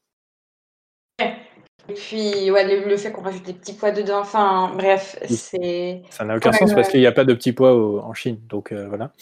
[1.21, 6.03] Et puis, ouais, le, fait qu'on rajoute des petits pois dedans, enfin, bref, c'est.
[6.09, 8.73] Ça n'a aucun sens parce qu'il n'y a pas de petits pois en Chine, donc
[8.73, 9.13] euh, voilà.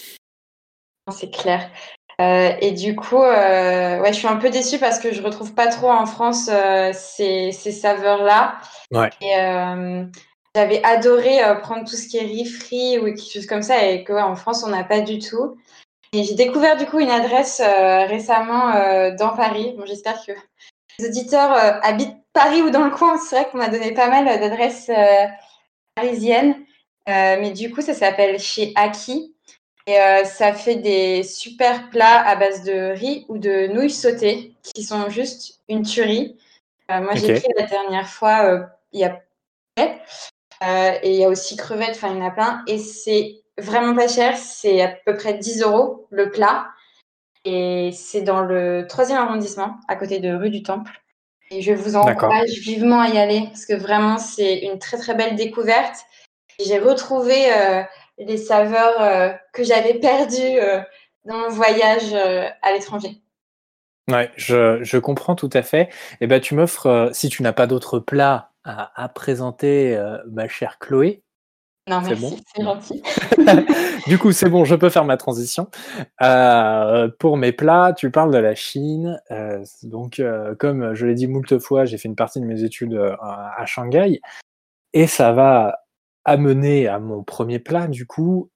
[1.10, 1.68] C'est clair.
[2.20, 5.54] Euh, et du coup, euh, ouais, je suis un peu déçue parce que je retrouve
[5.54, 6.50] pas trop en France
[6.92, 8.58] ces, ces saveurs-là.
[8.92, 9.10] Ouais.
[9.20, 9.34] Et
[10.54, 14.02] j'avais adoré prendre tout ce qui est riz frit ou quelque chose comme ça, et
[14.02, 15.56] que en France, on n'a pas du tout.
[16.12, 19.74] Et j'ai découvert du coup une adresse euh, récemment euh, dans Paris.
[19.76, 20.32] Bon, j'espère que
[20.98, 23.18] les auditeurs euh, habitent Paris ou dans le coin.
[23.18, 24.90] C'est vrai qu'on m'a donné pas mal d'adresses
[25.94, 26.54] parisiennes.
[27.06, 29.34] mais du coup, ça s'appelle chez Aki.
[29.88, 34.82] Et ça fait des super plats à base de riz ou de nouilles sautées qui
[34.82, 36.36] sont juste une tuerie.
[36.90, 39.18] moi, j'ai pris la dernière fois, il y a
[41.02, 42.62] et il y a aussi crevettes, enfin, il y en a plein.
[42.66, 46.68] Et c'est vraiment pas cher, c'est à peu près 10 euros le plat.
[47.44, 51.00] Et c'est dans le troisième arrondissement, à côté de rue du Temple.
[51.50, 55.14] Et je vous encourage vivement à y aller, parce que vraiment, c'est une très très
[55.14, 55.96] belle découverte.
[56.64, 57.82] J'ai retrouvé euh,
[58.18, 60.80] les saveurs euh, que j'avais perdues euh,
[61.24, 63.20] dans mon voyage à l'étranger.
[64.08, 65.82] Ouais, je, je, comprends tout à fait.
[65.82, 70.48] Et eh ben, tu m'offres, si tu n'as pas d'autres plats à, à présenter, ma
[70.48, 71.22] chère Chloé,
[71.88, 73.02] non, merci, c'est gentil.
[74.06, 75.68] du coup, c'est bon, je peux faire ma transition.
[76.20, 79.18] Euh, pour mes plats, tu parles de la Chine.
[79.30, 82.62] Euh, donc, euh, comme je l'ai dit moult fois, j'ai fait une partie de mes
[82.62, 84.20] études à Shanghai.
[84.92, 85.78] Et ça va
[86.28, 88.50] amener à mon premier plat, du coup,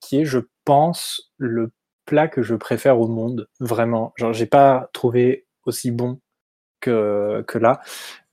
[0.00, 1.72] qui est, je pense, le
[2.06, 4.12] plat que je préfère au monde, vraiment.
[4.16, 6.20] Genre, j'ai pas trouvé aussi bon
[6.80, 7.80] que, que là.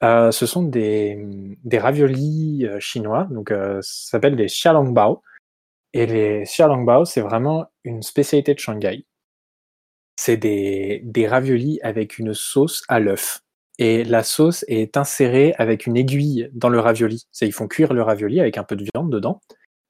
[0.03, 1.17] Euh, ce sont des,
[1.63, 5.21] des raviolis euh, chinois, donc euh, ça s'appelle des xiaolongbao.
[5.93, 9.05] Et les xiaolongbao, c'est vraiment une spécialité de Shanghai.
[10.15, 13.41] C'est des, des raviolis avec une sauce à l'œuf.
[13.79, 17.25] Et la sauce est insérée avec une aiguille dans le ravioli.
[17.31, 19.41] C'est, ils font cuire le ravioli avec un peu de viande dedans.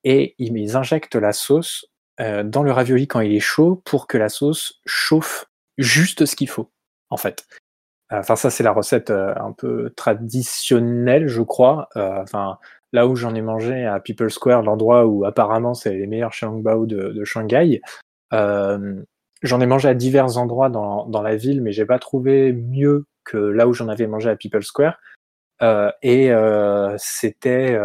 [0.03, 1.85] Et ils injectent la sauce
[2.19, 5.45] dans le ravioli quand il est chaud pour que la sauce chauffe
[5.77, 6.69] juste ce qu'il faut,
[7.09, 7.45] en fait.
[8.11, 11.89] Enfin, ça, c'est la recette euh, un peu traditionnelle, je crois.
[11.95, 12.57] Euh, enfin,
[12.91, 16.85] là où j'en ai mangé à People Square, l'endroit où apparemment c'est les meilleurs xiaolongbao
[16.85, 17.81] de, de Shanghai.
[18.33, 19.01] Euh,
[19.41, 23.05] j'en ai mangé à divers endroits dans, dans la ville, mais j'ai pas trouvé mieux
[23.25, 24.97] que là où j'en avais mangé à People Square.
[26.01, 26.31] et
[26.97, 27.77] c'était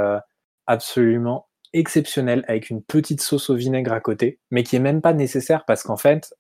[0.67, 5.13] absolument exceptionnel avec une petite sauce au vinaigre à côté, mais qui est même pas
[5.13, 6.35] nécessaire parce qu'en fait,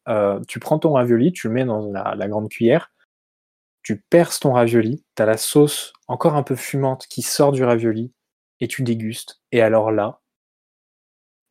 [0.49, 2.90] tu prends ton ravioli, tu le mets dans la grande cuillère,
[3.82, 7.64] tu perces ton ravioli, tu as la sauce encore un peu fumante qui sort du
[7.64, 8.12] ravioli
[8.61, 9.40] et tu dégustes.
[9.53, 10.20] Et alors là,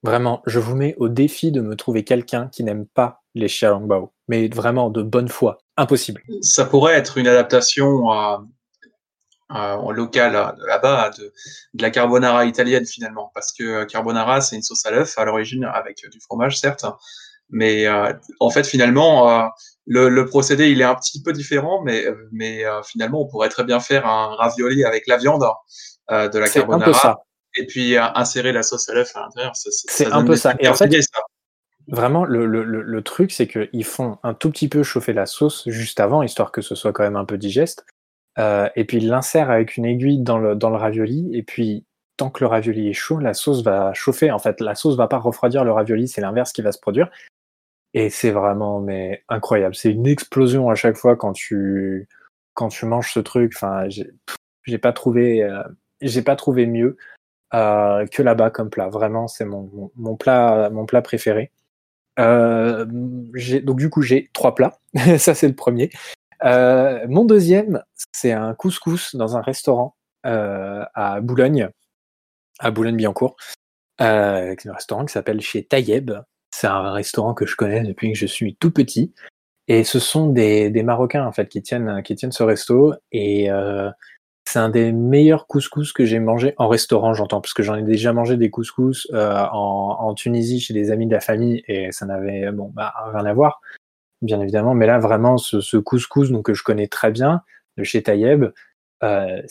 [0.03, 4.13] vraiment, je vous mets au défi de me trouver quelqu'un qui n'aime pas les xiaolongbao,
[4.27, 5.59] mais vraiment de bonne foi.
[5.77, 6.21] Impossible.
[6.41, 8.07] Ça pourrait être une adaptation
[9.49, 10.33] en local
[10.67, 11.33] là-bas de,
[11.73, 15.63] de, la carbonara italienne finalement, parce que carbonara c'est une sauce à l'œuf à l'origine
[15.63, 16.85] avec du fromage certes,
[17.49, 18.11] mais euh,
[18.41, 19.47] en fait finalement euh,
[19.87, 23.63] le, procédé, il est un petit peu différent, mais, mais euh, finalement, on pourrait très
[23.63, 25.45] bien faire un ravioli avec la viande
[26.11, 27.23] euh, de la carbonara.
[27.55, 29.53] Et puis euh, insérer la sauce à l'œuf à l'intérieur.
[29.55, 30.53] C'est un peu ça.
[30.59, 30.89] Et en fait,
[31.87, 35.67] vraiment, le, le, le truc, c'est qu'ils font un tout petit peu chauffer la sauce
[35.67, 37.85] juste avant, histoire que ce soit quand même un peu digeste.
[38.39, 41.29] Euh, et puis ils l'insèrent avec une aiguille dans le, dans le ravioli.
[41.33, 41.85] Et puis,
[42.17, 44.31] tant que le ravioli est chaud, la sauce va chauffer.
[44.31, 47.09] En fait, la sauce va pas refroidir le ravioli, c'est l'inverse qui va se produire.
[47.93, 49.75] Et c'est vraiment mais incroyable.
[49.75, 52.07] C'est une explosion à chaque fois quand tu
[52.53, 53.53] quand tu manges ce truc.
[53.55, 55.63] Enfin, j'ai pas trouvé euh,
[56.01, 56.97] j'ai pas trouvé mieux
[57.53, 58.89] euh, que là-bas comme plat.
[58.89, 61.51] Vraiment, c'est mon, mon, plat mon plat préféré.
[62.19, 64.79] Euh, donc du coup, j'ai trois plats.
[65.17, 65.89] Ça, c'est le premier.
[66.43, 69.95] Euh, mon deuxième, c'est un couscous dans un restaurant
[70.25, 71.69] euh, à Boulogne,
[72.59, 73.35] à Boulogne-Billancourt,
[74.01, 76.11] euh, un restaurant qui s'appelle chez Tayeb.
[76.51, 79.13] C'est un restaurant que je connais depuis que je suis tout petit.
[79.67, 83.49] Et ce sont des, des Marocains en fait qui tiennent qui tiennent ce resto et
[84.47, 87.83] c'est un des meilleurs couscous que j'ai mangé en restaurant, j'entends, parce que j'en ai
[87.83, 92.05] déjà mangé des couscous euh, en, Tunisie chez des amis de la famille et ça
[92.05, 93.59] n'avait bon bah, rien à voir,
[94.21, 94.73] bien évidemment.
[94.73, 97.41] Mais là, vraiment, ce, ce couscous donc, que je connais très bien
[97.75, 98.45] de chez Tayeb,
[99.03, 99.41] euh,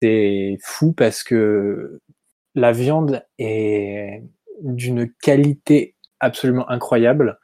[0.00, 2.00] c'est fou parce que
[2.54, 4.22] la viande est
[4.62, 7.38] d'une qualité absolument incroyable.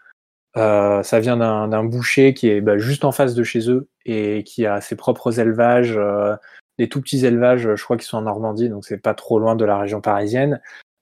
[0.57, 4.43] Euh, ça vient d'un boucher qui est bah, juste en face de chez eux et
[4.43, 5.99] qui a ses propres élevages.
[5.99, 6.35] Euh,
[6.79, 9.57] des tout petits élevages, je crois qu'ils sont en Normandie, donc c'est pas trop loin
[9.57, 10.61] de la région parisienne.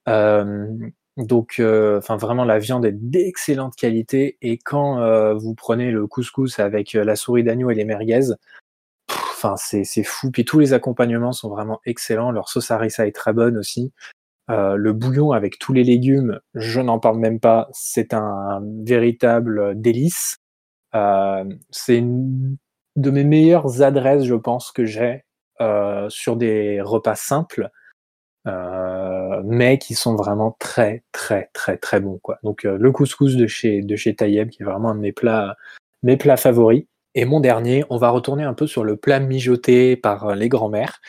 [0.08, 0.68] Euh,
[1.16, 4.38] donc, euh, enfin vraiment, la viande est d'excellente qualité.
[4.42, 8.32] Et quand euh, vous prenez le couscous avec la souris d'agneau et les merguez,
[9.08, 10.30] enfin c'est fou.
[10.30, 12.30] Puis tous les accompagnements sont vraiment excellents.
[12.30, 13.92] Leur sauce harissa est très bonne aussi.
[14.48, 17.68] le bouillon avec tous les légumes, je n'en parle même pas.
[17.72, 20.36] C'est un véritable délice.
[20.92, 22.56] c'est une
[22.96, 25.24] de mes meilleures adresses, je pense, que j'ai
[25.62, 27.70] euh, sur des repas simples,
[28.48, 32.38] euh, mais qui sont vraiment très très très très bons quoi.
[32.42, 35.12] Donc euh, le couscous de chez de chez Tayeb qui est vraiment un de mes
[35.12, 35.56] plats
[36.02, 36.86] mes plats favoris.
[37.14, 41.00] Et mon dernier, on va retourner un peu sur le plat mijoté par les grands-mères,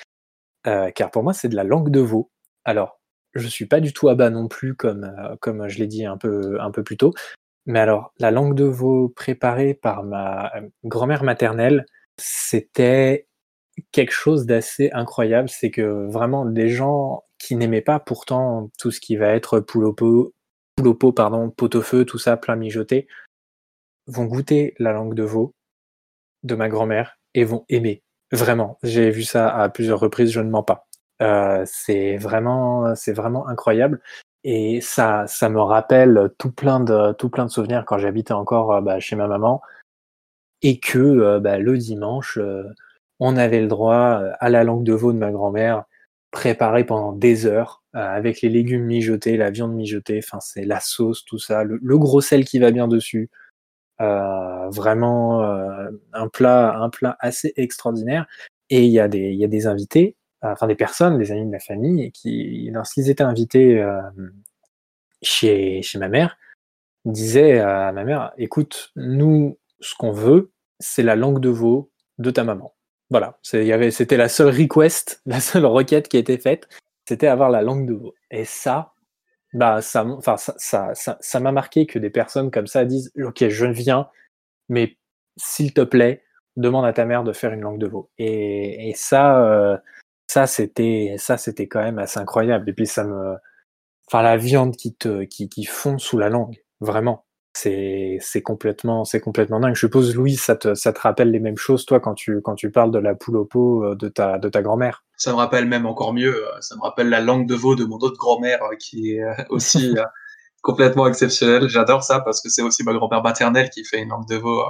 [0.63, 2.29] car pour moi c'est de la langue de veau.
[2.65, 2.99] Alors
[3.33, 6.17] je suis pas du tout à bas non plus comme comme je l'ai dit un
[6.17, 7.13] peu un peu plus tôt,
[7.65, 10.51] mais alors la langue de veau préparée par ma
[10.83, 11.85] grand-mère maternelle,
[12.17, 13.27] c'était
[13.91, 18.99] quelque chose d'assez incroyable, c'est que vraiment des gens qui n'aimaient pas pourtant tout ce
[18.99, 19.93] qui va être au
[20.93, 23.07] pot, pardon, pot au feu, tout ça, plein mijoté,
[24.07, 25.53] vont goûter la langue de veau
[26.43, 28.03] de ma grand-mère et vont aimer.
[28.31, 30.87] Vraiment, j'ai vu ça à plusieurs reprises, je ne mens pas.
[31.21, 34.01] Euh, c'est vraiment, c'est vraiment incroyable.
[34.43, 38.73] Et ça, ça me rappelle tout plein de, tout plein de souvenirs quand j'habitais encore
[38.73, 39.61] euh, bah, chez ma maman
[40.61, 42.39] et que euh, bah, le dimanche,
[43.19, 45.85] on avait le droit euh, à la langue de veau de ma grand-mère,
[46.31, 50.79] préparée pendant des heures, euh, avec les légumes mijotés, la viande mijotée, enfin c'est la
[50.79, 53.29] sauce, tout ça, le, gros sel qui va bien dessus.
[54.01, 55.41] Euh, vraiment
[56.13, 58.25] un plat, un plat assez extraordinaire.
[58.69, 62.69] Et il y a des, invités, enfin des personnes, des amis de la famille, qui,
[62.73, 63.85] lorsqu'ils étaient invités
[65.21, 66.37] chez ma mère,
[67.05, 72.31] disaient à ma mère, écoute, nous, ce qu'on veut, c'est la langue de veau de
[72.31, 72.73] ta maman.
[73.13, 76.67] Voilà, c'était la seule request, la seule requête qui a été faite,
[77.07, 78.15] c'était avoir la langue de veau.
[78.31, 78.95] Et ça,
[79.53, 80.03] bah, ça,
[81.39, 84.09] m'a marqué que des personnes comme ça disent, ok, je viens,
[84.67, 84.97] mais
[85.37, 86.23] s'il te plaît,
[86.55, 88.09] demande à ta mère de faire une langue de veau.
[88.17, 89.77] Et, ça, euh,
[90.25, 92.67] ça c'était, ça c'était quand même assez incroyable.
[92.67, 93.35] Et puis ça me,
[94.07, 97.22] enfin, la viande qui te, qui, qui fond sous la langue, vraiment
[97.53, 99.75] c'est complètement c'est complètement dingue.
[99.75, 102.55] Je suppose Louis, ça te, ça te rappelle les mêmes choses toi quand tu quand
[102.55, 105.03] tu parles de la poule au pot euh, de ta de ta grand-mère?
[105.17, 106.47] Ça me rappelle même encore mieux.
[106.47, 109.23] Euh, ça me rappelle la langue de veau de mon autre grand-mère euh, qui est
[109.49, 109.95] aussi
[110.63, 111.67] complètement exceptionnelle.
[111.69, 114.63] J'adore ça parce que c'est aussi ma grand-mère maternelle qui fait une langue de veau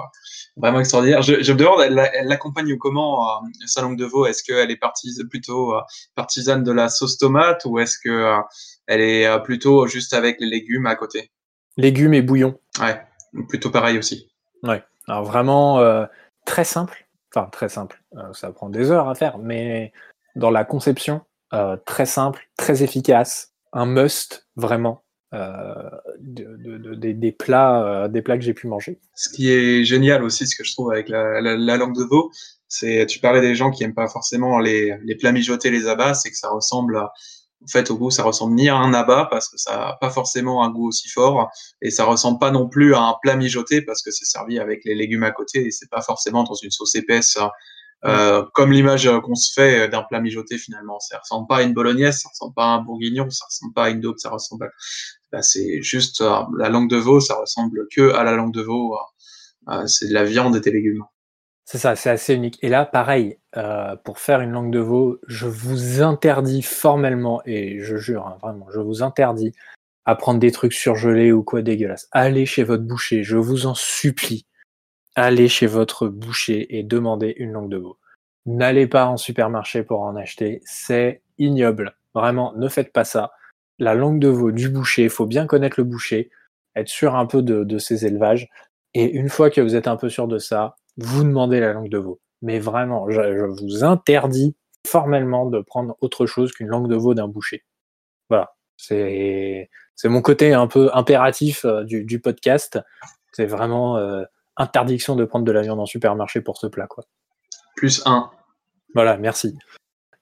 [0.57, 1.21] vraiment extraordinaire.
[1.21, 4.25] Je, je me demande, elle, l'accompagne comment sa langue de veau?
[4.25, 4.79] Est-ce qu'elle est
[5.29, 5.73] plutôt
[6.15, 8.36] partisane de la sauce tomate ou est-ce que
[8.88, 11.32] elle est plutôt juste avec les légumes à côté?
[11.78, 12.59] Légumes et bouillon.
[12.80, 13.01] Ouais,
[13.49, 14.30] plutôt pareil aussi.
[14.63, 16.05] Ouais, alors vraiment euh,
[16.45, 17.07] très simple.
[17.34, 18.01] Enfin, très simple.
[18.17, 19.91] Euh, ça prend des heures à faire, mais
[20.36, 21.21] dans la conception,
[21.53, 23.53] euh, très simple, très efficace.
[23.71, 25.01] Un must, vraiment.
[25.32, 28.99] De, des plats des plats que j'ai pu manger.
[29.15, 32.30] Ce qui est génial aussi, ce que je trouve avec la, langue de veau,
[32.67, 36.13] c'est tu parlais des gens qui aiment pas forcément les, les plats mijotés, les abats,
[36.13, 37.13] c'est que ça ressemble à,
[37.64, 40.09] en fait, au goût, ça ressemble ni à un abat parce que ça n'a pas
[40.09, 41.49] forcément un goût aussi fort,
[41.82, 44.82] et ça ressemble pas non plus à un plat mijoté parce que c'est servi avec
[44.86, 47.38] les légumes à côté et c'est pas forcément dans une sauce épaisse.
[48.05, 51.74] Euh, comme l'image qu'on se fait d'un plat mijoté finalement, ça ressemble pas à une
[51.74, 54.70] bolognaise, ça ressemble pas à un bourguignon, ça ressemble pas à une daube, ça ressemble.
[55.32, 58.61] Bah, c'est juste euh, la langue de veau, ça ressemble que à la langue de
[58.61, 58.97] veau.
[59.70, 61.05] Euh, c'est de la viande et des légumes.
[61.66, 62.59] C'est ça, c'est assez unique.
[62.61, 67.80] Et là, pareil, euh, pour faire une langue de veau, je vous interdis formellement, et
[67.80, 69.53] je jure, hein, vraiment, je vous interdis
[70.05, 72.09] à prendre des trucs surgelés ou quoi dégueulasse.
[72.11, 74.45] Allez chez votre boucher, je vous en supplie.
[75.16, 77.97] Allez chez votre boucher et demandez une langue de veau.
[78.45, 81.95] N'allez pas en supermarché pour en acheter, c'est ignoble.
[82.14, 83.32] Vraiment, ne faites pas ça.
[83.80, 86.30] La langue de veau du boucher, il faut bien connaître le boucher,
[86.76, 88.49] être sûr un peu de, de ses élevages.
[88.93, 91.89] Et une fois que vous êtes un peu sûr de ça, vous demandez la langue
[91.89, 92.19] de veau.
[92.41, 97.13] Mais vraiment, je, je vous interdis formellement de prendre autre chose qu'une langue de veau
[97.13, 97.63] d'un boucher.
[98.29, 98.55] Voilà.
[98.77, 102.79] C'est c'est mon côté un peu impératif euh, du, du podcast.
[103.31, 104.23] C'est vraiment euh,
[104.57, 107.03] interdiction de prendre de la viande en supermarché pour ce plat, quoi.
[107.75, 108.29] Plus un.
[108.93, 109.57] Voilà, merci.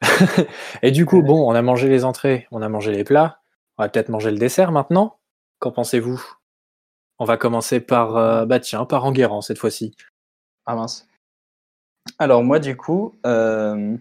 [0.82, 3.40] Et du coup, bon, on a mangé les entrées, on a mangé les plats.
[3.78, 5.20] On va peut-être manger le dessert maintenant.
[5.60, 6.24] Qu'en pensez-vous?
[7.20, 9.96] On va commencer par, euh, bah tiens, par Enguerrand cette fois-ci.
[10.72, 11.06] Ah mince.
[12.18, 13.98] Alors moi du coup, euh,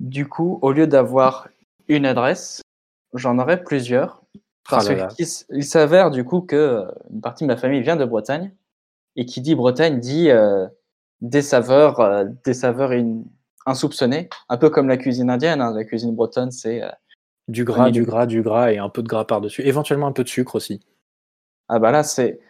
[0.00, 1.48] du coup, au lieu d'avoir
[1.88, 2.60] une adresse,
[3.14, 4.22] j'en aurais plusieurs.
[4.68, 8.04] Parce Ah qu'il s'avère du coup que euh, une partie de ma famille vient de
[8.04, 8.52] Bretagne
[9.16, 10.66] et qui dit Bretagne dit euh,
[11.22, 13.22] des saveurs, euh, des saveurs in-
[13.64, 15.62] insoupçonnées, un peu comme la cuisine indienne.
[15.62, 15.72] hein.
[15.74, 16.82] La cuisine bretonne, c'est
[17.48, 19.62] Du gras, du du- gras, du gras et un peu de gras par-dessus.
[19.62, 20.80] Éventuellement un peu de sucre aussi.
[21.70, 22.40] ah bah là c'est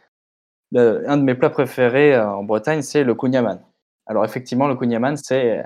[0.74, 3.60] le- un de mes plats préférés euh, en Bretagne, c'est le kouign-amann.
[4.06, 5.64] Alors effectivement, le kouign-amann, c'est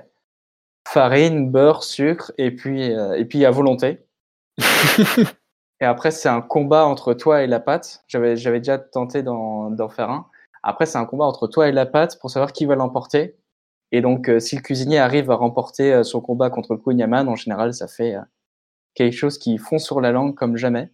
[0.89, 4.07] farine, beurre, sucre et puis euh, et puis à volonté.
[5.81, 8.03] Et après, c'est un combat entre toi et la pâte.
[8.09, 10.27] J'avais, j'avais déjà tenté d'en, faire un.
[10.65, 13.37] Après, c'est un combat entre toi et la pâte pour savoir qui va l'emporter.
[13.93, 17.01] Et donc, euh, si le cuisinier arrive à remporter euh, son combat contre le kouign
[17.15, 18.17] en général, ça fait
[18.95, 20.91] quelque chose qui fond sur la langue comme jamais.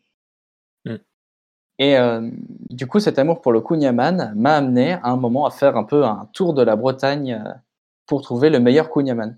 [1.79, 2.31] Et euh,
[2.71, 5.85] du coup, cet amour pour le kouign m'a amené à un moment à faire un
[5.85, 7.53] peu un tour de la Bretagne euh,
[8.07, 9.37] pour trouver le meilleur kouign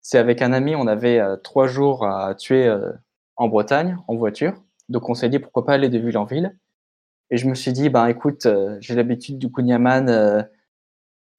[0.00, 2.74] C'est avec un ami, on avait euh, trois jours à tuer
[3.36, 4.54] en Bretagne, en voiture.
[4.88, 6.56] Donc on s'est dit pourquoi pas aller de ville en ville.
[7.30, 8.46] Et je me suis dit, ben écoute,
[8.80, 9.48] j'ai l'habitude du
[10.10, 10.42] euh,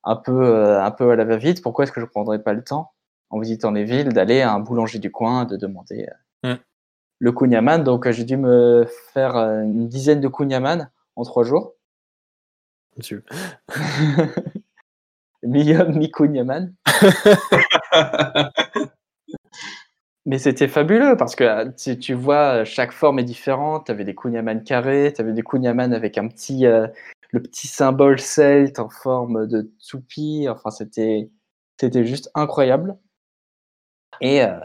[0.04, 1.62] un peu un peu à la va-vite.
[1.62, 2.94] Pourquoi est-ce que je prendrais pas le temps,
[3.30, 6.56] en visitant les villes, d'aller à un boulanger du coin, de demander euh, Mm.
[7.20, 11.44] Le kouign-amann Donc euh, j'ai dû me faire euh, une dizaine de kouign-amann en trois
[11.44, 11.74] jours.
[13.02, 13.24] Tu-
[15.44, 16.74] Mi-homme, mi-kouign-amann.
[20.26, 23.88] Mais c'était fabuleux parce que euh, tu, tu vois, chaque forme est différente.
[23.88, 26.88] Tu avais des kouign carrés, tu avais des kouign avec un petit, euh,
[27.32, 30.48] le petit symbole celte en forme de toupie.
[30.50, 31.30] Enfin, c'était,
[31.78, 32.98] c'était juste incroyable.
[34.22, 34.60] Et euh,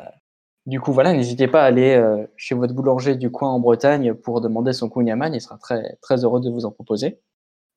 [0.68, 4.12] du coup, voilà, n'hésitez pas à aller euh, chez votre boulanger du coin en Bretagne
[4.12, 7.22] pour demander son kouign Il sera très, très heureux de vous en proposer.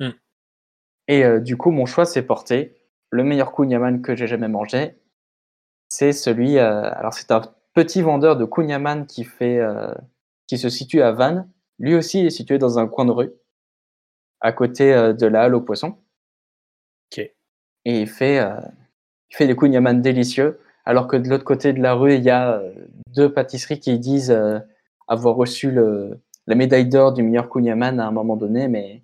[0.01, 0.09] Mm.
[1.07, 2.75] Et euh, du coup, mon choix s'est porté.
[3.09, 4.99] Le meilleur kouign que j'ai jamais mangé,
[5.87, 6.57] c'est celui.
[6.57, 7.41] euh, alors, c'est un
[7.73, 9.61] petit vendeur de kouign qui fait,
[10.47, 11.49] qui se situe à Vannes.
[11.79, 13.31] Lui aussi est situé dans un coin de rue,
[14.41, 15.97] à côté de la halle aux poissons.
[17.09, 17.19] Ok.
[17.85, 18.45] Et il fait,
[19.29, 20.59] il fait des kouign délicieux.
[20.85, 22.73] Alors que de l'autre côté de la rue, il y a euh,
[23.15, 24.59] deux pâtisseries qui disent euh,
[25.07, 29.03] avoir reçu le, la médaille d'or du meilleur kouign à un moment donné, mais,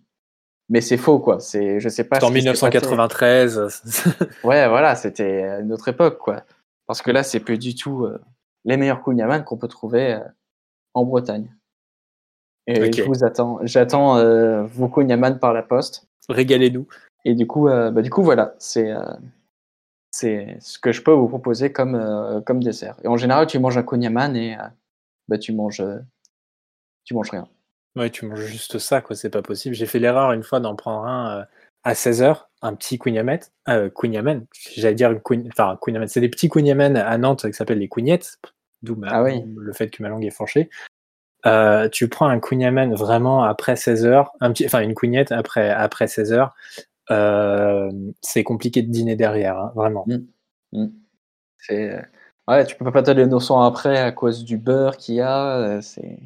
[0.69, 1.39] mais c'est faux, quoi.
[1.39, 2.17] C'est, je sais pas.
[2.17, 2.65] En ce qui s'est passé.
[2.65, 3.83] 1993.
[4.43, 6.43] Ouais, voilà, c'était une autre époque, quoi.
[6.87, 8.19] Parce que là, c'est plus du tout euh,
[8.65, 10.19] les meilleurs kouign qu'on peut trouver euh,
[10.93, 11.53] en Bretagne.
[12.65, 12.95] Et Ok.
[12.95, 13.59] je vous attends.
[13.63, 14.21] J'attends
[14.65, 16.05] vos kouign par la poste.
[16.27, 16.85] Régalez-nous.
[17.23, 18.93] Et du coup, bah, du coup, voilà, c'est
[20.17, 22.97] c'est ce que je peux vous proposer comme euh, comme dessert.
[23.03, 24.03] Et en général, tu manges un kouign
[24.35, 24.63] et euh,
[25.27, 25.99] bah, tu manges euh,
[27.03, 27.47] tu manges rien.
[27.95, 29.15] Ouais, tu manges juste ça, quoi.
[29.15, 29.75] C'est pas possible.
[29.75, 31.45] J'ai fait l'erreur une fois d'en prendre un
[31.83, 32.99] à 16h, un petit
[33.69, 34.45] euh, Queen
[34.75, 38.39] J'allais dire enfin Queen C'est des petits Queen à Nantes qui s'appellent les Quignettes,
[38.81, 39.43] d'où ma- Ah oui.
[39.55, 40.69] le fait que ma langue est fourchée.
[41.91, 46.49] Tu prends un Queen vraiment après 16h, un petit, enfin une Queenette après après 16h.
[47.11, 47.89] Euh,
[48.21, 50.05] c'est compliqué de dîner derrière, hein, vraiment.
[51.59, 52.01] C'est euh,
[52.47, 55.57] ouais, tu peux pas te notions après à cause du beurre qu'il y a.
[55.57, 56.19] euh, C'est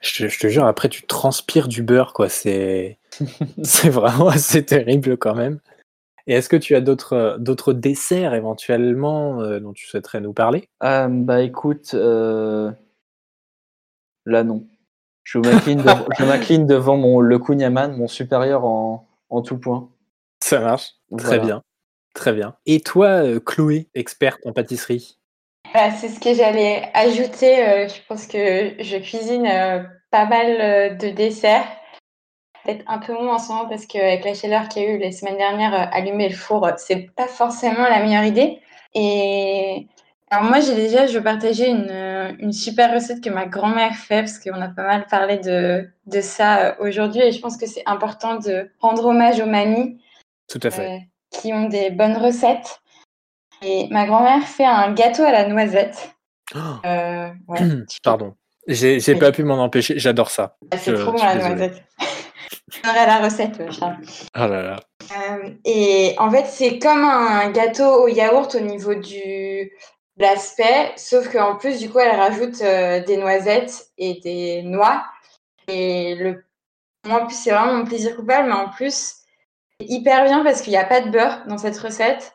[0.00, 2.28] Je, te- je te jure, après tu transpires du beurre, quoi.
[2.28, 2.98] C'est
[3.62, 5.58] c'est vraiment assez terrible quand même.
[6.26, 10.68] Et est-ce que tu as d'autres d'autres desserts éventuellement euh, dont tu souhaiterais nous parler?
[10.82, 11.94] Euh, bah écoute,
[14.26, 14.66] là non.
[15.24, 19.88] Je m'incline dev- je m'incline devant mon, le Kunyaman, mon supérieur en, en tout point.
[20.40, 20.92] Ça marche.
[21.16, 21.44] Très Voilà.
[21.44, 21.62] bien.
[22.14, 22.56] Très bien.
[22.66, 25.18] Et toi, euh, Chloé, experte en pâtisserie?
[25.72, 27.68] Bah, c'est ce que j'allais ajouter.
[27.68, 31.66] euh, je pense que je cuisine euh, pas mal euh, de desserts.
[32.64, 34.98] Peut-être un peu moins en ce moment parce qu'avec la chaleur qu'il y a eu
[34.98, 38.58] les semaines dernières, euh, allumer le four, c'est pas forcément la meilleure idée.
[38.94, 39.86] Et
[40.30, 44.38] alors moi, j'ai déjà, je partageais une, une super recette que ma grand-mère fait, parce
[44.38, 48.36] qu'on a pas mal parlé de, de ça aujourd'hui, et je pense que c'est important
[48.36, 50.00] de rendre hommage aux mamies.
[50.48, 51.08] Tout à fait.
[51.30, 52.80] qui ont des bonnes recettes.
[53.60, 56.14] Et ma grand-mère fait un gâteau à la noisette.
[56.54, 57.54] Oh.
[58.02, 58.34] Pardon.
[58.66, 60.56] J'ai pas pu m'en empêcher, j'adore ça.
[60.70, 61.82] Ah, c'est trop bon la noisette.
[62.84, 63.96] J'aurais la recette, Charles.
[64.36, 64.80] Oh là là.
[65.16, 69.72] Euh, et en fait, c'est comme un gâteau au yaourt au niveau du
[70.18, 75.04] l'aspect, sauf qu'en plus, du coup, elle rajoute euh, des noisettes et des noix.
[75.68, 76.44] Et le,
[77.06, 79.14] moi, en plus, c'est vraiment mon plaisir coupable, mais en plus,
[79.80, 82.34] hyper bien parce qu'il n'y a pas de beurre dans cette recette.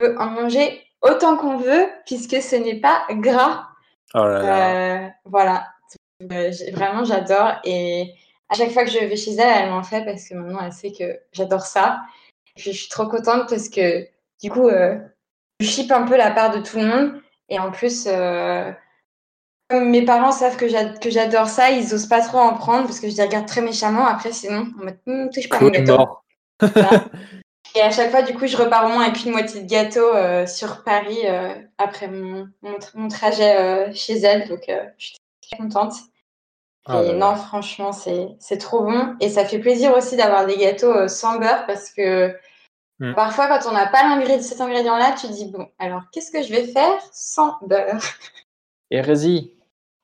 [0.00, 3.68] On peut en manger autant qu'on veut, puisque ce n'est pas gras.
[4.14, 5.04] Oh là là.
[5.04, 5.66] Euh, voilà.
[6.20, 7.54] vraiment, j'adore.
[7.64, 8.14] Et
[8.48, 10.72] à chaque fois que je vais chez elle, elle m'en fait parce que maintenant elle
[10.72, 12.00] sait que j'adore ça.
[12.56, 14.06] Je suis trop contente parce que
[14.42, 14.98] du coup, euh,
[15.60, 17.22] je chip un peu la part de tout le monde.
[17.48, 18.70] Et en plus, euh,
[19.68, 20.68] comme mes parents savent que
[21.10, 24.06] j'adore ça, ils osent pas trop en prendre parce que je les regarde très méchamment.
[24.06, 26.19] Après, sinon, on me hm, touche pas mon gâteau.
[27.76, 30.14] Et à chaque fois, du coup, je repars au moins avec une moitié de gâteau
[30.14, 31.18] euh, sur Paris
[31.78, 32.48] après mon,
[32.94, 34.48] mon, trajet chez elle.
[34.48, 34.64] Donc,
[34.98, 35.16] je suis
[35.48, 35.94] très contente.
[36.86, 39.14] Ah et non, franchement, c'est trop bon.
[39.20, 42.34] Et ça fait plaisir aussi d'avoir des gâteaux euh, sans beurre parce que
[42.98, 43.14] mm.
[43.14, 44.02] parfois, quand on n'a pas
[44.40, 48.02] cet ingrédient-là, tu dis bon, alors qu'est-ce que je vais faire sans beurre?
[48.90, 49.52] Hérésie,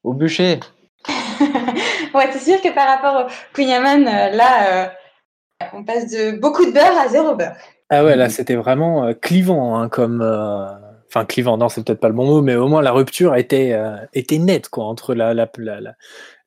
[0.04, 0.60] au bûcher.
[2.14, 4.88] ouais, c'est sûr que par rapport au Kunyaman, euh, là, euh,
[5.72, 7.56] on passe de beaucoup de beurre à zéro beurre.
[7.90, 10.20] Ah ouais, là, c'était vraiment clivant hein, comme
[11.08, 13.72] enfin clivant, non, c'est peut-être pas le bon mot, mais au moins la rupture était,
[13.72, 15.94] euh, était nette quoi, entre la, la, la,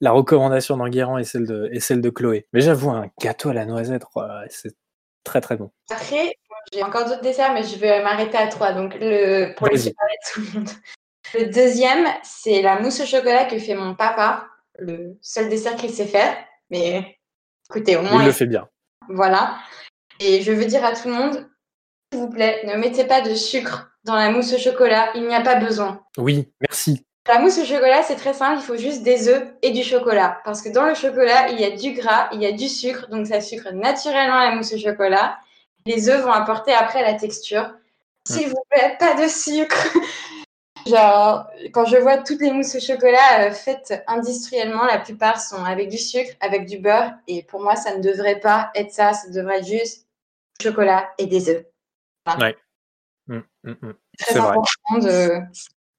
[0.01, 2.47] la recommandation d'Enguerrand et, celle de, et celle de Chloé.
[2.53, 4.03] Mais j'avoue, un gâteau à la noisette,
[4.49, 4.76] c'est
[5.24, 5.72] très très bon.
[5.89, 6.36] Après,
[6.74, 10.14] j'ai encore d'autres desserts, mais je vais m'arrêter à trois, donc le, pour les séparer
[10.34, 10.70] tout le monde.
[11.36, 14.45] Le deuxième, c'est la mousse au chocolat que fait mon papa,
[14.78, 16.36] le seul dessert qu'il sait faire,
[16.70, 17.18] mais
[17.70, 18.22] écoutez, au moins.
[18.22, 18.68] Il le fait bien.
[19.10, 19.57] Voilà.
[20.20, 21.49] Et je veux dire à tout le monde,
[22.12, 25.36] s'il vous plaît, ne mettez pas de sucre dans la mousse au chocolat, il n'y
[25.36, 26.01] a pas besoin.
[26.18, 27.05] Oui, merci.
[27.28, 30.39] La mousse au chocolat, c'est très simple, il faut juste des œufs et du chocolat.
[30.45, 33.07] Parce que dans le chocolat, il y a du gras, il y a du sucre,
[33.10, 35.38] donc ça sucre naturellement la mousse au chocolat.
[35.86, 37.70] Les œufs vont apporter après la texture.
[38.28, 39.88] S'il vous plaît, pas de sucre.
[40.88, 45.63] Genre, quand je vois toutes les mousses au chocolat euh, faites industriellement, la plupart sont
[45.63, 47.13] avec du sucre, avec du beurre.
[47.27, 49.13] Et pour moi, ça ne devrait pas être ça.
[49.13, 50.07] Ça devrait être juste
[50.59, 51.65] du chocolat et des œufs.
[52.39, 52.55] Ouais.
[53.27, 53.93] Mmh, mmh, mmh.
[54.19, 55.30] Très important de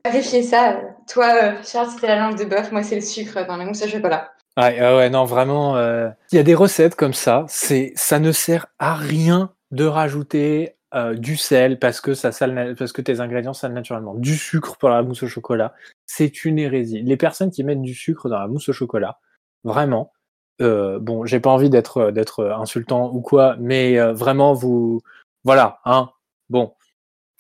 [0.05, 0.81] vérifier ça.
[1.09, 2.73] Toi, euh, Charles, c'était la langue de bœuf.
[2.73, 4.33] Moi, c'est le sucre dans la mousse au chocolat.
[4.57, 5.77] Ouais, ouais, non, vraiment.
[5.77, 7.45] Euh, il y a des recettes comme ça.
[7.49, 12.75] C'est, ça ne sert à rien de rajouter euh, du sel parce que ça sale,
[12.79, 14.15] parce que tes ingrédients salent naturellement.
[14.15, 15.75] Du sucre pour la mousse au chocolat,
[16.07, 17.03] c'est une hérésie.
[17.03, 19.19] Les personnes qui mettent du sucre dans la mousse au chocolat,
[19.65, 20.13] vraiment.
[20.59, 25.01] bon, j'ai pas envie d'être d'être insultant ou quoi, mais vraiment vous,
[25.45, 26.11] voilà, hein.
[26.49, 26.75] Bon,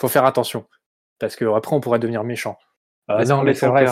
[0.00, 0.66] faut faire attention.
[1.18, 2.56] Parce que après, on pourrait devenir méchant.
[3.10, 3.86] Euh, non, mais c'est vrai.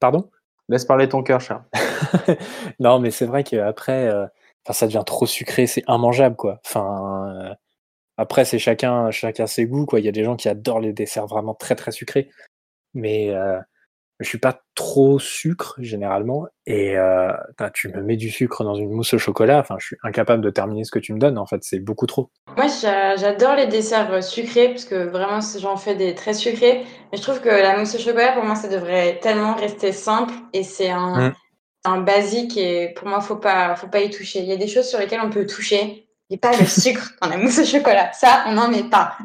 [0.00, 0.30] Pardon?
[0.68, 1.64] Laisse parler ton cœur, Charles.
[2.80, 4.26] non, mais c'est vrai qu'après, euh,
[4.70, 6.60] ça devient trop sucré, c'est immangeable, quoi.
[6.64, 7.54] Enfin, euh,
[8.20, 10.00] après, c'est chacun, chacun ses goûts, quoi.
[10.00, 12.28] Il y a des gens qui adorent les desserts vraiment très, très sucrés.
[12.94, 13.32] Mais
[14.20, 17.32] je suis pas trop sucre généralement et euh,
[17.72, 20.50] tu me mets du sucre dans une mousse au chocolat, enfin je suis incapable de
[20.50, 22.30] terminer ce que tu me donnes en fait, c'est beaucoup trop.
[22.56, 22.66] Moi
[23.16, 27.22] j'adore les desserts euh, sucrés parce que vraiment j'en fais des très sucrés, mais je
[27.22, 30.90] trouve que la mousse au chocolat pour moi ça devrait tellement rester simple et c'est
[30.90, 31.34] un, mmh.
[31.86, 34.40] un basique et pour moi faut pas faut pas y toucher.
[34.40, 37.28] Il y a des choses sur lesquelles on peut toucher, mais pas le sucre dans
[37.28, 39.18] la mousse au chocolat, ça on n'en met pas.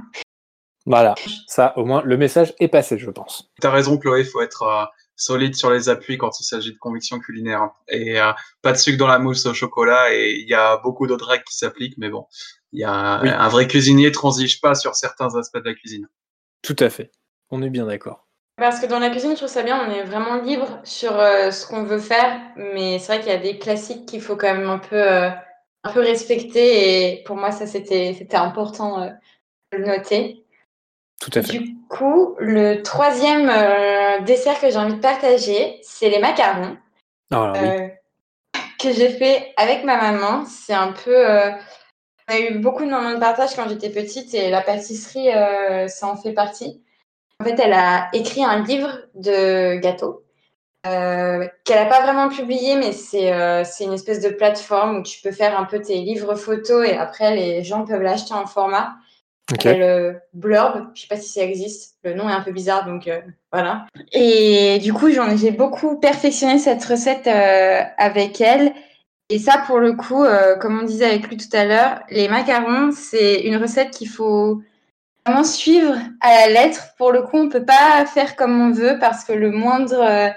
[0.86, 1.16] Voilà,
[1.48, 3.52] ça au moins le message est passé, je pense.
[3.60, 4.86] T'as raison, Chloé, il faut être euh,
[5.16, 7.70] solide sur les appuis quand il s'agit de conviction culinaire.
[7.88, 8.32] Et euh,
[8.62, 11.44] pas de sucre dans la mousse au chocolat, et il y a beaucoup d'autres règles
[11.44, 12.28] qui s'appliquent, mais bon,
[12.72, 16.08] il y a un vrai cuisinier transige pas sur certains aspects de la cuisine.
[16.62, 17.12] Tout à fait,
[17.50, 18.28] on est bien d'accord.
[18.58, 21.52] Parce que dans la cuisine, je trouve ça bien, on est vraiment libre sur euh,
[21.52, 24.54] ce qu'on veut faire, mais c'est vrai qu'il y a des classiques qu'il faut quand
[24.54, 25.30] même un peu,
[25.86, 29.06] un peu respecter, et pour moi, ça c'était important
[29.72, 30.46] de le noter.
[31.22, 31.60] Tout à fait.
[31.60, 36.78] Du coup, le troisième euh, dessert que j'ai envie de partager, c'est les macarons.
[37.32, 37.88] Ah, euh,
[38.80, 40.46] que j'ai fait avec ma maman.
[40.46, 41.16] C'est un peu.
[41.16, 41.52] Euh,
[42.28, 45.30] on a eu beaucoup de moments de partage quand j'étais petite et la pâtisserie,
[45.88, 46.84] ça en fait partie.
[47.40, 50.25] En fait, elle a écrit un livre de gâteaux
[50.86, 55.60] qu'elle n'a pas vraiment publié, mais c'est une espèce de plateforme où tu peux faire
[55.60, 58.96] un peu tes livres photos et après les gens peuvent l'acheter en format.
[59.50, 60.90] s'appelle Blurb.
[60.94, 61.96] Je sais pas si ça existe.
[62.04, 63.10] Le nom est un peu bizarre, donc
[63.52, 63.86] voilà.
[64.12, 68.74] Et du coup, j'ai beaucoup perfectionné cette recette avec elle.
[69.30, 70.24] Et ça, pour le coup,
[70.60, 74.62] comme on disait avec lui tout à l'heure, les macarons, c'est une recette qu'il faut
[75.26, 76.94] vraiment suivre à la lettre.
[76.98, 80.32] Pour le coup, on peut pas faire comme on veut parce que le moindre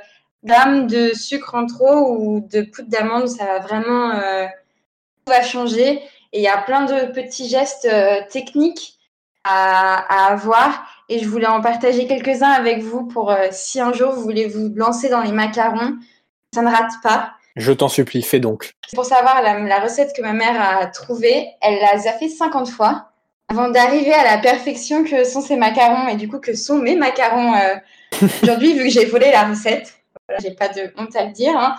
[0.45, 6.03] gramme de sucre en trop ou de poudre d'amande, ça va vraiment tout va changer.
[6.32, 7.89] Et il y a plein de petits gestes
[8.30, 8.99] techniques
[9.49, 10.86] à, avoir.
[11.09, 14.47] Et je voulais en partager quelques-uns avec vous pour euh, si un jour vous voulez
[14.47, 15.97] vous lancer dans les macarons,
[16.55, 17.32] ça ne rate pas.
[17.57, 18.72] Je t'en supplie, fais donc.
[18.95, 23.11] Pour savoir la, recette que ma mère a trouvée, elle l'a fait 50 fois
[23.51, 26.95] avant d'arriver à la perfection que sont ces macarons et du coup que sont mes
[26.95, 27.74] macarons euh,
[28.43, 29.97] aujourd'hui, vu que j'ai volé la recette.
[30.29, 31.57] Voilà, j'ai pas de honte à le dire.
[31.57, 31.76] Hein.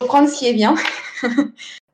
[0.00, 0.74] Faut prendre ce qui est bien.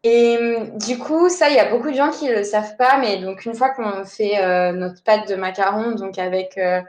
[0.05, 2.77] Et hum, du coup, ça, il y a beaucoup de gens qui ne le savent
[2.77, 6.81] pas, mais donc une fois qu'on fait euh, notre pâte de macarons, donc avec euh,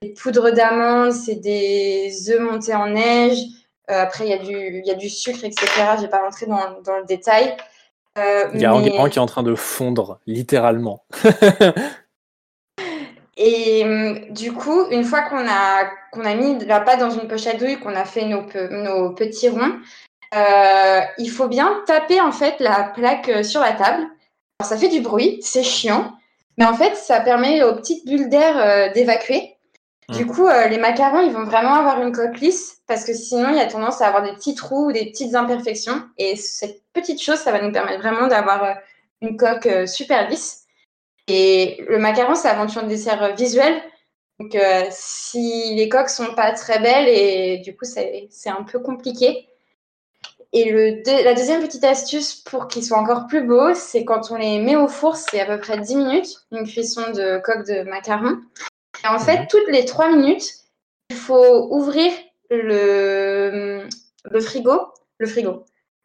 [0.00, 3.38] des poudres d'amande, c'est des œufs montés en neige,
[3.90, 5.66] euh, après il y, a du, y a du sucre, etc.
[5.96, 7.54] Je vais pas rentrer dans, dans le détail.
[8.16, 11.04] il y a un qui est en train de fondre, littéralement.
[13.38, 17.28] Et hum, du coup, une fois qu'on a, qu'on a mis la pâte dans une
[17.28, 19.78] poche à douille, qu'on a fait nos, nos petits ronds,
[20.34, 24.02] euh, il faut bien taper en fait la plaque euh, sur la table.
[24.58, 26.12] Alors, ça fait du bruit, c'est chiant,
[26.58, 29.54] mais en fait, ça permet aux petites bulles d'air euh, d'évacuer.
[30.08, 30.28] Du mmh.
[30.28, 33.60] coup, les macarons, ils vont vraiment avoir une coque lisse parce que sinon, il y
[33.60, 36.02] a tendance à avoir des petits trous ou des petites imperfections.
[36.16, 38.78] Et cette petite chose, ça va nous permettre vraiment d'avoir
[39.20, 40.57] une coque super lisse.
[41.28, 43.80] Et le macaron, c'est avant tout un dessert visuel.
[44.40, 44.56] Donc,
[44.90, 49.48] si les coques sont pas très belles, et du coup, c'est un peu compliqué.
[50.52, 54.36] Et le la deuxième petite astuce pour qu'ils soient encore plus beaux, c'est quand on
[54.36, 57.82] les met au four, c'est à peu près 10 minutes, une cuisson de coque de
[57.82, 58.38] macaron.
[59.04, 59.46] Et en fait, mhm.
[59.50, 60.50] toutes les 3 minutes,
[61.10, 62.10] il faut ouvrir
[62.50, 63.86] le,
[64.24, 64.80] le frigo,
[65.18, 65.64] le frigo,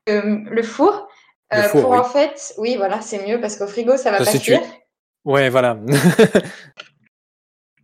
[0.09, 1.07] euh, le four,
[1.53, 4.61] euh, pour en fait, oui, voilà, c'est mieux parce qu'au frigo, ça va pas cuire.
[5.25, 5.77] Ouais, voilà.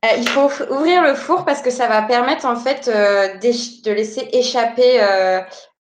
[0.05, 4.29] Euh, il faut ouvrir le four parce que ça va permettre en fait de laisser
[4.31, 5.01] échapper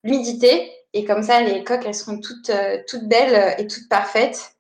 [0.05, 0.71] l'humidité.
[0.95, 4.55] Et comme ça, les coques, elles seront toutes, euh, toutes belles et toutes parfaites.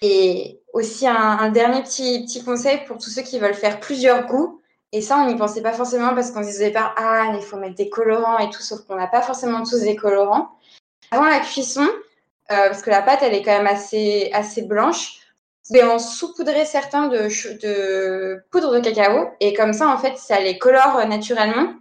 [0.00, 4.62] Et aussi, un, dernier petit, petit conseil pour tous ceux qui veulent faire plusieurs goûts.
[4.92, 7.56] Et ça, on n'y pensait pas forcément parce qu'on se disait pas, ah, il faut
[7.56, 10.50] mettre des colorants et tout, sauf qu'on n'a pas forcément tous des colorants.
[11.10, 11.86] Avant la cuisson,
[12.50, 15.19] euh, parce que la pâte, elle est quand même assez, assez blanche,
[15.70, 17.28] mais on saupoudrait certains de,
[17.62, 19.30] de poudre de cacao.
[19.40, 21.74] Et comme ça, en fait, ça les colore naturellement.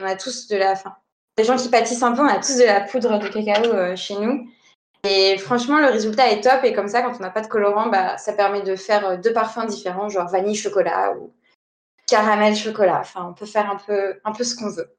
[0.00, 0.96] On a tous de la fin
[1.36, 3.96] les gens qui pâtissent un peu, on a tous de la poudre de cacao euh,
[3.96, 4.48] chez nous.
[5.06, 6.64] Et franchement, le résultat est top.
[6.64, 9.16] Et comme ça, quand on n'a pas de colorant, bah, ça permet de faire euh,
[9.16, 11.32] deux parfums différents, genre vanille chocolat ou
[12.06, 13.00] caramel chocolat.
[13.00, 14.94] Enfin, on peut faire un peu, un peu ce qu'on veut.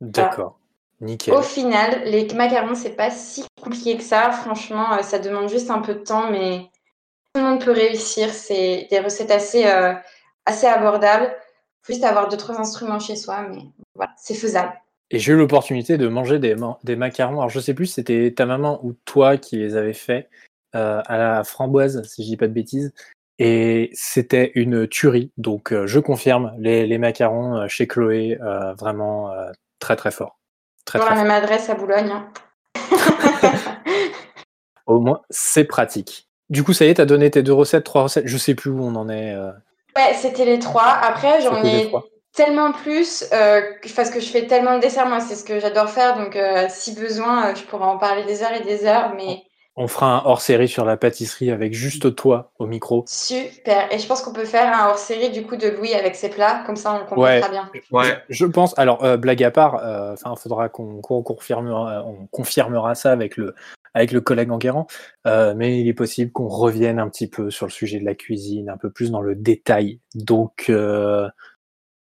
[0.00, 0.58] D'accord.
[1.00, 1.34] Nickel.
[1.34, 4.30] Au final, les macarons, c'est pas si compliqué que ça.
[4.32, 6.70] Franchement, euh, ça demande juste un peu de temps, mais
[7.38, 8.30] le monde peut réussir.
[8.30, 9.64] C'est des recettes assez,
[10.44, 11.34] assez abordables.
[11.34, 13.62] Il faut juste avoir deux, trois instruments chez soi, mais
[13.94, 14.72] voilà, c'est faisable.
[15.10, 17.38] Et j'ai eu l'opportunité de manger des, des macarons.
[17.38, 20.28] Alors, je sais plus si c'était ta maman ou toi qui les avait fait
[20.74, 22.92] euh, à la framboise, si je dis pas de bêtises.
[23.38, 25.30] Et c'était une tuerie.
[25.36, 28.38] Donc, euh, je confirme, les, les macarons euh, chez Chloé,
[28.78, 29.32] vraiment
[29.78, 30.38] très très fort.
[30.84, 32.10] Très, la même adresse à Boulogne.
[32.10, 32.28] Hein.
[34.86, 36.25] Au moins, c'est pratique.
[36.50, 38.26] Du coup, ça y est, tu as donné tes deux recettes, trois recettes.
[38.26, 39.36] Je sais plus où on en est.
[39.36, 40.86] Ouais, c'était les trois.
[41.02, 41.90] Après, j'en ai
[42.36, 43.62] tellement plus euh,
[43.96, 46.66] parce que je fais tellement de desserts moi c'est ce que j'adore faire donc euh,
[46.68, 49.42] si besoin euh, je pourrais en parler des heures et des heures mais
[49.78, 53.04] on fera un hors-série sur la pâtisserie avec juste toi au micro.
[53.06, 53.92] Super.
[53.92, 56.62] Et je pense qu'on peut faire un hors-série du coup de Louis avec ses plats,
[56.64, 57.70] comme ça on comprendra bien.
[57.90, 58.16] Ouais.
[58.30, 58.72] Je pense.
[58.78, 59.74] Alors blague à part,
[60.14, 63.54] enfin faudra qu'on confirmera, on confirmera ça avec le
[63.96, 64.86] avec le collègue Enguerrand,
[65.24, 68.68] mais il est possible qu'on revienne un petit peu sur le sujet de la cuisine,
[68.68, 70.00] un peu plus dans le détail.
[70.14, 70.70] Donc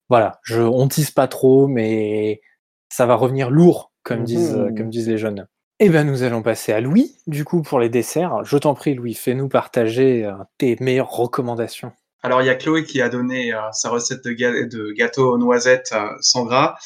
[0.09, 2.41] voilà, je, on tisse pas trop, mais
[2.89, 4.91] ça va revenir lourd, comme, disent, euh, comme mmh.
[4.91, 5.47] disent les jeunes.
[5.81, 8.43] Eh bien, nous allons passer à Louis, du coup, pour les desserts.
[8.45, 11.93] Je t'en prie, Louis, fais-nous partager euh, tes meilleures recommandations.
[12.23, 15.95] Alors, il y a Chloé qui a donné euh, sa recette de, gâteau aux noisettes
[16.21, 16.77] sans gras.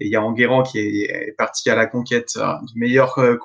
[0.00, 3.36] Et il y a Enguerrand qui est, parti à la conquête du meilleur euh,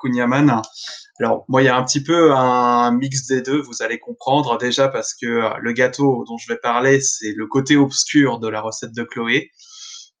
[1.18, 4.58] alors, moi, il y a un petit peu un mix des deux, vous allez comprendre
[4.58, 8.48] déjà parce que euh, le gâteau dont je vais parler, c'est le côté obscur de
[8.48, 9.50] la recette de Chloé.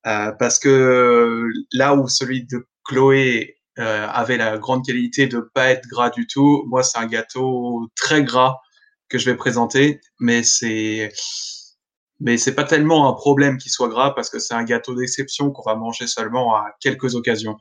[0.06, 5.70] Euh, parce que là où celui de Chloé euh, avait la grande qualité de pas
[5.70, 8.56] être gras du tout, moi, c'est un gâteau très gras
[9.08, 11.12] que je vais présenter, mais c'est
[12.18, 15.50] mais c'est pas tellement un problème qui soit gras parce que c'est un gâteau d'exception
[15.50, 17.56] qu'on va manger seulement à quelques occasions.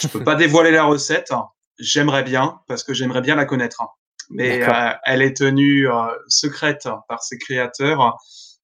[0.00, 1.32] Je peux pas dévoiler la recette.
[1.78, 3.82] J'aimerais bien parce que j'aimerais bien la connaître,
[4.30, 8.16] mais euh, elle est tenue euh, secrète par ses créateurs.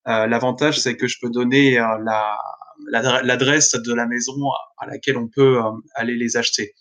[0.08, 2.38] Euh, L'avantage, c'est que je peux donner la
[2.88, 4.32] l'adresse de la maison
[4.78, 5.60] à laquelle on peut
[5.94, 6.74] aller les acheter.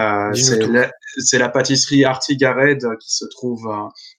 [0.00, 0.90] Euh, c'est la,
[1.32, 3.70] la, pâtisserie Artigared qui se trouve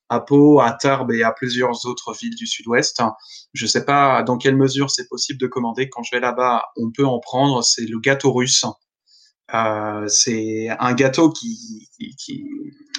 [0.09, 3.01] à Pau, à Tarbes et à plusieurs autres villes du sud-ouest.
[3.53, 5.89] Je ne sais pas dans quelle mesure c'est possible de commander.
[5.89, 7.63] Quand je vais là-bas, on peut en prendre.
[7.63, 8.65] C'est le gâteau russe.
[9.53, 12.45] Euh, c'est un gâteau qui, qui,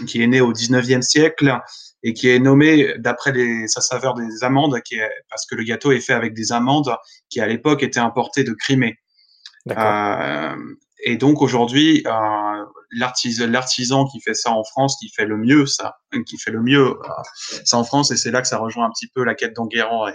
[0.06, 1.58] qui, est né au 19e siècle
[2.02, 3.32] et qui est nommé d'après
[3.66, 6.94] sa saveur des amandes, qui est, parce que le gâteau est fait avec des amandes
[7.30, 8.98] qui à l'époque étaient importées de Crimée.
[9.70, 10.56] Euh,
[11.06, 15.98] et donc aujourd'hui, euh, l'artisan qui fait ça en France, qui fait le mieux ça,
[16.26, 17.22] qui fait le mieux euh,
[17.64, 20.06] ça en France, et c'est là que ça rejoint un petit peu la quête d'Enguerrand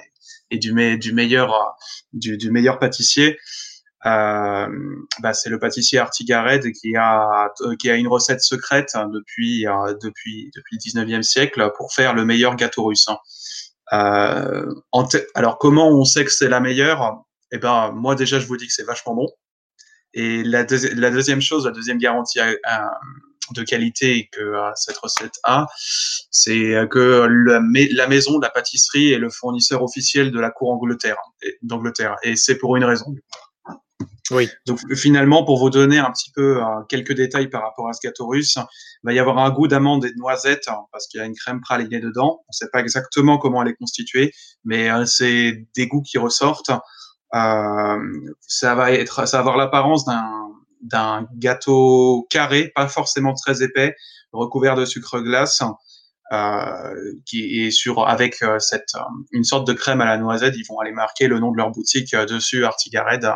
[0.49, 1.67] et, du, meilleur euh,
[2.13, 3.37] du, meilleur pâtissier.
[4.07, 4.67] Euh,
[5.19, 7.51] bah, c'est le pâtissier Artigared qui a
[7.95, 13.07] une recette secrète depuis euh, depuis le 19e siècle pour faire le meilleur gâteau russe.
[13.09, 13.17] Hein.
[15.35, 17.23] Alors comment on sait que c'est la meilleure?
[17.51, 19.27] Eh ben moi déjà je vous dis que c'est vachement bon.
[20.13, 22.39] Et la, la, deuxième chose, la deuxième garantie
[23.51, 25.67] de qualité que cette recette a,
[26.31, 31.17] c'est que la, la, maison, la pâtisserie est le fournisseur officiel de la cour Angleterre,
[31.61, 32.15] d'Angleterre.
[32.23, 33.15] Et c'est pour une raison.
[34.31, 34.49] Oui.
[34.65, 37.99] Donc finalement, pour vous donner un petit peu euh, quelques détails par rapport à ce
[38.03, 41.19] gâteau russe, il va y avoir un goût d'amande et de noisette hein, parce qu'il
[41.19, 42.41] y a une crème pralinée dedans.
[42.41, 44.31] On ne sait pas exactement comment elle est constituée,
[44.63, 46.71] mais euh, c'est des goûts qui ressortent.
[47.35, 47.97] Euh,
[48.41, 50.35] ça va être, ça va avoir l'apparence d'un
[50.81, 53.95] d'un gâteau carré, pas forcément très épais,
[54.31, 55.61] recouvert de sucre glace.
[56.31, 58.93] Euh, qui est sur avec euh, cette
[59.31, 61.71] une sorte de crème à la noisette, ils vont aller marquer le nom de leur
[61.71, 63.27] boutique dessus, Artigared,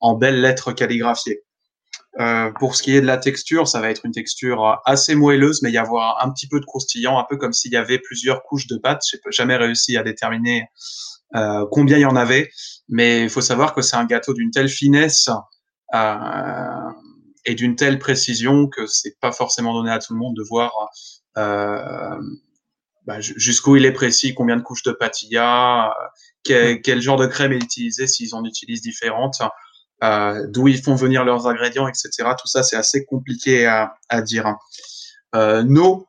[0.00, 1.44] en belles lettres calligraphiées.
[2.18, 5.62] Euh, pour ce qui est de la texture, ça va être une texture assez moelleuse,
[5.62, 8.42] mais y avoir un petit peu de croustillant, un peu comme s'il y avait plusieurs
[8.42, 9.02] couches de pâte.
[9.08, 10.64] Je n'ai jamais réussi à déterminer
[11.36, 12.50] euh, combien il y en avait,
[12.88, 15.28] mais il faut savoir que c'est un gâteau d'une telle finesse
[15.94, 16.90] euh,
[17.44, 20.72] et d'une telle précision que c'est pas forcément donné à tout le monde de voir
[21.38, 22.20] euh,
[23.06, 25.94] bah, jusqu'où il est précis, combien de couches de pâte il y a,
[26.44, 29.40] quel, quel genre de crème est utilisé, s'ils en utilisent différentes
[30.02, 32.10] euh, d'où ils font venir leurs ingrédients, etc.
[32.38, 34.54] Tout ça, c'est assez compliqué à, à dire.
[35.34, 36.06] Euh, nous,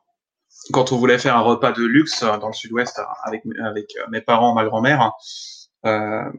[0.72, 4.54] quand on voulait faire un repas de luxe dans le sud-ouest avec, avec mes parents,
[4.54, 5.12] ma grand-mère,
[5.86, 6.30] euh,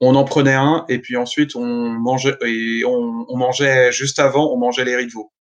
[0.00, 4.52] on en prenait un et puis ensuite on mangeait et on, on mangeait juste avant,
[4.52, 5.32] on mangeait les riz de veau.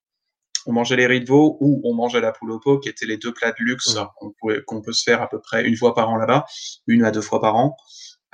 [0.66, 3.06] On mangeait les riz de veau ou on mangeait la poule au pot, qui étaient
[3.06, 4.62] les deux plats de luxe mmh.
[4.66, 6.46] qu'on peut se faire à peu près une fois par an là-bas,
[6.88, 7.78] une à deux fois par an.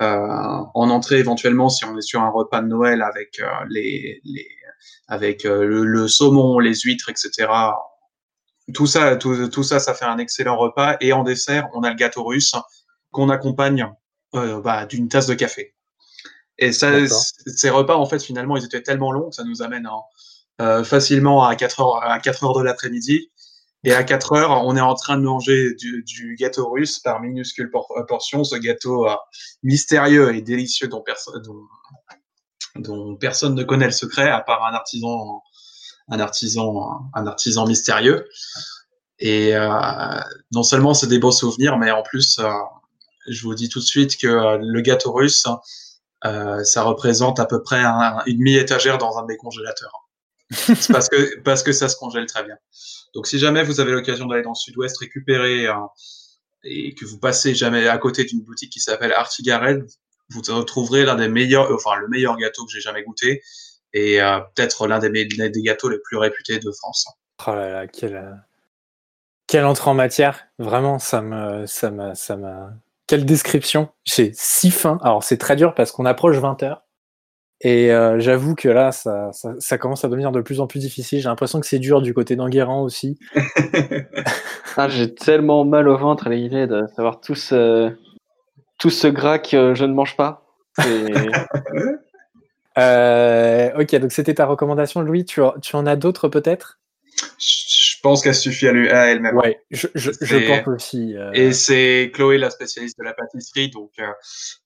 [0.02, 0.06] Euh,
[0.74, 4.46] en entrée éventuellement si on est sur un repas de Noël avec euh, les, les,
[5.08, 7.48] avec euh, le, le, saumon, les huîtres, etc.
[8.74, 10.96] Tout ça, tout, tout, ça, ça fait un excellent repas.
[11.00, 12.54] Et en dessert, on a le gâteau russe
[13.12, 13.86] qu'on accompagne
[14.34, 15.74] euh, bah, d'une tasse de café.
[16.58, 19.88] Et ça, ces repas, en fait, finalement, ils étaient tellement longs que ça nous amène
[20.60, 23.30] euh, facilement à 4 heures, à 4 heures de l'après-midi.
[23.84, 27.20] Et à 4 heures, on est en train de manger du, du gâteau russe par
[27.20, 29.14] minuscule por portion, ce gâteau euh,
[29.62, 31.62] mystérieux et délicieux dont, perso dont,
[32.76, 35.42] dont, personne ne connaît le secret, à part un artisan,
[36.08, 38.28] un artisan, un artisan mystérieux.
[39.18, 39.70] Et euh,
[40.52, 42.50] non seulement c'est des beaux souvenirs, mais en plus, euh,
[43.28, 45.46] je vous dis tout de suite que euh, le gâteau russe,
[46.64, 50.08] ça représente à peu près un, une demi-étagère dans un de mes congélateurs.
[50.50, 52.56] C'est parce que, parce que ça se congèle très bien.
[53.14, 55.68] Donc, si jamais vous avez l'occasion d'aller dans le sud-ouest récupérer
[56.64, 59.86] et que vous passez jamais à côté d'une boutique qui s'appelle Artigared,
[60.30, 63.42] vous retrouverez l'un des meilleurs, enfin, le meilleur gâteau que j'ai jamais goûté
[63.96, 67.08] et euh, peut-être l'un des, des, gâteaux les plus réputés de France.
[67.46, 68.42] Oh là là, quelle,
[69.46, 70.46] quelle entrée en matière.
[70.58, 72.66] Vraiment, ça me, ça me, ça me,
[73.06, 73.88] quelle description.
[74.04, 74.98] C'est si fin.
[75.02, 76.82] Alors, c'est très dur parce qu'on approche 20 heures.
[77.62, 80.80] Et euh, j'avoue que là, ça, ça, ça, commence à devenir de plus en plus
[80.80, 81.20] difficile.
[81.22, 83.18] J'ai l'impression que c'est dur du côté d'Enguerrand aussi.
[84.76, 87.96] ah, J'ai tellement mal au ventre à l'idée de savoir tout ce,
[88.78, 90.42] tout ce gras que je ne mange pas.
[92.78, 95.24] euh, ok, donc c'était ta recommandation, Louis.
[95.24, 96.78] Tu, tu en as d'autres peut-être?
[97.38, 99.36] Je pense qu'elle suffit à, elle-même.
[99.36, 101.16] Ouais, je, je, je pense aussi.
[101.16, 101.30] Euh...
[101.32, 104.04] Et c'est Chloé, la spécialiste de la pâtisserie, donc euh,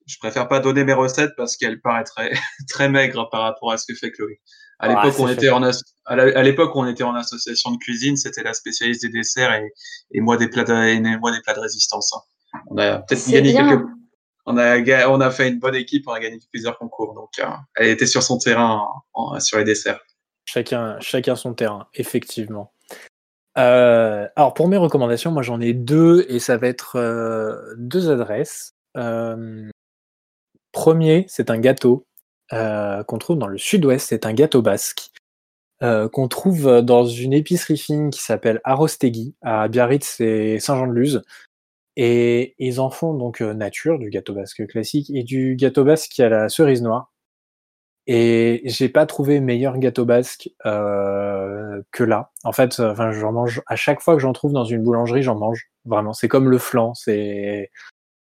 [0.07, 2.33] je préfère pas donner mes recettes parce qu'elle paraît très,
[2.69, 4.41] très maigre par rapport à ce que fait Chloé.
[4.81, 5.63] À l'époque, on était en
[6.07, 9.69] à l'époque où on était en association de cuisine, c'était la spécialiste des desserts et,
[10.13, 12.13] et moi des plats de, et moi des plats de résistance.
[12.15, 12.59] Hein.
[12.69, 13.85] On a peut-être gagné quelques
[14.47, 17.15] on a, on a fait une bonne équipe, on a gagné plusieurs concours.
[17.15, 18.87] Donc, euh, elle était sur son terrain
[19.39, 20.01] sur les desserts.
[20.45, 22.73] Chacun, chacun son terrain, effectivement.
[23.59, 28.11] Euh, alors, pour mes recommandations, moi j'en ai deux et ça va être euh, deux
[28.11, 28.75] adresses.
[30.73, 32.07] premier, c'est un gâteau
[32.51, 35.11] qu'on trouve dans le sud-ouest, c'est un gâteau basque.
[35.81, 41.23] qu'on trouve dans une épicerie fine qui s'appelle Arostegui à Biarritz et Saint-Jean-de-Luz.
[42.03, 46.31] Et ils en font donc nature, du gâteau basque classique, et du gâteau basque a
[46.31, 47.13] la cerise noire.
[48.07, 52.31] Et j'ai pas trouvé meilleur gâteau basque que là.
[52.43, 55.37] En fait, enfin, j'en mange à chaque fois que j'en trouve dans une boulangerie, j'en
[55.37, 55.69] mange.
[55.85, 57.71] Vraiment, c'est comme le flan, c'est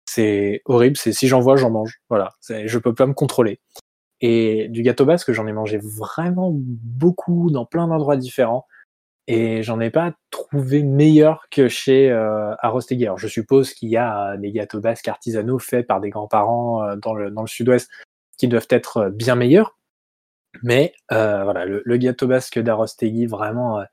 [0.06, 0.96] c'est horrible.
[0.96, 2.00] C'est si j'en vois, j'en mange.
[2.08, 3.60] Voilà, je peux pas me contrôler.
[4.22, 8.64] Et du gâteau basque, j'en ai mangé vraiment beaucoup dans plein d'endroits différents
[9.28, 13.04] et j'en ai pas trouvé meilleur que chez euh, Arostegui.
[13.04, 16.96] Alors je suppose qu'il y a des gâteaux basques artisanaux faits par des grands-parents euh,
[16.96, 17.90] dans le, dans le sud-ouest
[18.38, 19.76] qui doivent être euh, bien meilleurs.
[20.62, 23.84] Mais euh, voilà, le, le, gâteau basque d'Arostegui, vraiment, euh,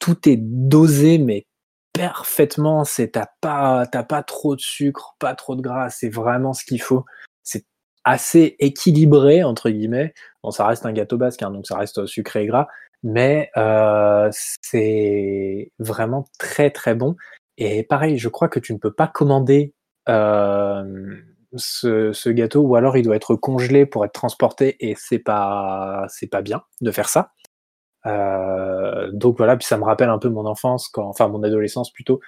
[0.00, 1.46] tout est dosé, mais
[1.92, 2.84] parfaitement.
[2.84, 5.90] C'est t'as pas t'as pas trop de sucre, pas trop de gras.
[5.90, 7.04] C'est vraiment ce qu'il faut.
[7.42, 7.64] C'est
[8.04, 10.14] assez équilibré entre guillemets.
[10.42, 12.68] Bon, ça reste un gâteau basque, hein, donc ça reste sucré et gras,
[13.02, 17.16] mais euh, c'est vraiment très très bon.
[17.58, 19.74] Et pareil, je crois que tu ne peux pas commander
[20.08, 20.84] euh,
[21.56, 26.06] ce, ce, gâteau, ou alors il doit être congelé pour être transporté, et c'est pas
[26.08, 27.32] c'est pas bien de faire ça.
[28.06, 31.92] Euh, donc voilà, puis ça me rappelle un peu mon enfance, quand, enfin mon adolescence
[31.92, 32.20] plutôt,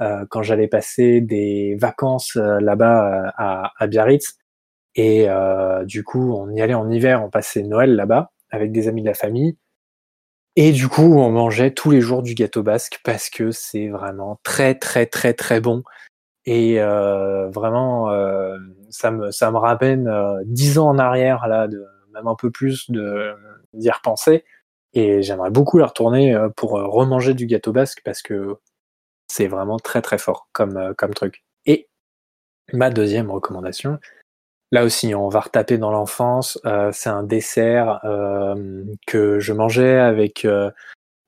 [0.00, 4.36] euh, quand j'allais passer des vacances euh, là-bas à, à, Biarritz.
[4.94, 5.28] Et
[5.84, 9.06] du coup, on y allait en hiver, on passait Noël là-bas avec des amis de
[9.06, 9.58] la famille.
[10.56, 14.40] Et du coup, on mangeait tous les jours du gâteau basque parce que c'est vraiment
[14.42, 15.82] très très très très bon.
[16.46, 18.56] Et euh, vraiment, euh,
[18.90, 21.84] ça, me, ça me ramène euh, dix ans en arrière, là, de,
[22.14, 22.90] même un peu plus
[23.74, 24.44] d'y repenser.
[24.94, 28.56] Et j'aimerais beaucoup la retourner pour remanger du gâteau basque parce que
[29.28, 31.44] c'est vraiment très très fort comme, comme truc.
[31.66, 31.88] Et
[32.72, 33.98] ma deuxième recommandation,
[34.72, 36.58] Là aussi, on va retaper dans l'enfance.
[36.66, 40.70] Euh, c'est un dessert euh, que je mangeais avec euh,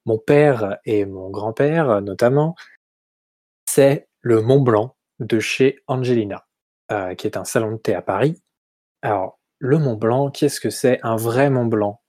[0.07, 2.57] mon père et mon grand-père, notamment.
[3.69, 6.47] C'est le Mont Blanc de chez Angelina,
[7.17, 8.41] qui est un salon de thé à Paris.
[9.03, 12.01] Alors, le Mont Blanc, qu'est-ce que c'est Un vrai Mont Blanc?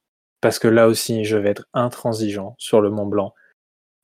[0.42, 3.34] Parce que là aussi, je vais être intransigeant sur le Mont Blanc.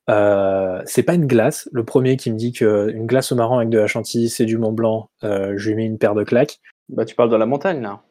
[0.08, 1.70] C'est pas une glace.
[1.72, 4.58] Le premier qui me dit qu'une glace au marron avec de la chantilly, c'est du
[4.58, 6.60] Mont Blanc, je lui mets une paire de claques.
[6.90, 8.02] Bah, tu parles de la montagne, là.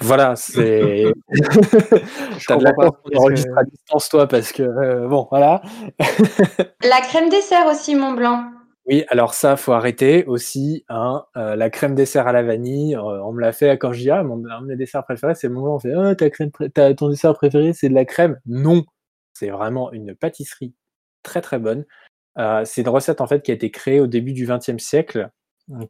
[0.00, 1.04] Voilà, c'est.
[2.48, 5.62] T'as de la chance qu'on à distance, toi, parce que, euh, bon, voilà.
[6.82, 8.50] la crème dessert aussi, Mont Blanc.
[8.86, 10.84] Oui, alors ça, faut arrêter aussi.
[10.88, 14.00] Hein, euh, la crème dessert à la vanille, euh, on me l'a fait quand je
[14.00, 15.74] dis, ah, mon, un de mes desserts préférés, c'est le Mont Blanc.
[15.76, 16.50] On fait, oh, ta crème,
[16.96, 18.40] ton dessert préféré, c'est de la crème?
[18.46, 18.82] Non,
[19.32, 20.74] c'est vraiment une pâtisserie
[21.22, 21.84] très très bonne.
[22.64, 25.30] c'est une recette, en fait, qui a été créée au début du XXe siècle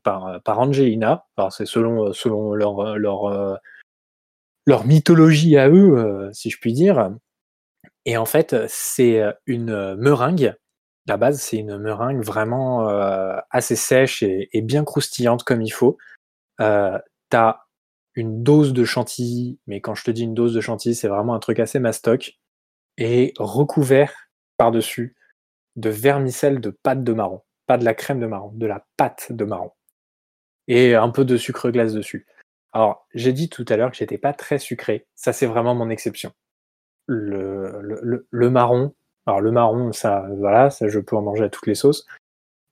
[0.02, 1.26] par, par Angelina.
[1.50, 7.10] C'est selon, selon leur, leur, mythologie à eux, si je puis dire.
[8.04, 10.54] Et en fait, c'est une meringue.
[11.06, 12.88] La base, c'est une meringue vraiment
[13.50, 15.98] assez sèche et, et, bien croustillante comme il faut.
[16.60, 16.98] Euh,
[17.30, 17.60] T'as
[18.14, 21.34] une dose de chantilly, mais quand je te dis une dose de chantilly, c'est vraiment
[21.34, 22.38] un truc assez mastoc,
[22.96, 24.12] et recouvert
[24.56, 25.16] par-dessus
[25.74, 29.28] de vermicelle de pâte de marron pas de la crème de marron, de la pâte
[29.30, 29.72] de marron.
[30.68, 32.26] Et un peu de sucre glace dessus.
[32.72, 35.06] Alors, j'ai dit tout à l'heure que j'étais pas très sucré.
[35.14, 36.32] Ça, c'est vraiment mon exception.
[37.06, 38.94] Le, marron,
[39.26, 42.06] alors le marron, ça, voilà, ça, je peux en manger à toutes les sauces.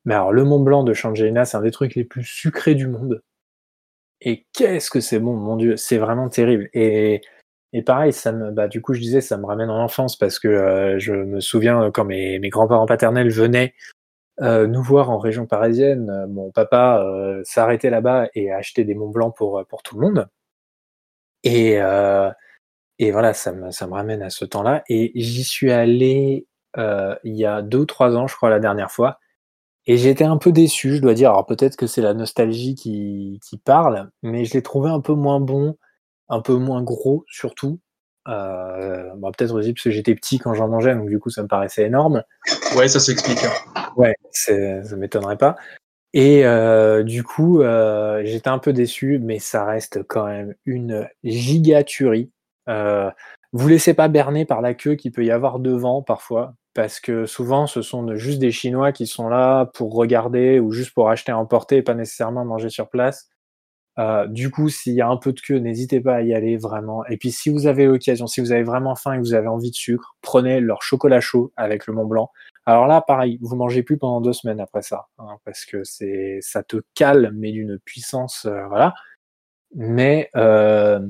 [0.05, 2.89] Mais alors, le Mont Blanc de Changelina, c'est un des trucs les plus sucrés du
[2.89, 3.23] monde.
[4.21, 6.69] Et qu'est-ce que c'est bon, mon Dieu, c'est vraiment terrible.
[6.73, 7.21] Et,
[7.73, 10.39] et pareil, ça me, bah, du coup, je disais, ça me ramène en enfance parce
[10.39, 13.75] que euh, je me souviens quand mes, mes grands-parents paternels venaient
[14.41, 16.09] euh, nous voir en région parisienne.
[16.11, 20.07] Euh, mon papa euh, s'arrêtait là-bas et achetait des Mont Blanc pour, pour tout le
[20.07, 20.29] monde.
[21.45, 21.79] Et,
[22.99, 24.85] et voilà, ça me, ça me ramène à ce temps-là.
[24.89, 26.47] Et j'y suis allé
[26.77, 29.19] il y a deux ou trois ans, je crois, la dernière fois.
[29.87, 31.31] Et j'étais un peu déçu, je dois dire.
[31.31, 35.15] Alors peut-être que c'est la nostalgie qui, qui parle, mais je l'ai trouvé un peu
[35.15, 35.77] moins bon,
[36.29, 37.81] un peu moins gros surtout.
[38.29, 41.43] Euh, bon, peut-être aussi parce que j'étais petit quand j'en mangeais, donc du coup ça
[41.43, 42.23] me paraissait énorme.
[42.77, 43.45] Ouais, ça s'explique.
[43.45, 43.83] Hein.
[43.97, 45.57] Ouais, ça m'étonnerait pas.
[46.15, 51.09] Et euh, du coup, euh, j'étais un peu déçu, mais ça reste quand même une
[51.25, 52.31] gigaturie.
[52.69, 53.11] Euh,
[53.53, 57.27] vous laissez pas berner par la queue qu'il peut y avoir devant parfois, parce que
[57.27, 61.33] souvent ce sont juste des Chinois qui sont là pour regarder ou juste pour acheter
[61.33, 63.29] à emporter et pas nécessairement manger sur place.
[63.99, 66.57] Euh, du coup, s'il y a un peu de queue, n'hésitez pas à y aller
[66.57, 67.05] vraiment.
[67.07, 69.49] Et puis, si vous avez l'occasion, si vous avez vraiment faim et que vous avez
[69.49, 72.31] envie de sucre, prenez leur chocolat chaud avec le Mont Blanc.
[72.65, 76.39] Alors là, pareil, vous mangez plus pendant deux semaines après ça, hein, parce que c'est,
[76.41, 78.95] ça te cale, mais d'une puissance, euh, voilà.
[79.75, 81.01] Mais euh,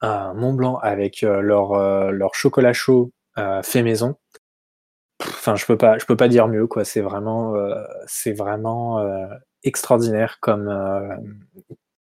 [0.00, 4.16] un Mont Blanc avec euh, leur euh, leur chocolat chaud euh, fait maison.
[5.20, 6.84] Enfin, je peux pas, je peux pas dire mieux, quoi.
[6.84, 7.54] C'est vraiment,
[8.06, 9.04] c'est vraiment
[9.62, 10.68] extraordinaire comme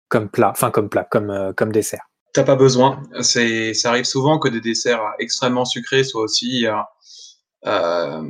[0.10, 2.06] comme plat, enfin comme plat, comme comme dessert.
[2.34, 3.02] T'as pas besoin.
[3.22, 6.66] C'est, ça arrive souvent que des desserts extrêmement sucrés soient aussi
[7.66, 8.22] euh,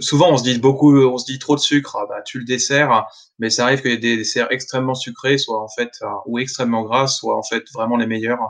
[0.00, 2.44] souvent on se dit beaucoup, on se dit trop de sucre, ah bah, tu le
[2.44, 3.06] desserts,
[3.38, 7.06] mais ça arrive que des desserts extrêmement sucrés soient en fait euh, ou extrêmement gras
[7.06, 8.40] soient en fait vraiment les meilleurs.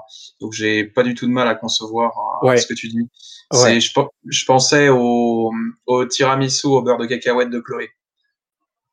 [0.40, 2.12] Donc j'ai pas du tout de mal à concevoir
[2.42, 2.56] euh, Ouais.
[2.58, 3.08] ce que tu dis.
[3.52, 3.78] Ouais.
[3.80, 3.90] Je,
[4.24, 5.52] je pensais au,
[5.86, 7.90] au tiramisu au beurre de cacahuète de Chloé.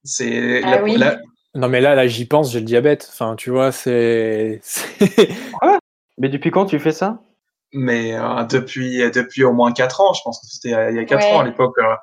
[0.03, 0.97] C'est Ah la- oui.
[0.97, 1.19] la-
[1.55, 3.07] Non, mais là, là, j'y pense, j'ai le diabète.
[3.11, 5.29] Enfin, tu vois, c'est, c'est-
[6.17, 7.21] Mais depuis quand tu fais ça?
[7.73, 10.99] Mais euh, depuis depuis au moins quatre ans, je pense que c'était euh, il y
[10.99, 11.33] a quatre Ouais.
[11.35, 11.95] ans à l'époque euh,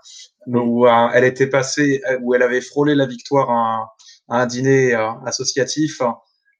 [0.59, 3.89] où euh, elle était passée, où elle avait frôlé la victoire à un,
[4.28, 6.06] à un dîner euh, associatif euh,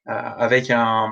[0.05, 1.09] avec un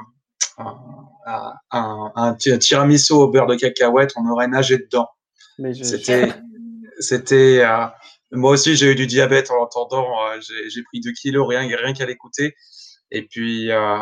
[0.58, 5.08] un, un, un ti- tiramisu au beurre de cacahuète, on aurait nagé dedans.
[5.58, 6.34] Mais je- C'était
[7.00, 7.86] c'était euh,
[8.36, 11.94] moi aussi j'ai eu du diabète en l'entendant, euh, j'ai pris deux kilos rien rien
[11.94, 12.56] qu'à l'écouter
[13.12, 13.98] et puis euh,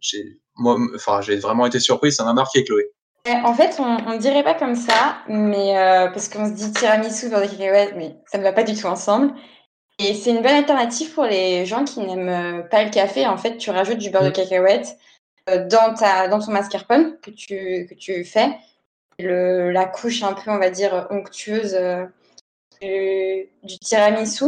[0.00, 2.90] j'ai enfin vraiment été surpris, ça m'a marqué Chloé.
[3.26, 6.70] Ouais, En fait, on, on dirait pas comme ça, mais euh, parce qu'on se dit
[6.72, 9.32] tiramisu beurre de cacahuète, mais ça ne va pas du tout ensemble.
[9.98, 13.26] Et c'est une bonne alternative pour les gens qui n'aiment pas le café.
[13.26, 14.32] En fait, tu rajoutes du beurre de Mm.
[14.32, 14.98] cacahuète
[15.46, 18.56] dans ta dans ton mascarpone que tu que tu fais.
[19.18, 21.76] Le, la couche un peu, on va dire, onctueuse
[22.80, 24.44] du, tiramisu.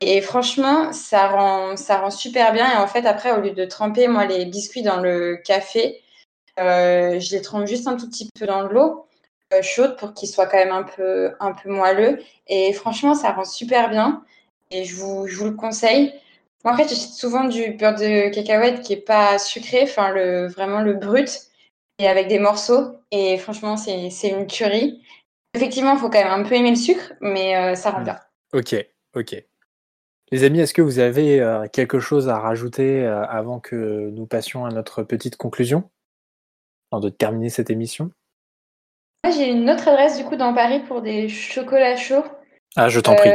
[0.00, 2.72] Et franchement, ça rend, ça rend super bien.
[2.72, 6.02] Et en fait, après, au lieu de tremper, moi, les biscuits dans le café,
[6.60, 9.06] euh, je les trempe juste un tout petit peu dans l'eau
[9.54, 12.22] euh, chaude pour qu'ils soient quand même un peu, un peu moelleux.
[12.48, 14.22] Et franchement, ça rend super bien.
[14.70, 16.12] Et je vous, je vous le conseille.
[16.64, 20.80] En fait, j'achète souvent du beurre de cacahuète qui est pas sucré, enfin, le, vraiment
[20.80, 21.30] le brut,
[21.98, 22.98] et avec des morceaux.
[23.10, 25.02] Et franchement, c'est c'est une tuerie.
[25.54, 28.04] Effectivement, il faut quand même un peu aimer le sucre, mais euh, ça rend Mm.
[28.04, 28.20] bien.
[28.52, 28.74] ok,
[29.16, 29.44] ok.
[30.30, 34.26] Les amis, est-ce que vous avez euh, quelque chose à rajouter euh, avant que nous
[34.26, 35.88] passions à notre petite conclusion,
[36.92, 38.10] avant de terminer cette émission?
[39.24, 42.24] Moi, j'ai une autre adresse du coup dans Paris pour des chocolats chauds.
[42.76, 43.30] Ah, je t'en prie.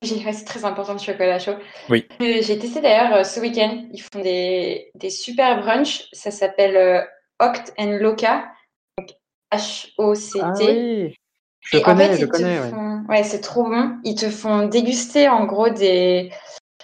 [0.00, 1.54] J'ai- ouais, c'est très important le chocolat chaud.
[1.90, 2.08] Oui.
[2.18, 3.86] J'ai testé d'ailleurs ce week-end.
[3.92, 6.08] Ils font des, des super brunchs.
[6.12, 7.06] Ça s'appelle
[7.40, 8.50] Oct and Loca.
[8.98, 9.10] Donc
[9.52, 10.40] H-O-C-T.
[10.42, 11.14] Ah oui,
[11.62, 12.60] je Et en connais, fait, je connais.
[12.60, 12.70] ouais.
[12.70, 13.96] font- ouais, c'est trop bon.
[14.04, 16.30] Ils te font déguster en gros des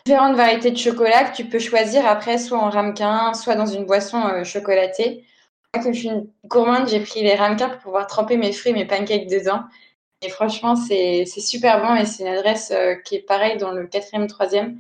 [0.06, 3.84] différentes variétés de chocolat que tu peux choisir après, soit en ramequin, soit dans une
[3.84, 5.24] boisson euh, chocolatée.
[5.74, 8.72] Moi, comme je suis une gourmande, j'ai pris les ramequins pour pouvoir tremper mes fruits,
[8.72, 9.64] mes pancakes dedans.
[10.22, 13.86] Et franchement, c'est super bon et c'est une adresse euh, qui est pareille dans le
[13.86, 14.76] 4e, 3e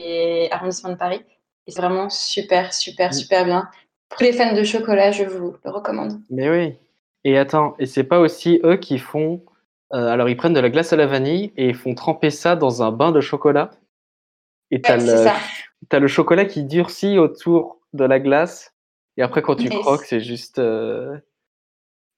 [0.00, 1.20] et arrondissement de Paris.
[1.66, 3.12] Et c'est vraiment super, super, Mm.
[3.12, 3.68] super bien.
[4.08, 6.20] Pour les fans de chocolat, je vous le recommande.
[6.30, 6.74] Mais oui.
[7.24, 9.42] Et attends, et c'est pas aussi eux qui font.
[9.92, 12.56] euh, alors, ils prennent de la glace à la vanille et ils font tremper ça
[12.56, 13.70] dans un bain de chocolat.
[14.70, 15.34] Et t'as Ouais, le, ça.
[15.88, 18.72] t'as le chocolat qui durcit autour de la glace.
[19.16, 21.18] Et après, quand tu croques, c'est juste euh,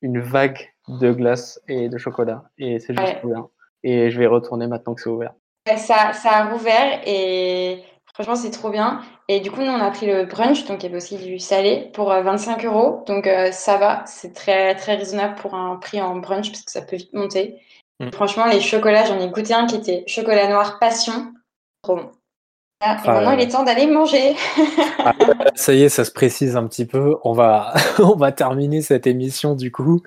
[0.02, 2.44] une vague de glace et de chocolat.
[2.58, 3.32] Et c'est juste Ouais.
[3.32, 3.48] bien.
[3.82, 5.32] Et je vais retourner maintenant que c'est ouvert.
[5.76, 7.82] Ça, ça a rouvert et
[8.14, 9.02] franchement, c'est trop bien.
[9.28, 11.38] Et du coup, nous, on a pris le brunch, donc il y avait aussi du
[11.38, 13.04] salé pour euh, 25 euros.
[13.06, 16.72] Donc euh, ça va, c'est très, très raisonnable pour un prix en brunch parce que
[16.72, 17.60] ça peut vite monter.
[18.00, 18.10] Mm.
[18.12, 21.32] Franchement, les chocolats, j'en ai goûté un qui était chocolat noir passion.
[21.82, 22.10] Trop bon.
[22.84, 24.34] Ah, et Ah maintenant, il est temps d'aller manger.
[25.54, 27.16] Ça y est, ça se précise un petit peu.
[27.22, 30.02] On va, on va terminer cette émission du coup.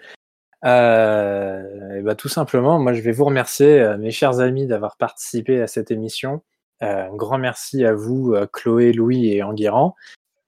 [0.66, 4.98] Euh, et bah, tout simplement, moi je vais vous remercier, euh, mes chers amis, d'avoir
[4.98, 6.42] participé à cette émission.
[6.84, 9.96] Euh, un grand merci à vous, euh, Chloé, Louis et Enguerrand.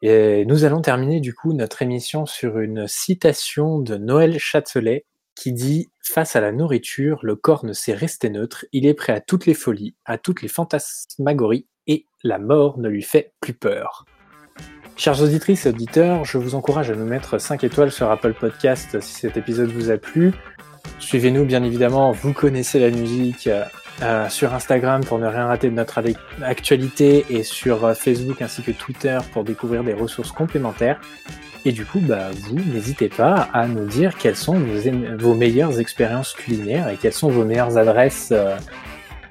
[0.01, 5.05] Et nous allons terminer du coup notre émission sur une citation de Noël Châtelet
[5.35, 9.13] qui dit Face à la nourriture, le corps ne sait rester neutre, il est prêt
[9.13, 13.53] à toutes les folies, à toutes les fantasmagories, et la mort ne lui fait plus
[13.53, 14.05] peur.
[14.95, 18.99] Chers auditrices et auditeurs, je vous encourage à nous mettre 5 étoiles sur Apple Podcast
[18.99, 20.33] si cet épisode vous a plu.
[20.99, 23.47] Suivez-nous bien évidemment, vous connaissez la musique,
[24.01, 26.01] euh, euh, sur Instagram pour ne rien rater de notre
[26.41, 30.99] actualité et sur euh, Facebook ainsi que Twitter pour découvrir des ressources complémentaires.
[31.65, 34.57] Et du coup, bah, vous, n'hésitez pas à nous dire quelles sont
[35.17, 38.33] vos, meilleures expériences culinaires et quelles sont vos meilleures adresses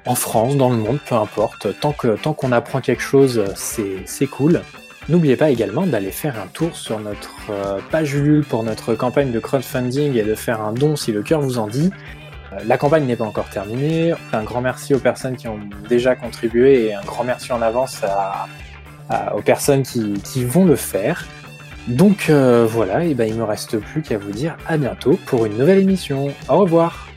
[0.05, 1.79] en France, dans le monde, peu importe.
[1.79, 4.61] Tant que tant qu'on apprend quelque chose, c'est cool.
[5.09, 9.31] N'oubliez pas également d'aller faire un tour sur notre euh, page Ulule pour notre campagne
[9.31, 11.91] de crowdfunding et de faire un don si le cœur vous en dit.
[12.53, 14.13] Euh, la campagne n'est pas encore terminée.
[14.33, 15.59] Un grand merci aux personnes qui ont
[15.89, 18.01] déjà contribué et un grand merci en avance
[19.33, 21.25] aux personnes qui, vont le faire.
[21.87, 25.45] Donc euh, voilà, et ben il me reste plus qu'à vous dire à bientôt pour
[25.45, 26.33] une nouvelle émission.
[26.49, 27.07] Au revoir.